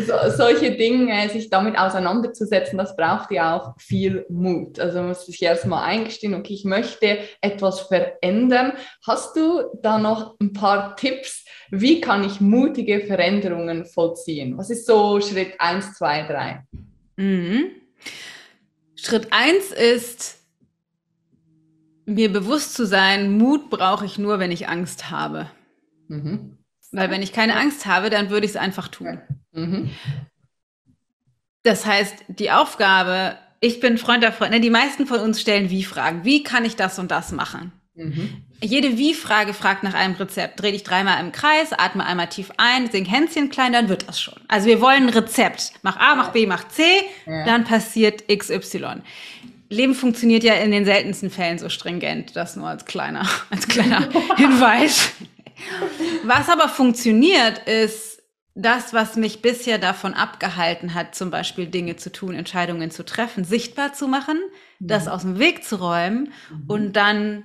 So, 0.07 0.15
solche 0.37 0.73
Dinge, 0.73 1.29
sich 1.31 1.49
damit 1.49 1.79
auseinanderzusetzen, 1.79 2.77
das 2.79 2.97
braucht 2.97 3.31
ja 3.31 3.57
auch 3.57 3.75
viel 3.79 4.27
Mut. 4.29 4.79
Also 4.79 4.99
man 4.99 5.09
muss 5.09 5.25
sich 5.25 5.43
erstmal 5.43 5.85
eingestehen, 5.85 6.35
okay, 6.35 6.55
ich 6.55 6.65
möchte 6.65 7.19
etwas 7.41 7.81
verändern. 7.81 8.73
Hast 9.07 9.37
du 9.37 9.63
da 9.83 9.99
noch 9.99 10.37
ein 10.41 10.53
paar 10.53 10.97
Tipps, 10.97 11.40
wie 11.71 12.01
kann 12.01 12.25
ich 12.25 12.41
mutige 12.41 13.01
Veränderungen 13.01 13.85
vollziehen? 13.85 14.59
Was 14.59 14.71
ist 14.71 14.87
so 14.87 15.21
Schritt 15.21 15.55
1, 15.59 15.95
2, 15.95 16.23
3? 16.27 16.67
Mhm. 17.17 17.71
Schritt 18.97 19.29
1 19.31 19.73
ist, 19.73 20.39
mir 22.07 22.33
bewusst 22.33 22.75
zu 22.75 22.87
sein, 22.87 23.39
Mut 23.39 23.71
brauche 23.71 24.05
ich 24.05 24.19
nur, 24.19 24.39
wenn 24.39 24.51
ich 24.51 24.69
Angst 24.69 25.11
habe. 25.11 25.51
Mhm. 26.09 26.59
Weil 26.93 27.11
wenn 27.11 27.23
ich 27.23 27.33
keine 27.33 27.57
Angst 27.57 27.87
habe, 27.87 28.11
dann 28.11 28.31
würde 28.31 28.47
ich 28.47 28.53
es 28.53 28.57
einfach 28.57 28.89
tun. 28.89 29.21
Mhm. 29.53 29.91
Das 31.63 31.87
heißt, 31.87 32.25
die 32.29 32.51
Aufgabe, 32.51 33.37
ich 33.61 33.81
bin 33.81 33.99
Freund 33.99 34.23
der 34.23 34.33
Freunde, 34.33 34.61
die 34.61 34.71
meisten 34.71 35.07
von 35.07 35.21
uns 35.21 35.41
stellen 35.41 35.71
Wie-Fragen. 35.71 36.25
Wie 36.25 36.43
kann 36.43 36.65
ich 36.65 36.75
das 36.75 36.99
und 36.99 37.11
das 37.11 37.33
machen? 37.33 37.73
Mhm. 37.95 38.45
Jede 38.63 38.99
Wie-Frage 38.99 39.55
fragt 39.55 39.83
nach 39.83 39.95
einem 39.95 40.15
Rezept. 40.15 40.61
Dreh 40.61 40.73
dich 40.73 40.83
dreimal 40.83 41.21
im 41.21 41.33
Kreis, 41.33 41.73
atme 41.73 42.05
einmal 42.05 42.29
tief 42.29 42.51
ein, 42.59 42.91
sing 42.91 43.07
Hänschen 43.07 43.49
klein, 43.49 43.73
dann 43.73 43.89
wird 43.89 44.07
das 44.07 44.21
schon. 44.21 44.39
Also 44.49 44.67
wir 44.67 44.81
wollen 44.81 45.05
ein 45.05 45.09
Rezept. 45.09 45.73
Mach 45.83 45.97
A, 45.97 46.15
mach 46.15 46.33
B, 46.33 46.47
mach 46.47 46.69
C, 46.69 46.83
ja. 47.27 47.45
dann 47.45 47.65
passiert 47.65 48.29
XY. 48.29 49.03
Leben 49.71 49.95
funktioniert 49.95 50.45
ja 50.45 50.55
in 50.55 50.73
den 50.73 50.85
seltensten 50.85 51.31
Fällen 51.31 51.59
so 51.59 51.69
stringent. 51.69 52.37
Das 52.37 52.57
nur 52.57 52.69
als 52.69 52.85
kleiner, 52.85 53.27
als 53.51 53.67
kleiner 53.67 54.09
Hinweis. 54.37 55.13
Was 56.25 56.49
aber 56.49 56.69
funktioniert, 56.69 57.67
ist 57.67 58.23
das, 58.55 58.93
was 58.93 59.17
mich 59.17 59.43
bisher 59.43 59.79
davon 59.79 60.13
abgehalten 60.13 60.95
hat, 60.95 61.15
zum 61.15 61.31
Beispiel 61.31 61.67
Dinge 61.67 61.97
zu 61.97 62.13
tun, 62.13 62.35
Entscheidungen 62.35 62.91
zu 62.91 63.05
treffen, 63.05 63.45
sichtbar 63.45 63.95
zu 63.95 64.09
machen, 64.09 64.39
mhm. 64.81 64.87
das 64.87 65.09
aus 65.09 65.23
dem 65.23 65.39
Weg 65.39 65.65
zu 65.65 65.77
räumen 65.77 66.33
mhm. 66.51 66.65
und 66.67 66.93
dann 66.95 67.45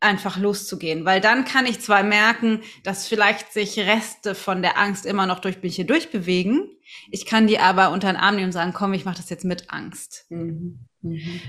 einfach 0.00 0.38
loszugehen, 0.38 1.04
weil 1.04 1.20
dann 1.20 1.44
kann 1.44 1.66
ich 1.66 1.80
zwar 1.80 2.02
merken, 2.02 2.60
dass 2.84 3.08
vielleicht 3.08 3.52
sich 3.52 3.78
Reste 3.78 4.34
von 4.34 4.62
der 4.62 4.78
Angst 4.78 5.06
immer 5.06 5.26
noch 5.26 5.38
durch 5.38 5.62
mich 5.62 5.76
hier 5.76 5.86
durchbewegen, 5.86 6.70
ich 7.10 7.26
kann 7.26 7.46
die 7.46 7.58
aber 7.58 7.90
unter 7.90 8.12
den 8.12 8.16
Arm 8.16 8.36
nehmen 8.36 8.46
und 8.46 8.52
sagen, 8.52 8.72
komm, 8.72 8.94
ich 8.94 9.04
mache 9.04 9.16
das 9.16 9.30
jetzt 9.30 9.44
mit 9.44 9.70
Angst. 9.70 10.26
Mhm. 10.28 10.86
Mhm. 11.02 11.40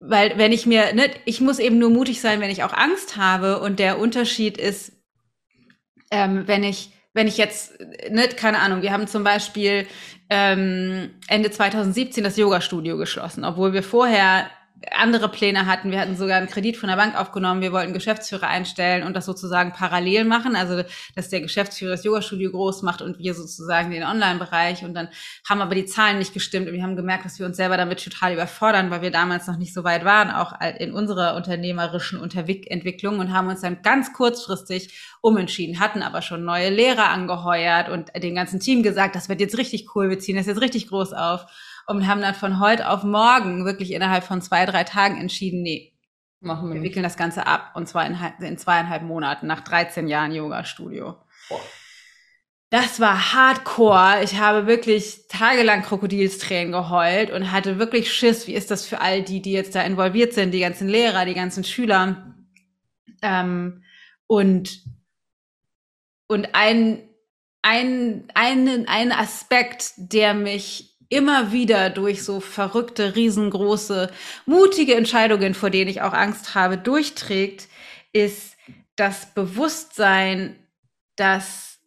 Weil 0.00 0.38
wenn 0.38 0.52
ich 0.52 0.66
mir, 0.66 0.94
ne, 0.94 1.10
ich 1.24 1.40
muss 1.40 1.58
eben 1.58 1.78
nur 1.78 1.90
mutig 1.90 2.20
sein, 2.20 2.40
wenn 2.40 2.50
ich 2.50 2.62
auch 2.62 2.72
Angst 2.72 3.16
habe 3.16 3.60
und 3.60 3.78
der 3.78 3.98
Unterschied 3.98 4.56
ist, 4.56 4.92
ähm, 6.10 6.46
wenn 6.46 6.62
ich 6.62 6.92
wenn 7.14 7.26
ich 7.26 7.36
jetzt, 7.36 7.80
ne, 8.10 8.28
keine 8.28 8.60
Ahnung, 8.60 8.82
wir 8.82 8.92
haben 8.92 9.08
zum 9.08 9.24
Beispiel 9.24 9.86
ähm, 10.30 11.10
Ende 11.26 11.50
2017 11.50 12.22
das 12.22 12.36
Yoga-Studio 12.36 12.96
geschlossen, 12.96 13.44
obwohl 13.44 13.72
wir 13.72 13.82
vorher 13.82 14.48
andere 14.92 15.28
Pläne 15.28 15.66
hatten. 15.66 15.90
Wir 15.90 16.00
hatten 16.00 16.16
sogar 16.16 16.36
einen 16.36 16.48
Kredit 16.48 16.76
von 16.76 16.88
der 16.88 16.96
Bank 16.96 17.18
aufgenommen. 17.18 17.60
Wir 17.60 17.72
wollten 17.72 17.92
Geschäftsführer 17.92 18.46
einstellen 18.46 19.04
und 19.04 19.14
das 19.14 19.26
sozusagen 19.26 19.72
parallel 19.72 20.24
machen. 20.24 20.54
Also, 20.56 20.82
dass 21.14 21.28
der 21.28 21.40
Geschäftsführer 21.40 21.92
das 21.92 22.04
Yoga-Studio 22.04 22.50
groß 22.50 22.82
macht 22.82 23.02
und 23.02 23.18
wir 23.18 23.34
sozusagen 23.34 23.90
den 23.90 24.04
Online-Bereich. 24.04 24.84
Und 24.84 24.94
dann 24.94 25.08
haben 25.48 25.60
aber 25.60 25.74
die 25.74 25.84
Zahlen 25.84 26.18
nicht 26.18 26.32
gestimmt 26.32 26.68
und 26.68 26.74
wir 26.74 26.82
haben 26.82 26.96
gemerkt, 26.96 27.24
dass 27.24 27.38
wir 27.38 27.46
uns 27.46 27.56
selber 27.56 27.76
damit 27.76 28.02
total 28.02 28.32
überfordern, 28.34 28.90
weil 28.90 29.02
wir 29.02 29.10
damals 29.10 29.46
noch 29.46 29.56
nicht 29.56 29.74
so 29.74 29.84
weit 29.84 30.04
waren, 30.04 30.30
auch 30.30 30.52
in 30.78 30.92
unserer 30.92 31.34
unternehmerischen 31.34 32.20
Entwicklung 32.22 33.18
und 33.18 33.32
haben 33.32 33.48
uns 33.48 33.62
dann 33.62 33.82
ganz 33.82 34.12
kurzfristig 34.12 34.94
umentschieden, 35.20 35.80
hatten 35.80 36.02
aber 36.02 36.22
schon 36.22 36.44
neue 36.44 36.70
Lehrer 36.70 37.10
angeheuert 37.10 37.88
und 37.88 38.10
dem 38.16 38.34
ganzen 38.34 38.60
Team 38.60 38.82
gesagt, 38.82 39.16
das 39.16 39.28
wird 39.28 39.40
jetzt 39.40 39.58
richtig 39.58 39.94
cool, 39.94 40.10
wir 40.10 40.18
ziehen 40.18 40.36
das 40.36 40.46
jetzt 40.46 40.60
richtig 40.60 40.88
groß 40.88 41.12
auf 41.12 41.46
und 41.88 42.06
haben 42.06 42.20
dann 42.20 42.34
von 42.34 42.60
heute 42.60 42.88
auf 42.88 43.02
morgen 43.02 43.64
wirklich 43.64 43.92
innerhalb 43.92 44.24
von 44.24 44.40
zwei, 44.40 44.64
drei 44.66 44.84
Tagen 44.84 45.20
entschieden, 45.20 45.62
nee, 45.62 45.98
Machen 46.40 46.68
wir, 46.68 46.76
wir 46.76 46.82
wickeln 46.82 47.02
das 47.02 47.16
Ganze 47.16 47.46
ab 47.46 47.72
und 47.74 47.88
zwar 47.88 48.06
in, 48.06 48.16
in 48.40 48.58
zweieinhalb 48.58 49.02
Monaten 49.02 49.48
nach 49.48 49.60
13 49.60 50.06
Jahren 50.06 50.32
Yoga-Studio. 50.32 51.16
Das 52.70 53.00
war 53.00 53.32
hardcore. 53.32 54.22
Ich 54.22 54.38
habe 54.38 54.66
wirklich 54.66 55.26
tagelang 55.28 55.82
Krokodilstränen 55.82 56.70
geheult 56.70 57.32
und 57.32 57.50
hatte 57.50 57.78
wirklich 57.78 58.12
Schiss. 58.12 58.46
Wie 58.46 58.54
ist 58.54 58.70
das 58.70 58.86
für 58.86 59.00
all 59.00 59.22
die, 59.22 59.42
die 59.42 59.52
jetzt 59.52 59.74
da 59.74 59.82
involviert 59.82 60.32
sind, 60.32 60.52
die 60.52 60.60
ganzen 60.60 60.86
Lehrer, 60.88 61.24
die 61.24 61.34
ganzen 61.34 61.64
Schüler? 61.64 62.34
Ähm, 63.22 63.82
und 64.28 64.84
und 66.28 66.54
ein, 66.54 67.08
ein, 67.62 68.28
ein, 68.34 68.86
ein 68.86 69.12
Aspekt, 69.12 69.94
der 69.96 70.34
mich 70.34 70.97
immer 71.08 71.52
wieder 71.52 71.90
durch 71.90 72.22
so 72.22 72.40
verrückte, 72.40 73.16
riesengroße, 73.16 74.10
mutige 74.46 74.94
Entscheidungen, 74.94 75.54
vor 75.54 75.70
denen 75.70 75.90
ich 75.90 76.02
auch 76.02 76.12
Angst 76.12 76.54
habe, 76.54 76.76
durchträgt, 76.76 77.68
ist 78.12 78.56
das 78.96 79.32
Bewusstsein, 79.34 80.56
dass 81.16 81.78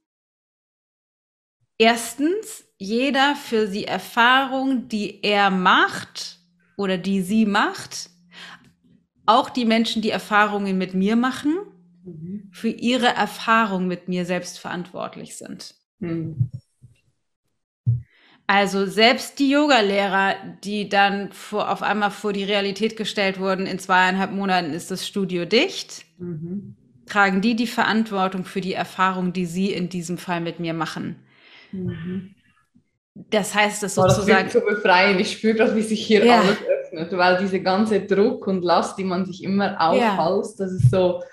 erstens 1.78 2.64
jeder 2.78 3.36
für 3.36 3.68
die 3.68 3.86
Erfahrung, 3.86 4.88
die 4.88 5.24
er 5.24 5.52
macht 5.52 6.40
oder 6.78 6.98
die 6.98 7.22
sie 7.22 7.46
macht, 7.46 8.10
auch 9.26 9.50
die 9.50 9.66
Menschen, 9.66 10.02
die 10.02 10.10
Erfahrungen 10.10 10.78
mit 10.78 10.94
mir 10.94 11.16
machen, 11.16 11.60
mhm. 12.04 12.50
für 12.52 12.70
ihre 12.70 13.08
Erfahrung 13.08 13.88
mit 13.88 14.08
mir 14.08 14.26
selbst 14.26 14.58
verantwortlich 14.58 15.38
sind. 15.38 15.76
Mhm. 16.00 16.50
Also 18.54 18.86
selbst 18.86 19.40
die 19.40 19.50
Yogalehrer, 19.50 20.36
die 20.62 20.90
dann 20.90 21.32
vor, 21.32 21.72
auf 21.72 21.82
einmal 21.82 22.12
vor 22.12 22.34
die 22.34 22.44
Realität 22.44 22.98
gestellt 22.98 23.40
wurden, 23.40 23.66
in 23.66 23.80
zweieinhalb 23.80 24.34
Monaten 24.34 24.74
ist 24.74 24.92
das 24.92 25.08
Studio 25.08 25.46
dicht, 25.46 26.04
mhm. 26.18 26.76
tragen 27.06 27.40
die 27.40 27.56
die 27.56 27.66
Verantwortung 27.66 28.44
für 28.44 28.60
die 28.60 28.74
Erfahrung, 28.74 29.32
die 29.32 29.46
sie 29.46 29.72
in 29.72 29.88
diesem 29.88 30.18
Fall 30.18 30.42
mit 30.42 30.60
mir 30.60 30.74
machen. 30.74 31.16
Mhm. 31.72 32.36
Das 33.14 33.56
heißt, 33.56 33.84
das 33.84 33.96
sozusagen. 33.96 34.44
Das 34.44 34.52
so 34.52 34.60
befreien. 34.60 35.18
Ich 35.20 35.32
spüre 35.32 35.54
gerade, 35.54 35.74
wie 35.78 35.82
sich 35.82 36.06
hier 36.06 36.26
ja. 36.26 36.42
alles 36.42 36.58
öffnet, 36.68 37.18
weil 37.18 37.38
diese 37.38 37.62
ganze 37.62 38.02
Druck 38.02 38.48
und 38.48 38.66
Last, 38.66 38.98
die 38.98 39.06
man 39.06 39.26
sich 39.26 39.46
immer 39.46 39.80
aufhalst, 39.80 40.60
ja. 40.60 40.66
das 40.66 40.74
ist 40.74 40.92
so 40.92 41.24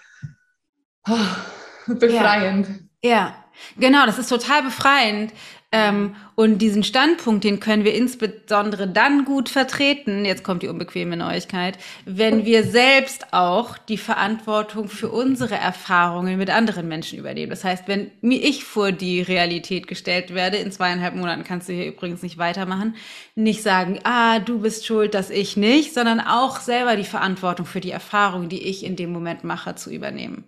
oh, 1.08 1.94
befreiend. 1.94 2.68
Ja. 3.02 3.10
ja. 3.10 3.44
genau, 3.76 4.06
das 4.06 4.20
ist 4.20 4.28
total 4.28 4.62
befreiend. 4.62 5.32
Ähm, 5.70 6.16
und 6.34 6.62
diesen 6.62 6.82
Standpunkt, 6.82 7.44
den 7.44 7.60
können 7.60 7.84
wir 7.84 7.94
insbesondere 7.94 8.88
dann 8.88 9.26
gut 9.26 9.50
vertreten, 9.50 10.24
jetzt 10.24 10.42
kommt 10.42 10.62
die 10.62 10.68
unbequeme 10.68 11.14
Neuigkeit, 11.14 11.76
wenn 12.06 12.46
wir 12.46 12.64
selbst 12.64 13.34
auch 13.34 13.76
die 13.76 13.98
Verantwortung 13.98 14.88
für 14.88 15.10
unsere 15.10 15.56
Erfahrungen 15.56 16.38
mit 16.38 16.48
anderen 16.48 16.88
Menschen 16.88 17.18
übernehmen. 17.18 17.50
Das 17.50 17.64
heißt, 17.64 17.86
wenn 17.86 18.10
mir 18.22 18.42
ich 18.42 18.64
vor 18.64 18.92
die 18.92 19.20
Realität 19.20 19.88
gestellt 19.88 20.32
werde, 20.32 20.56
in 20.56 20.72
zweieinhalb 20.72 21.14
Monaten 21.14 21.44
kannst 21.44 21.68
du 21.68 21.74
hier 21.74 21.88
übrigens 21.88 22.22
nicht 22.22 22.38
weitermachen, 22.38 22.96
nicht 23.34 23.62
sagen, 23.62 24.00
ah, 24.04 24.38
du 24.38 24.60
bist 24.60 24.86
schuld, 24.86 25.12
dass 25.12 25.28
ich 25.28 25.58
nicht, 25.58 25.92
sondern 25.92 26.20
auch 26.20 26.60
selber 26.60 26.96
die 26.96 27.04
Verantwortung 27.04 27.66
für 27.66 27.80
die 27.80 27.90
Erfahrung, 27.90 28.48
die 28.48 28.62
ich 28.62 28.86
in 28.86 28.96
dem 28.96 29.12
Moment 29.12 29.44
mache, 29.44 29.74
zu 29.74 29.90
übernehmen. 29.90 30.44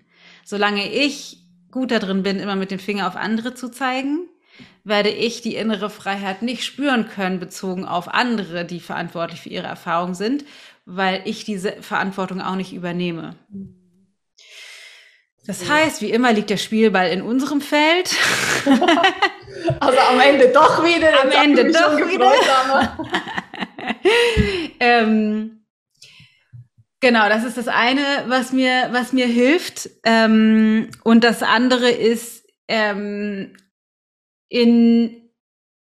Solange 0.46 0.90
ich 0.90 1.42
gut 1.70 1.90
da 1.90 1.98
drin 1.98 2.22
bin, 2.22 2.38
immer 2.38 2.56
mit 2.56 2.70
dem 2.70 2.78
Finger 2.78 3.06
auf 3.06 3.16
andere 3.16 3.52
zu 3.54 3.70
zeigen, 3.70 4.29
werde 4.84 5.10
ich 5.10 5.42
die 5.42 5.54
innere 5.56 5.90
Freiheit 5.90 6.42
nicht 6.42 6.64
spüren 6.64 7.08
können, 7.08 7.38
bezogen 7.38 7.84
auf 7.84 8.08
andere, 8.08 8.64
die 8.64 8.80
verantwortlich 8.80 9.40
für 9.40 9.48
ihre 9.50 9.66
Erfahrung 9.66 10.14
sind, 10.14 10.44
weil 10.86 11.22
ich 11.24 11.44
diese 11.44 11.72
Verantwortung 11.82 12.40
auch 12.40 12.56
nicht 12.56 12.72
übernehme. 12.72 13.36
Das 15.46 15.68
heißt, 15.68 16.02
wie 16.02 16.10
immer 16.10 16.32
liegt 16.32 16.50
der 16.50 16.58
Spielball 16.58 17.08
in 17.10 17.22
unserem 17.22 17.60
Feld. 17.60 18.14
also 19.80 19.98
am 19.98 20.20
Ende 20.20 20.48
doch 20.48 20.84
wieder. 20.84 21.08
Am 21.22 21.30
Ende 21.30 21.72
doch 21.72 21.96
wieder. 21.96 22.30
ähm, 24.80 25.64
genau, 27.00 27.28
das 27.28 27.44
ist 27.44 27.56
das 27.56 27.68
eine, 27.68 28.04
was 28.28 28.52
mir, 28.52 28.90
was 28.92 29.12
mir 29.12 29.26
hilft. 29.26 29.90
Ähm, 30.04 30.88
und 31.02 31.24
das 31.24 31.42
andere 31.42 31.90
ist, 31.90 32.44
ähm, 32.68 33.56
in, 34.50 35.30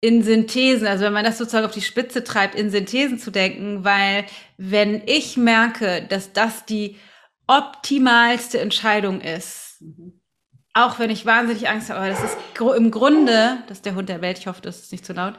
in 0.01 0.24
Synthesen, 0.24 0.88
also 0.88 1.05
wenn 1.05 1.13
man 1.13 1.24
das 1.24 1.38
sozusagen 1.38 1.66
auf 1.66 1.72
die 1.72 1.82
Spitze 1.82 2.26
treibt, 2.26 2.55
in 2.55 2.70
Synthesen 2.70 3.18
zu 3.18 3.32
denken, 3.32 3.86
weil 3.86 4.26
wenn 4.57 5.01
ich 5.05 5.38
merke, 5.38 6.05
dass 6.09 6.34
das 6.34 6.66
die 6.66 6.97
optimalste 7.47 8.59
Entscheidung 8.59 9.22
ist, 9.22 9.78
mhm. 9.80 10.20
auch 10.74 10.99
wenn 10.99 11.11
ich 11.11 11.26
wahnsinnig 11.26 11.70
Angst 11.70 11.89
habe, 11.89 11.99
aber 12.01 12.09
das 12.09 12.24
ist 12.24 12.38
im 12.59 12.91
Grunde, 12.91 13.59
das 13.68 13.78
ist 13.78 13.86
der 13.86 13.95
Hund 13.95 14.09
der 14.09 14.22
Welt, 14.22 14.39
ich 14.39 14.47
hoffe, 14.47 14.61
das 14.61 14.80
ist 14.80 14.91
nicht 14.91 15.05
zu 15.05 15.13
laut, 15.13 15.36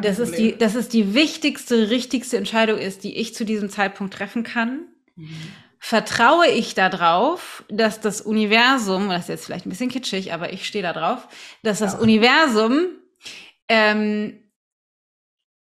das 0.00 0.18
ist 0.18 0.36
die, 0.36 0.56
das 0.56 0.74
ist 0.74 0.94
die 0.94 1.14
wichtigste, 1.14 1.90
richtigste 1.90 2.38
Entscheidung 2.38 2.78
ist, 2.78 3.04
die 3.04 3.16
ich 3.18 3.34
zu 3.34 3.44
diesem 3.44 3.68
Zeitpunkt 3.68 4.14
treffen 4.14 4.42
kann. 4.42 4.88
Mhm 5.14 5.36
vertraue 5.84 6.46
ich 6.46 6.74
darauf, 6.74 7.64
dass 7.68 8.00
das 8.00 8.20
Universum, 8.20 9.08
das 9.08 9.22
ist 9.22 9.28
jetzt 9.28 9.44
vielleicht 9.46 9.66
ein 9.66 9.70
bisschen 9.70 9.90
kitschig, 9.90 10.32
aber 10.32 10.52
ich 10.52 10.64
stehe 10.64 10.84
da 10.84 10.92
drauf, 10.92 11.26
dass 11.64 11.80
das 11.80 11.94
ja. 11.94 11.98
Universum 11.98 12.86
ähm, 13.68 14.38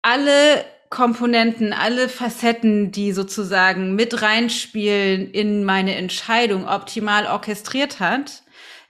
alle 0.01 0.65
Komponenten, 0.89 1.75
alle 1.75 2.09
Facetten, 2.09 2.91
die 2.91 3.13
sozusagen 3.13 3.97
mit 3.97 4.23
reinspielen 4.23 5.31
in 5.31 5.65
meine 5.65 5.95
Entscheidung, 5.97 6.67
optimal 6.67 7.27
orchestriert 7.27 8.01
hat, 8.01 8.45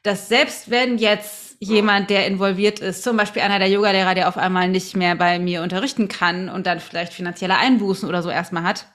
dass 0.05 0.29
selbst 0.29 0.71
wenn 0.71 0.99
jetzt 0.99 1.57
jemand, 1.59 2.11
der 2.11 2.29
involviert 2.29 2.79
ist, 2.79 3.03
zum 3.03 3.17
Beispiel 3.17 3.43
einer 3.43 3.59
der 3.59 3.69
Yogalehrer, 3.69 4.15
der 4.15 4.29
auf 4.29 4.37
einmal 4.37 4.69
nicht 4.69 4.97
mehr 4.97 5.17
bei 5.17 5.41
mir 5.41 5.65
unterrichten 5.65 6.07
kann 6.07 6.49
und 6.49 6.69
dann 6.69 6.79
vielleicht 6.79 7.13
finanzielle 7.13 7.59
Einbußen 7.59 8.09
oder 8.09 8.23
so 8.23 8.31
erstmal 8.31 8.63
hat, 8.63 8.87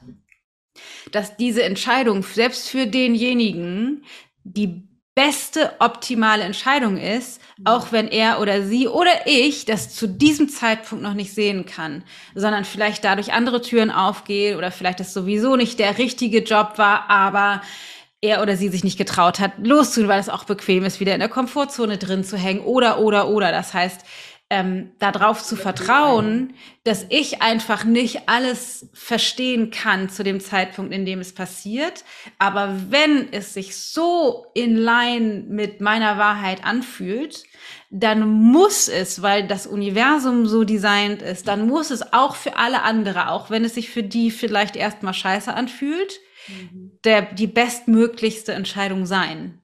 dass 1.12 1.38
diese 1.38 1.64
Entscheidung 1.64 2.24
selbst 2.24 2.70
für 2.70 2.88
denjenigen 2.88 4.04
die 4.44 4.84
beste 5.16 5.74
optimale 5.80 6.44
Entscheidung 6.44 6.98
ist, 6.98 7.40
auch 7.66 7.92
wenn 7.92 8.08
er 8.08 8.42
oder 8.42 8.64
sie 8.64 8.88
oder 8.88 9.12
ich 9.28 9.66
das 9.66 9.94
zu 9.94 10.08
diesem 10.08 10.50
Zeitpunkt 10.50 11.04
noch 11.04 11.14
nicht 11.14 11.34
sehen 11.34 11.66
kann, 11.66 12.04
sondern 12.34 12.66
vielleicht 12.66 13.04
dadurch 13.04 13.32
andere 13.32 13.62
Türen 13.62 13.92
aufgehen 13.92 14.58
oder 14.58 14.72
vielleicht 14.72 15.00
das 15.00 15.14
sowieso 15.14 15.56
nicht 15.56 15.78
der 15.78 16.00
richtige 16.00 16.40
Job 16.40 16.74
war, 16.78 17.10
aber 17.12 17.62
er 18.22 18.42
oder 18.42 18.56
sie 18.56 18.70
sich 18.70 18.84
nicht 18.84 18.98
getraut 18.98 19.40
hat, 19.40 19.52
loszutun, 19.60 20.08
weil 20.08 20.20
es 20.20 20.30
auch 20.30 20.46
bequem 20.46 20.86
ist, 20.86 21.00
wieder 21.00 21.14
in 21.14 21.20
der 21.20 21.30
Komfortzone 21.30 21.98
drin 21.98 22.24
zu 22.24 22.38
hängen 22.38 22.62
oder, 22.62 23.00
oder, 23.00 23.28
oder. 23.28 23.52
Das 23.52 23.74
heißt, 23.74 24.02
ähm, 24.54 24.92
darauf 25.00 25.42
zu 25.42 25.56
vertrauen, 25.56 26.54
dass 26.84 27.08
ich 27.10 27.42
einfach 27.42 27.86
nicht 27.86 28.30
alles 28.30 28.88
verstehen 28.94 29.72
kann 29.72 30.10
zu 30.10 30.24
dem 30.24 30.40
Zeitpunkt, 30.40 30.94
in 30.94 31.08
dem 31.08 31.20
es 31.20 31.34
passiert. 31.34 32.04
Aber 32.38 32.76
wenn 32.90 33.34
es 33.34 33.56
sich 33.56 33.76
so 33.76 34.46
in 34.54 34.78
Line 34.78 35.46
mit 35.50 35.82
meiner 35.82 36.20
Wahrheit 36.20 36.64
anfühlt, 36.64 37.46
dann 37.90 38.30
muss 38.30 38.90
es, 38.90 39.24
weil 39.24 39.48
das 39.48 39.66
Universum 39.66 40.46
so 40.46 40.64
designt 40.64 41.24
ist, 41.24 41.48
dann 41.48 41.68
muss 41.68 41.90
es 41.90 42.14
auch 42.14 42.36
für 42.36 42.56
alle 42.56 42.84
andere, 42.84 43.30
auch 43.30 43.50
wenn 43.50 43.66
es 43.66 43.74
sich 43.74 43.90
für 43.90 44.04
die 44.04 44.30
vielleicht 44.30 44.76
erstmal 44.76 45.16
scheiße 45.16 45.52
anfühlt, 45.52 46.20
mhm. 46.48 47.00
der, 47.04 47.24
die 47.24 47.48
bestmöglichste 47.48 48.54
Entscheidung 48.54 49.08
sein. 49.08 49.63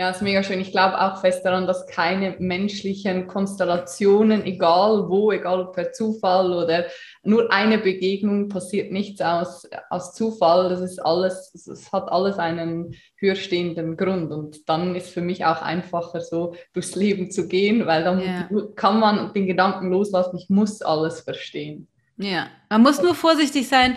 Ja, 0.00 0.10
ist 0.10 0.22
mega 0.22 0.44
schön. 0.44 0.60
Ich 0.60 0.70
glaube 0.70 1.00
auch 1.00 1.20
fest 1.20 1.44
daran, 1.44 1.66
dass 1.66 1.88
keine 1.88 2.36
menschlichen 2.38 3.26
Konstellationen, 3.26 4.44
egal 4.44 5.08
wo, 5.08 5.32
egal 5.32 5.60
ob 5.60 5.74
per 5.74 5.90
Zufall 5.90 6.52
oder 6.52 6.84
nur 7.24 7.52
eine 7.52 7.78
Begegnung, 7.78 8.48
passiert 8.48 8.92
nichts 8.92 9.20
aus, 9.20 9.68
aus 9.90 10.14
Zufall. 10.14 10.68
Das 10.68 10.80
ist 10.82 11.00
alles, 11.00 11.52
es 11.52 11.90
hat 11.90 12.12
alles 12.12 12.38
einen 12.38 12.94
höherstehenden 13.16 13.96
Grund. 13.96 14.30
Und 14.30 14.68
dann 14.68 14.94
ist 14.94 15.10
für 15.10 15.20
mich 15.20 15.44
auch 15.44 15.62
einfacher, 15.62 16.20
so 16.20 16.54
durchs 16.74 16.94
Leben 16.94 17.32
zu 17.32 17.48
gehen, 17.48 17.86
weil 17.86 18.04
dann 18.04 18.20
ja. 18.20 18.48
kann 18.76 19.00
man 19.00 19.32
den 19.32 19.48
Gedanken 19.48 19.90
loslassen, 19.90 20.36
ich 20.36 20.48
muss 20.48 20.80
alles 20.80 21.22
verstehen. 21.22 21.88
Ja, 22.18 22.48
man 22.68 22.82
muss 22.82 23.00
nur 23.00 23.14
vorsichtig 23.14 23.68
sein, 23.68 23.96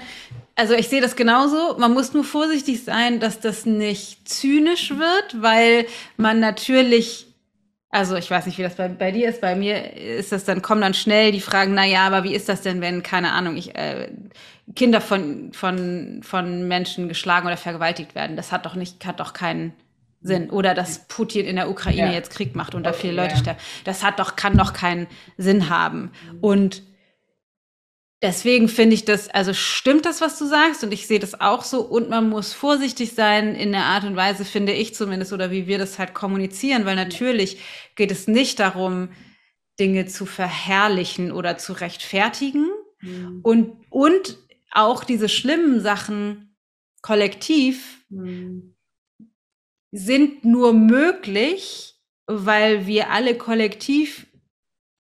also 0.56 0.74
ich 0.74 0.90
sehe 0.90 1.02
das 1.02 1.16
genauso. 1.16 1.78
Man 1.80 1.94
muss 1.94 2.14
nur 2.14 2.24
vorsichtig 2.24 2.84
sein, 2.84 3.20
dass 3.20 3.40
das 3.40 3.66
nicht 3.66 4.28
zynisch 4.30 4.92
wird, 4.92 5.42
weil 5.42 5.86
man 6.18 6.40
natürlich, 6.40 7.28
also 7.90 8.16
ich 8.16 8.30
weiß 8.30 8.46
nicht, 8.46 8.58
wie 8.58 8.64
das 8.64 8.76
bei, 8.76 8.88
bei 8.88 9.12
dir 9.12 9.30
ist. 9.30 9.42
Bei 9.42 9.56
mir 9.56 9.98
ist 9.98 10.32
das 10.32 10.44
dann, 10.44 10.62
kommen 10.62 10.82
dann 10.82 10.94
schnell 10.94 11.32
die 11.32 11.42
Fragen, 11.42 11.74
na 11.74 11.86
ja, 11.86 12.06
aber 12.06 12.24
wie 12.24 12.36
ist 12.36 12.48
das 12.48 12.62
denn, 12.62 12.80
wenn, 12.80 13.02
keine 13.02 13.32
Ahnung, 13.32 13.58
ich, 13.58 13.76
äh, 13.76 14.12
Kinder 14.76 15.02
von, 15.02 15.52
von, 15.54 16.22
von 16.24 16.68
Menschen 16.68 17.08
geschlagen 17.08 17.48
oder 17.48 17.58
vergewaltigt 17.58 18.14
werden? 18.14 18.36
Das 18.36 18.52
hat 18.52 18.66
doch 18.66 18.76
nicht, 18.76 19.06
hat 19.06 19.20
doch 19.20 19.34
keinen 19.34 19.74
Sinn. 20.22 20.52
Oder 20.52 20.76
dass 20.76 21.08
Putin 21.08 21.48
in 21.48 21.56
der 21.56 21.70
Ukraine 21.70 22.10
ja. 22.10 22.12
jetzt 22.12 22.30
Krieg 22.30 22.56
macht 22.56 22.76
und 22.76 22.84
da 22.84 22.94
viele 22.94 23.14
Leute 23.14 23.38
sterben. 23.38 23.60
Das 23.86 24.04
hat 24.04 24.20
doch, 24.20 24.36
kann 24.36 24.56
doch 24.56 24.74
keinen 24.74 25.08
Sinn 25.38 25.70
haben. 25.70 26.12
Und 26.42 26.84
Deswegen 28.22 28.68
finde 28.68 28.94
ich 28.94 29.04
das, 29.04 29.30
also 29.30 29.52
stimmt 29.54 30.06
das, 30.06 30.22
was 30.22 30.38
du 30.38 30.46
sagst, 30.46 30.84
und 30.84 30.94
ich 30.94 31.08
sehe 31.08 31.18
das 31.18 31.42
auch 31.42 31.64
so, 31.64 31.82
und 31.82 32.10
man 32.10 32.30
muss 32.30 32.54
vorsichtig 32.54 33.14
sein 33.14 33.56
in 33.56 33.72
der 33.72 33.86
Art 33.86 34.04
und 34.04 34.16
Weise, 34.16 34.46
finde 34.46 34.74
ich 34.74 34.94
zumindest, 34.94 35.34
oder 35.34 35.50
wie 35.50 35.66
wir 35.66 35.80
das 35.80 35.98
halt 35.98 36.14
kommunizieren, 36.14 36.86
weil 36.86 36.96
natürlich 36.96 37.60
geht 37.96 38.12
es 38.12 38.28
nicht 38.28 38.60
darum, 38.60 39.10
Dinge 39.80 40.06
zu 40.06 40.28
verherrlichen 40.28 41.32
oder 41.32 41.58
zu 41.58 41.74
rechtfertigen 41.74 42.68
mhm. 43.02 43.40
und, 43.42 43.78
und 43.90 44.38
auch 44.72 45.04
diese 45.04 45.28
schlimmen 45.28 45.82
Sachen 45.82 46.56
kollektiv 47.02 48.06
mhm. 48.10 48.76
sind 49.92 50.46
nur 50.46 50.74
möglich, 50.74 51.96
weil 52.28 52.86
wir 52.86 53.10
alle 53.10 53.36
kollektiv 53.36 54.28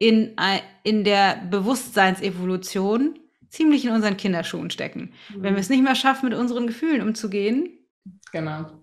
in, 0.00 0.34
in 0.82 1.04
der 1.04 1.36
Bewusstseinsevolution 1.50 3.18
ziemlich 3.50 3.84
in 3.84 3.92
unseren 3.92 4.16
Kinderschuhen 4.16 4.70
stecken. 4.70 5.12
Mhm. 5.28 5.42
Wenn 5.42 5.54
wir 5.54 5.60
es 5.60 5.68
nicht 5.68 5.84
mehr 5.84 5.94
schaffen, 5.94 6.30
mit 6.30 6.38
unseren 6.38 6.66
Gefühlen 6.66 7.02
umzugehen. 7.02 7.68
Genau. 8.32 8.82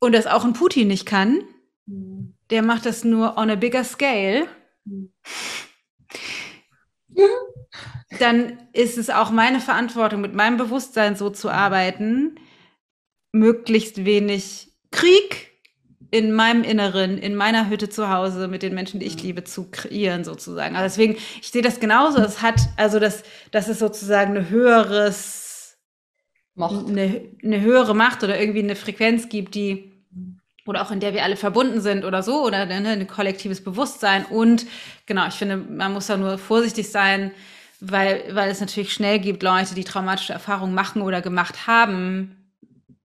Und 0.00 0.12
das 0.12 0.26
auch 0.26 0.44
ein 0.44 0.54
Putin 0.54 0.88
nicht 0.88 1.06
kann, 1.06 1.44
mhm. 1.86 2.34
der 2.50 2.62
macht 2.62 2.84
das 2.84 3.04
nur 3.04 3.38
on 3.38 3.48
a 3.48 3.54
bigger 3.54 3.84
scale, 3.84 4.48
dann 8.18 8.58
ist 8.72 8.98
es 8.98 9.08
auch 9.08 9.30
meine 9.30 9.60
Verantwortung, 9.60 10.20
mit 10.20 10.34
meinem 10.34 10.56
Bewusstsein 10.56 11.14
so 11.14 11.30
zu 11.30 11.48
arbeiten, 11.48 12.40
möglichst 13.30 14.04
wenig 14.04 14.72
Krieg 14.90 15.51
in 16.12 16.30
meinem 16.30 16.62
Inneren, 16.62 17.16
in 17.16 17.34
meiner 17.34 17.70
Hütte 17.70 17.88
zu 17.88 18.10
Hause 18.10 18.46
mit 18.46 18.62
den 18.62 18.74
Menschen, 18.74 19.00
die 19.00 19.06
ich 19.06 19.22
liebe, 19.22 19.44
zu 19.44 19.70
kreieren 19.70 20.24
sozusagen. 20.24 20.76
Also 20.76 20.84
deswegen, 20.84 21.16
ich 21.40 21.50
sehe 21.50 21.62
das 21.62 21.80
genauso. 21.80 22.18
Es 22.18 22.42
hat, 22.42 22.60
also 22.76 23.00
das, 23.00 23.22
das 23.50 23.68
ist 23.68 23.78
sozusagen 23.78 24.36
eine 24.36 24.50
höheres, 24.50 25.78
Macht. 26.54 26.86
Eine, 26.86 27.30
eine 27.42 27.60
höhere 27.62 27.94
Macht 27.94 28.22
oder 28.22 28.38
irgendwie 28.38 28.62
eine 28.62 28.76
Frequenz 28.76 29.30
gibt, 29.30 29.54
die 29.54 29.90
oder 30.66 30.82
auch 30.82 30.90
in 30.90 31.00
der 31.00 31.14
wir 31.14 31.24
alle 31.24 31.36
verbunden 31.36 31.80
sind 31.80 32.04
oder 32.04 32.22
so 32.22 32.44
oder 32.44 32.66
ne, 32.66 32.90
ein 32.90 33.06
kollektives 33.06 33.64
Bewusstsein 33.64 34.26
und 34.26 34.66
genau, 35.06 35.26
ich 35.26 35.34
finde, 35.34 35.56
man 35.56 35.94
muss 35.94 36.06
da 36.06 36.16
nur 36.18 36.36
vorsichtig 36.36 36.90
sein, 36.90 37.32
weil, 37.80 38.22
weil 38.32 38.50
es 38.50 38.60
natürlich 38.60 38.92
schnell 38.92 39.18
gibt 39.18 39.42
Leute, 39.42 39.74
die 39.74 39.82
traumatische 39.82 40.34
Erfahrungen 40.34 40.74
machen 40.74 41.02
oder 41.02 41.22
gemacht 41.22 41.66
haben, 41.66 42.52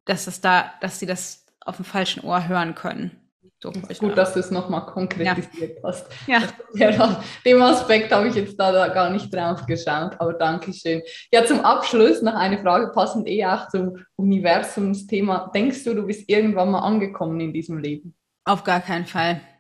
dass 0.07 0.27
es 0.27 0.41
da, 0.41 0.73
dass 0.81 0.99
sie 0.99 1.07
das 1.07 1.46
auf 1.67 1.77
dem 1.77 1.85
falschen 1.85 2.25
Ohr 2.25 2.49
hören 2.49 2.75
können. 2.75 3.27
So, 3.59 3.73
ist 3.89 4.01
gut, 4.01 4.19
dass 4.19 4.35
du 4.35 4.41
es 4.41 4.51
nochmal 4.51 4.85
konkretisiert 4.85 5.79
ja. 5.79 5.83
hast. 5.83 6.07
Ja. 6.27 6.43
ja. 6.75 7.23
Dem 7.45 7.62
Aspekt 7.62 8.12
habe 8.12 8.29
ich 8.29 8.35
jetzt 8.35 8.61
da, 8.61 8.71
da, 8.71 8.89
gar 8.89 9.09
nicht 9.09 9.35
drauf 9.35 9.64
geschaut, 9.64 10.12
aber 10.19 10.35
danke 10.35 10.75
schön. 10.75 11.03
Ja, 11.33 11.45
zum 11.45 11.61
Abschluss 11.61 12.21
noch 12.21 12.35
eine 12.35 12.59
Frage, 12.59 12.93
passend 12.93 13.27
eh 13.27 13.47
auch 13.47 13.69
zum 13.69 13.97
Universumsthema. 14.17 15.51
Denkst 15.55 15.85
du, 15.85 15.95
du 15.95 16.03
bist 16.03 16.29
irgendwann 16.29 16.71
mal 16.71 16.81
angekommen 16.81 17.41
in 17.41 17.55
diesem 17.55 17.79
Leben? 17.79 18.14
Auf 18.45 18.62
gar 18.62 18.81
keinen 18.81 19.07
Fall. 19.07 19.41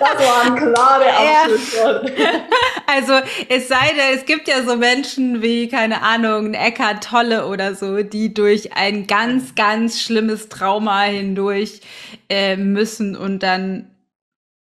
Das 0.00 0.18
waren 0.20 0.56
klare 0.56 1.06
Abschlussworte. 1.44 2.12
Also 2.90 3.12
es 3.50 3.68
sei 3.68 3.90
denn, 3.90 4.18
es 4.18 4.24
gibt 4.24 4.48
ja 4.48 4.64
so 4.64 4.74
Menschen 4.76 5.42
wie, 5.42 5.68
keine 5.68 6.00
Ahnung, 6.00 6.54
Eckart 6.54 7.04
Tolle 7.04 7.46
oder 7.46 7.74
so, 7.74 8.02
die 8.02 8.32
durch 8.32 8.72
ein 8.72 9.06
ganz, 9.06 9.54
ganz 9.54 10.00
schlimmes 10.00 10.48
Trauma 10.48 11.02
hindurch 11.02 11.82
äh, 12.30 12.56
müssen 12.56 13.14
und 13.14 13.42
dann 13.42 13.94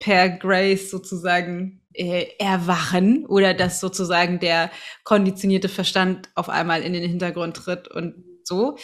per 0.01 0.29
Grace 0.29 0.91
sozusagen 0.91 1.83
äh, 1.95 2.27
erwachen 2.41 3.27
oder 3.27 3.55
dass 3.55 3.79
sozusagen 3.79 4.41
der 4.41 4.73
konditionierte 5.05 5.69
Verstand 5.69 6.31
auf 6.35 6.49
einmal 6.49 6.83
in 6.83 6.93
den 6.93 7.09
Hintergrund 7.09 7.59
tritt 7.59 7.87
und 7.87 8.25
so. 8.43 8.77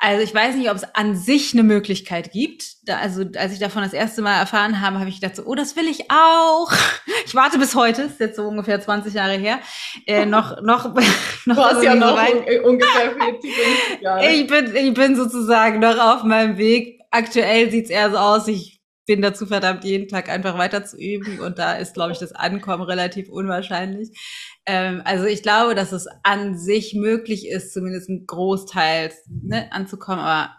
Also 0.00 0.22
ich 0.22 0.32
weiß 0.32 0.54
nicht, 0.54 0.70
ob 0.70 0.76
es 0.76 0.84
an 0.94 1.16
sich 1.16 1.52
eine 1.54 1.64
Möglichkeit 1.64 2.30
gibt. 2.30 2.88
Da, 2.88 2.98
also 2.98 3.24
als 3.36 3.52
ich 3.52 3.58
davon 3.58 3.82
das 3.82 3.92
erste 3.92 4.22
Mal 4.22 4.38
erfahren 4.38 4.80
habe, 4.80 5.00
habe 5.00 5.08
ich 5.08 5.20
gedacht, 5.20 5.34
so, 5.34 5.42
oh, 5.44 5.56
das 5.56 5.76
will 5.76 5.86
ich 5.88 6.10
auch. 6.10 6.72
Ich 7.26 7.34
warte 7.34 7.58
bis 7.58 7.74
heute, 7.74 8.02
ist 8.02 8.20
jetzt 8.20 8.36
so 8.36 8.48
ungefähr 8.48 8.80
20 8.80 9.12
Jahre 9.12 9.34
her, 9.34 9.58
äh, 10.06 10.24
noch 10.24 10.62
noch 10.62 10.94
noch. 11.44 11.56
Du 11.56 11.56
hast 11.56 11.82
ja 11.82 11.94
noch 11.94 12.16
so 12.16 12.36
un 12.38 12.64
ungefähr 12.64 13.10
40 13.10 14.00
Jahre. 14.00 14.32
Ich 14.32 14.46
bin 14.46 14.74
ich 14.74 14.94
bin 14.94 15.14
sozusagen 15.14 15.80
noch 15.80 15.98
auf 15.98 16.22
meinem 16.22 16.56
Weg. 16.56 17.00
Aktuell 17.10 17.70
sieht's 17.70 17.90
eher 17.90 18.10
so 18.10 18.16
aus, 18.16 18.48
ich 18.48 18.77
bin 19.08 19.22
dazu 19.22 19.46
verdammt, 19.46 19.84
jeden 19.84 20.06
Tag 20.06 20.28
einfach 20.28 20.58
weiter 20.58 20.84
zu 20.84 20.98
üben 20.98 21.40
und 21.40 21.58
da 21.58 21.72
ist, 21.72 21.94
glaube 21.94 22.12
ich, 22.12 22.18
das 22.18 22.32
Ankommen 22.32 22.82
relativ 22.82 23.30
unwahrscheinlich. 23.30 24.10
Ähm, 24.66 25.00
also 25.04 25.24
ich 25.24 25.42
glaube, 25.42 25.74
dass 25.74 25.92
es 25.92 26.06
an 26.22 26.58
sich 26.58 26.94
möglich 26.94 27.48
ist, 27.48 27.72
zumindest 27.72 28.10
ein 28.10 28.26
Großteil 28.26 29.10
ne, 29.26 29.72
anzukommen, 29.72 30.20
aber 30.20 30.56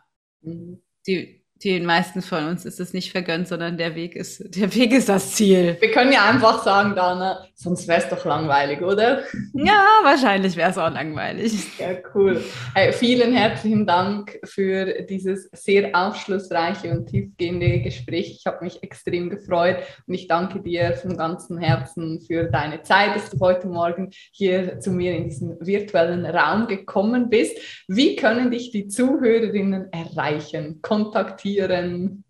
die, 1.07 1.38
den 1.63 1.85
meisten 1.85 2.21
von 2.21 2.47
uns 2.47 2.63
ist 2.63 2.79
es 2.79 2.93
nicht 2.93 3.11
vergönnt, 3.11 3.47
sondern 3.47 3.77
der 3.77 3.93
Weg 3.95 4.15
ist, 4.15 4.55
der 4.55 4.73
Weg 4.75 4.93
ist 4.93 5.09
das 5.09 5.33
Ziel. 5.35 5.75
Wir 5.79 5.91
können 5.91 6.13
ja 6.13 6.29
einfach 6.29 6.63
sagen, 6.63 6.95
Dana, 6.95 7.45
sonst 7.53 7.85
wäre 7.87 7.99
es 7.99 8.07
doch 8.07 8.23
langweilig, 8.23 8.81
oder? 8.81 9.23
Ja, 9.53 9.85
wahrscheinlich 10.03 10.55
wäre 10.55 10.71
es 10.71 10.77
auch 10.77 10.91
langweilig. 10.91 11.51
Ja, 11.77 11.89
cool. 12.15 12.41
Hey, 12.73 12.93
vielen 12.93 13.33
herzlichen 13.33 13.85
Dank 13.85 14.39
für 14.45 15.03
dieses 15.03 15.49
sehr 15.51 15.89
aufschlussreiche 15.93 16.91
und 16.91 17.07
tiefgehende 17.07 17.81
Gespräch. 17.81 18.37
Ich 18.39 18.45
habe 18.45 18.63
mich 18.63 18.81
extrem 18.81 19.29
gefreut 19.29 19.77
und 20.07 20.13
ich 20.13 20.27
danke 20.27 20.61
dir 20.61 20.93
von 20.93 21.17
ganzem 21.17 21.57
Herzen 21.57 22.21
für 22.21 22.45
deine 22.45 22.83
Zeit, 22.83 23.15
dass 23.15 23.29
du 23.31 23.39
heute 23.41 23.67
Morgen 23.67 24.11
hier 24.31 24.79
zu 24.79 24.91
mir 24.91 25.15
in 25.17 25.25
diesen 25.25 25.57
virtuellen 25.59 26.25
Raum 26.25 26.67
gekommen 26.67 27.29
bist. 27.29 27.57
Wie 27.89 28.15
können 28.15 28.49
dich 28.49 28.71
die 28.71 28.87
Zuhörerinnen 28.87 29.91
erreichen, 29.91 30.79
kontaktieren? 30.81 31.48
Kontaktieren? 31.57 32.23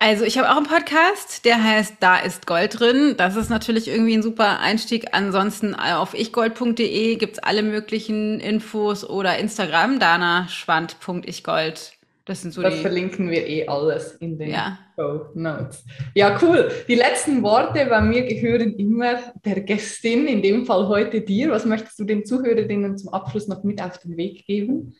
Also 0.00 0.24
ich 0.24 0.38
habe 0.38 0.48
auch 0.50 0.56
einen 0.56 0.66
Podcast, 0.66 1.44
der 1.44 1.62
heißt 1.62 1.96
Da 1.98 2.18
ist 2.18 2.46
Gold 2.46 2.78
drin. 2.78 3.14
Das 3.16 3.34
ist 3.34 3.50
natürlich 3.50 3.88
irgendwie 3.88 4.14
ein 4.14 4.22
super 4.22 4.60
Einstieg. 4.60 5.08
Ansonsten 5.12 5.74
auf 5.74 6.14
ichgold.de 6.14 7.16
gibt's 7.16 7.40
alle 7.40 7.64
möglichen 7.64 8.38
Infos 8.38 9.08
oder 9.08 9.38
Instagram, 9.38 9.98
danaschwand.ichgold. 9.98 11.94
Das 12.26 12.42
sind 12.42 12.52
so 12.52 12.62
das 12.62 12.74
die... 12.74 12.80
verlinken 12.80 13.28
wir 13.30 13.44
eh 13.44 13.66
alles 13.66 14.12
in 14.16 14.38
den 14.38 14.50
ja. 14.50 14.78
Show 14.94 15.30
Notes. 15.34 15.84
Ja, 16.14 16.38
cool. 16.42 16.70
Die 16.86 16.94
letzten 16.94 17.42
Worte 17.42 17.86
bei 17.86 18.00
mir 18.00 18.24
gehören 18.24 18.74
immer 18.74 19.18
der 19.44 19.62
Gästin, 19.62 20.28
in 20.28 20.42
dem 20.42 20.64
Fall 20.64 20.86
heute 20.86 21.22
dir. 21.22 21.50
Was 21.50 21.64
möchtest 21.64 21.98
du 21.98 22.04
den 22.04 22.24
Zuhörerinnen 22.24 22.98
zum 22.98 23.12
Abschluss 23.12 23.48
noch 23.48 23.64
mit 23.64 23.82
auf 23.82 23.98
den 23.98 24.16
Weg 24.16 24.46
geben? 24.46 24.94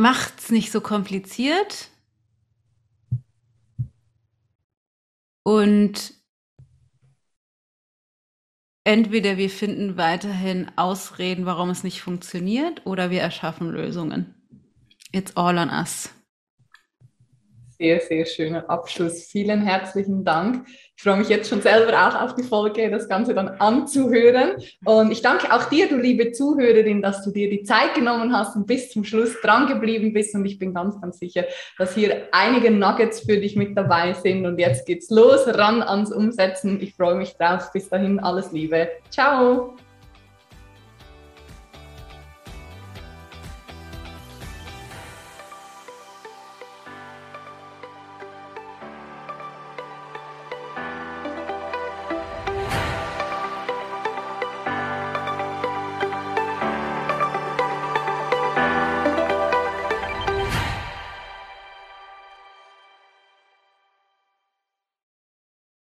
Macht's 0.00 0.50
nicht 0.50 0.72
so 0.72 0.80
kompliziert. 0.80 1.90
Und 5.42 6.14
entweder 8.84 9.36
wir 9.36 9.50
finden 9.50 9.96
weiterhin 9.96 10.70
Ausreden, 10.76 11.44
warum 11.44 11.70
es 11.70 11.84
nicht 11.84 12.00
funktioniert, 12.00 12.86
oder 12.86 13.10
wir 13.10 13.20
erschaffen 13.20 13.70
Lösungen. 13.70 14.34
It's 15.12 15.36
all 15.36 15.58
on 15.58 15.70
us. 15.70 16.10
Sehr, 17.80 17.98
sehr 17.98 18.26
schöner 18.26 18.68
Abschluss. 18.68 19.24
Vielen 19.24 19.62
herzlichen 19.62 20.22
Dank. 20.22 20.66
Ich 20.94 21.02
freue 21.02 21.16
mich 21.16 21.30
jetzt 21.30 21.48
schon 21.48 21.62
selber 21.62 21.94
auch 21.94 22.20
auf 22.20 22.34
die 22.34 22.42
Folge, 22.42 22.90
das 22.90 23.08
Ganze 23.08 23.32
dann 23.32 23.48
anzuhören. 23.48 24.56
Und 24.84 25.10
ich 25.10 25.22
danke 25.22 25.50
auch 25.50 25.64
dir, 25.64 25.88
du 25.88 25.96
liebe 25.96 26.30
Zuhörerin, 26.30 27.00
dass 27.00 27.24
du 27.24 27.30
dir 27.30 27.48
die 27.48 27.62
Zeit 27.62 27.94
genommen 27.94 28.36
hast 28.36 28.54
und 28.54 28.66
bis 28.66 28.90
zum 28.90 29.02
Schluss 29.02 29.40
dran 29.40 29.66
geblieben 29.66 30.12
bist. 30.12 30.34
Und 30.34 30.44
ich 30.44 30.58
bin 30.58 30.74
ganz, 30.74 31.00
ganz 31.00 31.20
sicher, 31.20 31.46
dass 31.78 31.94
hier 31.94 32.28
einige 32.32 32.70
Nuggets 32.70 33.20
für 33.20 33.38
dich 33.38 33.56
mit 33.56 33.74
dabei 33.78 34.12
sind. 34.12 34.44
Und 34.44 34.58
jetzt 34.58 34.84
geht's 34.84 35.08
los, 35.08 35.46
ran 35.46 35.80
ans 35.80 36.12
Umsetzen. 36.12 36.82
Ich 36.82 36.92
freue 36.92 37.14
mich 37.14 37.32
drauf. 37.38 37.72
Bis 37.72 37.88
dahin, 37.88 38.20
alles 38.20 38.52
Liebe. 38.52 38.90
Ciao. 39.08 39.74